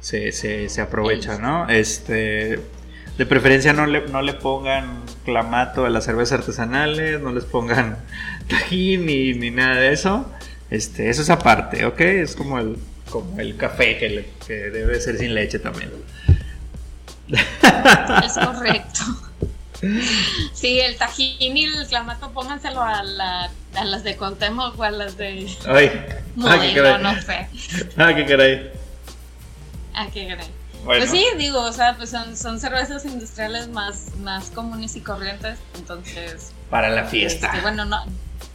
se, 0.00 0.32
se, 0.32 0.68
se 0.68 0.80
aprovecha, 0.80 1.38
¿no? 1.38 1.68
Este 1.68 2.70
de 3.18 3.26
preferencia 3.26 3.72
no 3.72 3.86
le, 3.86 4.08
no 4.08 4.22
le 4.22 4.32
pongan 4.34 5.02
clamato 5.24 5.84
a 5.84 5.90
las 5.90 6.04
cervezas 6.04 6.40
artesanales, 6.40 7.20
no 7.20 7.32
les 7.32 7.44
pongan 7.44 7.98
tajín 8.48 9.06
ni, 9.06 9.34
ni 9.34 9.50
nada 9.50 9.76
de 9.76 9.92
eso. 9.92 10.30
Este, 10.70 11.10
eso 11.10 11.22
es 11.22 11.30
aparte, 11.30 11.84
¿ok? 11.84 12.00
Es 12.00 12.36
como 12.36 12.58
el, 12.58 12.76
como 13.10 13.38
el 13.40 13.56
café 13.56 13.98
que, 13.98 14.30
que 14.46 14.54
debe 14.54 15.00
ser 15.00 15.18
sin 15.18 15.34
leche 15.34 15.58
también. 15.58 15.90
Es 18.24 18.32
correcto. 18.34 19.00
Sí, 20.52 20.78
el 20.80 20.96
tajín 20.96 21.56
y 21.56 21.64
el 21.64 21.86
clamato 21.88 22.30
pónganselo 22.32 22.82
a, 22.82 23.02
la, 23.02 23.50
a 23.74 23.84
las 23.84 24.04
de 24.04 24.16
Contemos 24.16 24.74
o 24.76 24.82
a 24.82 24.90
las 24.90 25.16
de 25.16 25.48
Ay, 25.66 25.90
ah, 26.44 26.58
qué 26.60 26.74
caray. 26.74 27.02
no 27.02 27.22
sé. 27.22 27.48
Ah, 27.96 28.14
qué 28.14 28.26
caray. 28.26 28.70
Ah, 29.94 30.06
qué 30.12 30.28
caray. 30.28 30.46
Bueno, 30.84 31.04
Pues 31.04 31.10
sí, 31.10 31.24
digo, 31.36 31.60
o 31.60 31.72
sea, 31.72 31.96
pues 31.96 32.10
son, 32.10 32.36
son 32.36 32.58
cervezas 32.58 33.04
industriales 33.04 33.68
más, 33.68 34.16
más 34.18 34.50
comunes 34.50 34.96
y 34.96 35.00
corrientes, 35.00 35.58
entonces... 35.76 36.52
para 36.70 36.88
la 36.88 37.04
fiesta, 37.04 37.48
este, 37.48 37.60
bueno, 37.60 37.84
no, 37.84 38.04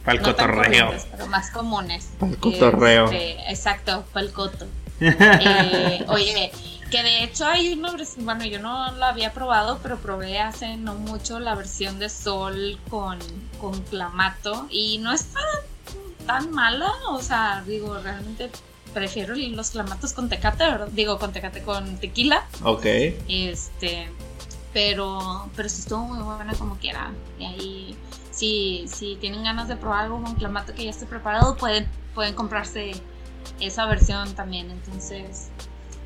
para 0.04 0.16
el 0.16 0.22
no 0.22 0.28
cotorreo. 0.28 0.94
pero 1.10 1.26
más 1.26 1.50
comunes. 1.50 2.08
Para 2.18 2.32
el 2.32 2.38
cotorreo. 2.38 3.04
Este, 3.04 3.50
exacto, 3.50 4.04
para 4.12 4.26
el 4.26 4.32
coto. 4.32 4.66
Eh, 4.98 6.04
oye, 6.08 6.50
que 6.90 7.02
de 7.02 7.24
hecho 7.24 7.46
hay 7.46 7.74
una 7.74 7.92
versión, 7.92 8.24
bueno, 8.24 8.44
yo 8.44 8.60
no 8.60 8.92
la 8.92 9.08
había 9.10 9.32
probado, 9.32 9.78
pero 9.82 9.98
probé 9.98 10.38
hace 10.40 10.76
no 10.76 10.94
mucho 10.94 11.38
la 11.38 11.54
versión 11.54 11.98
de 11.98 12.08
sol 12.08 12.78
con, 12.88 13.18
con 13.60 13.78
clamato 13.82 14.66
y 14.70 14.98
no 14.98 15.12
está 15.12 15.40
tan 16.26 16.50
mala, 16.50 16.90
o 17.10 17.20
sea, 17.20 17.62
digo, 17.66 17.98
realmente 17.98 18.50
prefiero 18.96 19.34
los 19.36 19.72
clamatos 19.72 20.14
con 20.14 20.30
tecate, 20.30 20.64
¿verdad? 20.64 20.88
Digo, 20.90 21.18
con 21.18 21.30
tecate, 21.30 21.60
con 21.60 21.98
tequila, 21.98 22.46
Ok. 22.62 22.86
este, 23.28 24.08
pero, 24.72 25.50
pero 25.54 25.68
sí 25.68 25.80
estuvo 25.82 26.00
muy 26.06 26.22
buena 26.22 26.54
como 26.54 26.76
quiera. 26.76 27.12
Y 27.38 27.44
ahí, 27.44 27.96
si, 28.30 28.86
si 28.88 29.16
tienen 29.16 29.44
ganas 29.44 29.68
de 29.68 29.76
probar 29.76 30.04
algo 30.04 30.22
con 30.22 30.34
clamato 30.36 30.72
que 30.72 30.84
ya 30.84 30.90
esté 30.90 31.04
preparado, 31.04 31.56
pueden, 31.58 31.86
pueden 32.14 32.32
comprarse 32.32 32.92
esa 33.60 33.84
versión 33.84 34.34
también. 34.34 34.70
Entonces, 34.70 35.48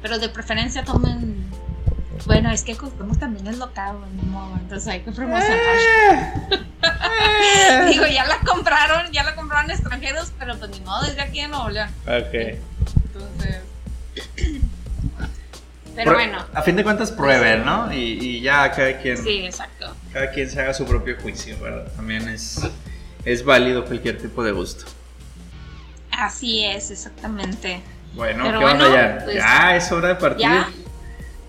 pero 0.02 0.18
de 0.18 0.28
preferencia 0.28 0.82
tomen. 0.84 1.48
Bueno, 2.26 2.50
es 2.50 2.64
que 2.64 2.76
Cuauhtémoc 2.76 3.18
también 3.20 3.46
es 3.46 3.56
local, 3.56 3.98
modo, 4.26 4.56
entonces 4.56 4.88
hay 4.88 5.00
que 5.02 5.12
promocionar. 5.12 6.50
Digo, 7.88 8.04
ya 8.06 8.26
la 8.26 8.38
compraron, 8.40 9.12
ya 9.12 9.22
la 9.22 9.36
compraron 9.36 9.70
extranjeros, 9.70 10.32
pero 10.38 10.58
pues 10.58 10.72
ni 10.72 10.80
modo, 10.80 11.04
es 11.06 11.14
de 11.14 11.22
aquí 11.22 11.38
en 11.38 11.52
Nuevo 11.52 11.70
León. 11.70 11.88
Ok. 12.06 12.58
Entonces. 13.14 13.56
Pero 15.94 16.14
bueno, 16.14 16.38
A 16.54 16.62
fin 16.62 16.76
de 16.76 16.84
cuentas 16.84 17.10
prueben, 17.10 17.64
¿no? 17.64 17.92
Y, 17.92 17.96
y 18.20 18.40
ya 18.40 18.70
cada 18.70 18.96
quien, 18.98 19.18
sí, 19.18 19.44
exacto. 19.44 19.92
cada 20.12 20.30
quien 20.30 20.48
se 20.48 20.60
haga 20.60 20.72
su 20.72 20.86
propio 20.86 21.16
juicio, 21.20 21.58
¿verdad? 21.60 21.90
También 21.96 22.28
es, 22.28 22.60
es 23.24 23.44
válido 23.44 23.84
cualquier 23.84 24.16
tipo 24.18 24.42
de 24.44 24.52
gusto. 24.52 24.84
Así 26.12 26.64
es, 26.64 26.90
exactamente. 26.90 27.82
Bueno, 28.14 28.44
Pero 28.44 28.58
¿qué 28.60 28.64
onda 28.64 28.88
bueno, 28.88 28.94
ya? 29.02 29.24
pues, 29.24 29.36
ya 29.36 29.76
es 29.76 29.92
hora 29.92 30.08
de 30.08 30.14
partir. 30.14 30.42
ya. 30.42 30.68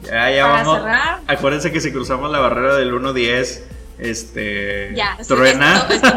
Ya, 0.04 0.48
vamos. 0.48 0.78
cerrar. 0.80 1.20
Acuérdense 1.28 1.72
que 1.72 1.80
si 1.80 1.92
cruzamos 1.92 2.32
la 2.32 2.40
barrera 2.40 2.76
del 2.76 2.92
1.10, 2.94 3.62
este. 4.02 4.94
Ya, 4.96 5.18
truena. 5.28 5.78
esto- 5.90 5.94
esto 5.94 6.12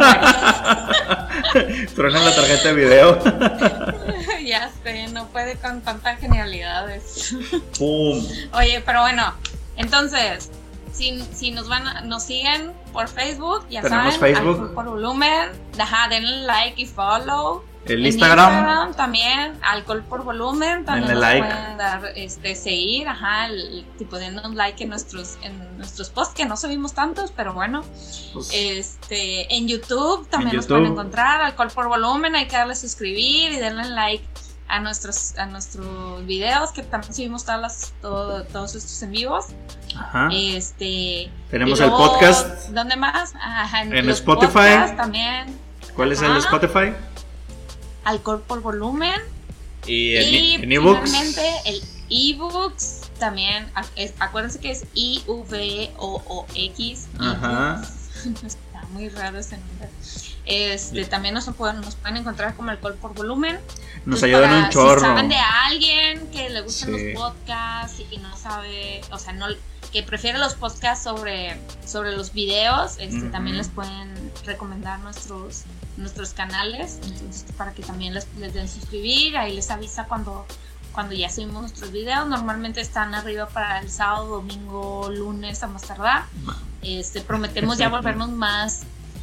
truena 1.94 2.20
la 2.24 2.34
tarjeta 2.34 2.68
de 2.68 2.74
video. 2.74 3.18
ya 4.44 4.70
sé, 4.82 5.08
no 5.08 5.26
puede 5.28 5.56
con 5.56 5.80
tantas 5.82 6.18
genialidades. 6.20 7.34
¡Pum! 7.78 8.24
Oye, 8.54 8.82
pero 8.84 9.02
bueno, 9.02 9.34
entonces, 9.76 10.50
si, 10.92 11.22
si 11.32 11.50
nos 11.50 11.68
van 11.68 11.86
a- 11.86 12.00
nos 12.02 12.24
siguen 12.24 12.72
por 12.92 13.08
Facebook, 13.08 13.66
ya 13.68 13.82
Tenemos 13.82 14.14
saben, 14.14 14.34
Facebook. 14.34 14.74
Por 14.74 14.84
volumen, 14.86 15.50
ajá, 15.78 16.08
denle 16.08 16.46
like 16.46 16.80
y 16.80 16.86
follow. 16.86 17.62
El 17.86 18.00
En 18.00 18.06
Instagram. 18.06 18.94
también, 18.94 19.58
alcohol 19.62 20.02
por 20.08 20.22
volumen, 20.24 20.84
también 20.84 21.10
nos 21.12 21.20
like. 21.20 21.46
pueden 21.46 21.76
dar, 21.76 22.02
este, 22.16 22.54
seguir, 22.54 23.08
ajá, 23.08 23.46
el, 23.48 23.84
tipo 23.98 24.16
dennos 24.18 24.54
like 24.54 24.82
en 24.84 24.88
nuestros, 24.90 25.36
en 25.42 25.76
nuestros 25.76 26.08
posts, 26.10 26.34
que 26.34 26.46
no 26.46 26.56
subimos 26.56 26.94
tantos, 26.94 27.30
pero 27.36 27.52
bueno, 27.52 27.84
Pues, 28.32 28.50
este, 28.54 29.54
en 29.54 29.68
YouTube 29.68 30.26
también 30.30 30.50
En 30.50 30.56
nos 30.56 30.66
pueden 30.66 30.86
encontrar, 30.86 31.40
alcohol 31.42 31.70
por 31.74 31.88
volumen, 31.88 32.34
hay 32.36 32.46
que 32.46 32.56
darle 32.56 32.74
suscribir 32.74 33.52
y 33.52 33.58
darle 33.60 33.84
like 33.90 34.24
a 34.66 34.80
nuestros, 34.80 35.36
a 35.38 35.44
nuestros 35.44 36.24
videos, 36.24 36.72
que 36.72 36.82
también 36.82 37.12
subimos 37.12 37.44
todas 37.44 37.60
las, 37.60 37.92
todo- 38.00 38.44
todos 38.44 38.74
estos 38.74 39.02
en 39.02 39.10
vivos. 39.10 39.46
ajá. 39.94 40.30
Este, 40.32 41.30
Tenemos 41.50 41.78
el 41.80 41.90
podcast. 41.90 42.68
¿Dónde 42.70 42.96
más? 42.96 43.34
Ajá, 43.34 43.82
En 43.82 44.08
Spotify. 44.08 44.96
también. 44.96 45.58
¿Cuál 45.94 46.12
es 46.12 46.22
el. 46.22 46.34
Spotify? 46.38 46.94
Alcohol 48.04 48.42
por 48.46 48.60
volumen. 48.62 49.20
Y 49.86 50.16
en, 50.16 50.34
y 50.34 50.54
en 50.54 50.72
ebooks. 50.72 51.12
el 51.66 51.82
ebooks 52.10 53.00
también. 53.18 53.66
es- 53.96 54.14
acuérdense 54.18 54.58
que 54.60 54.70
es 54.70 54.84
I-V-O-O-X. 54.94 57.06
Ajá. 57.18 57.82
Está 58.46 58.82
muy 58.92 59.08
raro 59.08 59.38
ese 59.38 59.56
nombre. 59.58 59.88
Este, 60.46 61.04
también 61.06 61.34
nos 61.34 61.46
pueden, 61.54 61.80
nos 61.80 61.94
pueden 61.96 62.18
encontrar 62.18 62.54
como 62.54 62.70
alcohol 62.70 62.96
por 63.00 63.14
volumen. 63.14 63.58
Nos 64.04 64.22
ayudan 64.22 64.50
para- 64.50 64.64
un 64.64 64.70
chorro. 64.70 65.00
Si 65.00 65.06
saben 65.06 65.28
de 65.28 65.36
alguien 65.36 66.26
que 66.30 66.50
le 66.50 66.60
gustan 66.62 66.94
Sí. 66.94 67.12
los 67.12 67.20
podcasts 67.22 68.00
y 68.00 68.04
que 68.04 68.18
no 68.18 68.36
sabe, 68.36 69.00
o 69.10 69.18
sea, 69.18 69.32
no 69.32 69.46
que 69.94 70.02
prefiere 70.02 70.38
los 70.38 70.54
podcasts 70.54 71.04
sobre, 71.04 71.56
sobre 71.86 72.12
los 72.16 72.32
videos, 72.34 72.96
este, 72.98 73.28
también 73.30 73.56
les 73.56 73.68
pueden 73.68 74.12
recomendar 74.44 74.98
nuestros 75.00 75.62
nuestros 75.96 76.34
canales, 76.34 76.98
entonces 77.04 77.46
para 77.56 77.72
que 77.72 77.82
también 77.84 78.12
les, 78.12 78.26
les 78.38 78.52
den 78.52 78.68
suscribir, 78.68 79.36
ahí 79.36 79.54
les 79.54 79.70
avisa 79.70 80.04
cuando 80.06 80.44
cuando 80.92 81.14
ya 81.14 81.28
subimos 81.30 81.62
nuestros 81.62 81.90
videos, 81.92 82.26
normalmente 82.28 82.80
están 82.80 83.14
arriba 83.14 83.46
para 83.48 83.78
el 83.80 83.90
sábado, 83.90 84.26
domingo, 84.26 85.08
lunes 85.10 85.62
a 85.62 85.66
más 85.68 85.82
tardar. 85.82 86.24
Este, 86.82 87.20
prometemos 87.20 87.78
ya 87.78 87.88
volvernos 87.96 88.28
más 88.30 88.82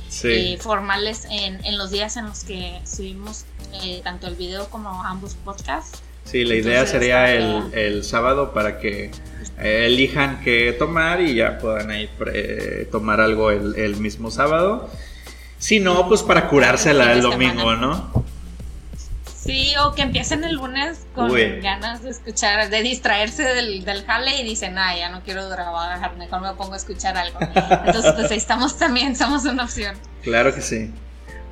Sí. 0.09 0.27
eh, 0.27 0.57
formales 0.59 1.25
en, 1.29 1.63
en 1.65 1.77
los 1.77 1.91
días 1.91 2.17
en 2.17 2.25
los 2.25 2.43
que 2.43 2.81
subimos 2.85 3.45
eh, 3.81 4.01
tanto 4.03 4.27
el 4.27 4.35
video 4.35 4.69
como 4.69 5.03
ambos 5.03 5.35
podcasts. 5.35 6.01
Sí, 6.25 6.45
la 6.45 6.55
idea 6.55 6.71
Entonces, 6.81 6.91
sería 6.91 7.33
el, 7.33 7.73
el 7.73 8.03
sábado 8.03 8.53
para 8.53 8.79
que 8.79 9.11
eh, 9.59 9.85
elijan 9.87 10.41
qué 10.43 10.73
tomar 10.77 11.19
y 11.21 11.35
ya 11.35 11.57
puedan 11.57 11.89
ahí 11.91 12.09
pre- 12.17 12.85
tomar 12.91 13.19
algo 13.19 13.51
el, 13.51 13.75
el 13.75 13.97
mismo 13.97 14.31
sábado. 14.31 14.89
Si 15.59 15.79
no, 15.79 16.07
pues 16.07 16.23
para 16.23 16.47
curársela 16.47 17.11
el 17.13 17.21
domingo. 17.21 17.75
¿no? 17.75 18.11
Sí, 19.35 19.73
o 19.83 19.93
que 19.93 20.03
empiecen 20.03 20.43
el 20.43 20.55
lunes 20.55 20.99
con 21.15 21.31
Uy. 21.31 21.59
ganas 21.61 22.03
de 22.03 22.11
escuchar, 22.11 22.69
de 22.69 22.81
distraerse 22.83 23.43
del, 23.43 23.83
del 23.83 24.05
jale 24.05 24.39
y 24.39 24.43
dicen, 24.43 24.77
ah, 24.77 24.95
ya 24.95 25.09
no 25.09 25.21
quiero 25.23 25.49
trabajar, 25.49 26.15
mejor 26.15 26.41
me 26.41 26.53
pongo 26.53 26.73
a 26.73 26.77
escuchar 26.77 27.17
algo. 27.17 27.39
Entonces, 27.41 28.13
pues 28.13 28.31
ahí 28.31 28.37
estamos 28.37 28.77
también, 28.77 29.15
somos 29.15 29.43
una 29.45 29.63
opción. 29.63 29.95
Claro 30.23 30.53
que 30.53 30.61
sí. 30.61 30.91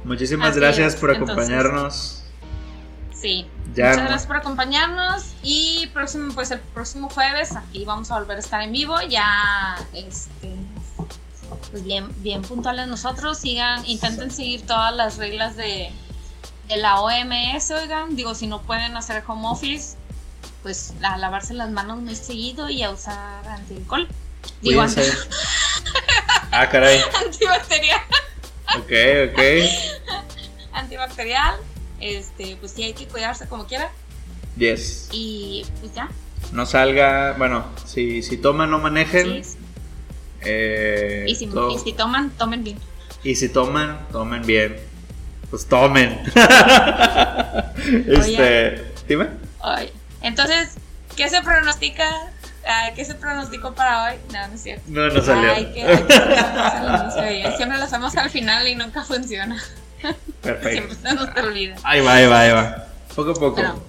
Muchísimas 0.03 0.51
Así 0.51 0.59
gracias 0.59 0.93
es, 0.93 0.99
por 0.99 1.09
entonces- 1.11 1.35
acompañarnos. 1.35 2.23
Sí. 3.13 3.47
Ya 3.75 3.89
Muchas 3.89 3.97
no- 3.97 4.03
gracias 4.09 4.27
por 4.27 4.35
acompañarnos 4.37 5.23
y 5.43 5.87
próximo, 5.93 6.33
pues 6.33 6.51
el 6.51 6.59
próximo 6.59 7.09
jueves 7.09 7.55
aquí 7.55 7.85
vamos 7.85 8.09
a 8.11 8.19
volver 8.19 8.37
a 8.37 8.39
estar 8.39 8.61
en 8.61 8.71
vivo. 8.71 8.99
Ya, 9.01 9.77
este, 9.93 10.55
pues 11.71 11.83
bien, 11.83 12.07
bien 12.21 12.41
puntuales 12.41 12.87
nosotros. 12.87 13.37
Sigan, 13.37 13.85
intenten 13.85 14.31
seguir 14.31 14.65
todas 14.65 14.93
las 14.95 15.17
reglas 15.17 15.55
de, 15.55 15.91
de 16.67 16.77
la 16.77 16.99
OMS, 17.01 17.71
oigan. 17.71 18.15
Digo, 18.15 18.33
si 18.35 18.47
no 18.47 18.61
pueden 18.61 18.97
hacer 18.97 19.23
home 19.27 19.47
office, 19.47 19.95
pues 20.63 20.93
a 21.03 21.17
lavarse 21.17 21.53
las 21.53 21.69
manos 21.69 21.99
muy 21.99 22.15
seguido 22.15 22.69
y 22.69 22.83
a 22.83 22.89
usar 22.91 23.47
antialcohol. 23.47 24.07
Digo, 24.61 24.81
anti- 24.81 25.01
Ah, 26.51 26.67
caray. 26.67 26.99
antibacterial. 27.25 28.01
Ok, 28.77 28.91
ok. 29.31 29.39
Antibacterial. 30.73 31.55
Este, 31.99 32.55
pues 32.57 32.71
sí 32.71 32.83
hay 32.83 32.93
que 32.93 33.07
cuidarse 33.07 33.47
como 33.47 33.65
quiera. 33.65 33.91
Yes. 34.57 35.09
Y 35.11 35.65
pues 35.79 35.93
ya. 35.93 36.09
No 36.51 36.65
salga. 36.65 37.33
Bueno, 37.37 37.65
si, 37.85 38.21
si 38.23 38.37
toman, 38.37 38.69
no 38.71 38.79
manejen. 38.79 39.43
Sí, 39.43 39.57
Eh, 40.41 41.25
y, 41.27 41.35
si, 41.35 41.47
to- 41.47 41.69
y 41.71 41.79
si 41.79 41.91
toman, 41.93 42.29
tomen 42.31 42.63
bien. 42.63 42.77
y 43.23 43.35
si 43.35 43.49
toman, 43.49 44.07
tomen 44.11 44.45
bien. 44.45 44.77
Pues 45.49 45.65
tomen. 45.67 46.19
este. 48.07 48.85
Dime. 49.07 49.27
Entonces, 50.21 50.75
¿qué 51.15 51.29
se 51.29 51.41
pronostica? 51.41 52.09
¿Qué 52.95 53.03
se 53.03 53.15
pronosticó 53.15 53.73
para 53.73 54.03
hoy? 54.05 54.13
No, 54.31 54.47
no 54.47 54.53
es 54.53 54.61
cierto. 54.61 54.83
No, 54.87 55.09
no 55.09 55.21
salió. 55.23 55.51
Ay, 55.51 55.65
que, 55.73 55.81
que 55.81 57.53
Siempre 57.57 57.77
lo 57.77 57.83
hacemos 57.85 58.15
al 58.15 58.29
final 58.29 58.67
y 58.67 58.75
nunca 58.75 59.03
funciona. 59.03 59.61
Perfecto. 60.41 60.69
Siempre 60.93 60.95
se 60.95 61.15
nos 61.15 61.45
olvida. 61.45 61.75
Ahí 61.83 62.01
va, 62.01 62.13
ahí 62.15 62.27
va, 62.27 62.41
ahí 62.41 62.51
va. 62.51 62.87
Poco 63.15 63.31
a 63.31 63.33
poco. 63.35 63.55
Bueno, 63.55 63.83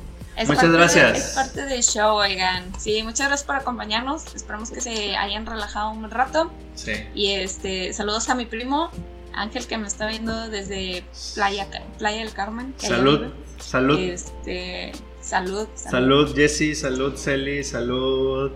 Muchas 0.47 0.63
de- 0.73 0.79
gracias. 0.79 1.19
es 1.19 1.35
parte 1.35 1.67
del 1.67 1.83
show, 1.83 2.17
oigan. 2.17 2.73
Sí, 2.79 3.03
muchas 3.03 3.29
gracias 3.29 3.45
por 3.47 3.57
acompañarnos. 3.57 4.35
Esperamos 4.35 4.71
que 4.71 4.81
se 4.81 5.15
hayan 5.17 5.45
relajado 5.47 5.91
un 5.91 6.11
rato. 6.11 6.51
Sí. 6.75 6.93
Y 7.15 7.33
este, 7.33 7.93
saludos 7.93 8.29
a 8.31 8.35
mi 8.35 8.47
primo 8.47 8.91
Ángel 9.35 9.67
que 9.67 9.77
me 9.79 9.87
está 9.87 10.07
viendo 10.07 10.49
desde 10.49 11.05
Playa, 11.35 11.67
Playa 11.99 12.19
del 12.25 12.33
Carmen. 12.33 12.75
Salud, 12.79 13.27
salud. 13.59 13.99
Este, 13.99 14.93
salud, 15.21 15.69
Salud, 15.75 16.35
Jessy, 16.35 16.75
salud, 16.75 17.17
Celi, 17.17 17.63
salud, 17.63 18.53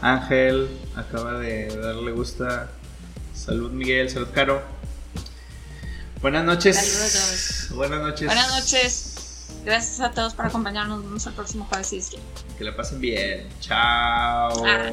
Ángel, 0.00 0.68
acaba 0.96 1.34
de 1.38 1.68
darle 1.76 2.10
gusta. 2.10 2.70
Salud, 3.34 3.70
Miguel, 3.70 4.10
salud, 4.10 4.28
Caro. 4.34 4.62
Buenas 6.20 6.44
noches. 6.44 6.76
Saludos. 6.76 7.68
Buenas 7.70 8.00
noches. 8.00 8.26
Buenas 8.26 8.50
noches. 8.50 9.14
Gracias 9.64 10.00
a 10.00 10.10
todos 10.10 10.34
por 10.34 10.46
acompañarnos. 10.46 10.98
Nos 10.98 11.06
vemos 11.06 11.26
el 11.26 11.32
próximo 11.32 11.66
jueves 11.66 11.86
si 11.88 12.00
quiere. 12.00 12.24
Que 12.58 12.64
la 12.64 12.76
pasen 12.76 13.00
bien. 13.00 13.48
Chao. 13.60 14.64
Ah. 14.66 14.90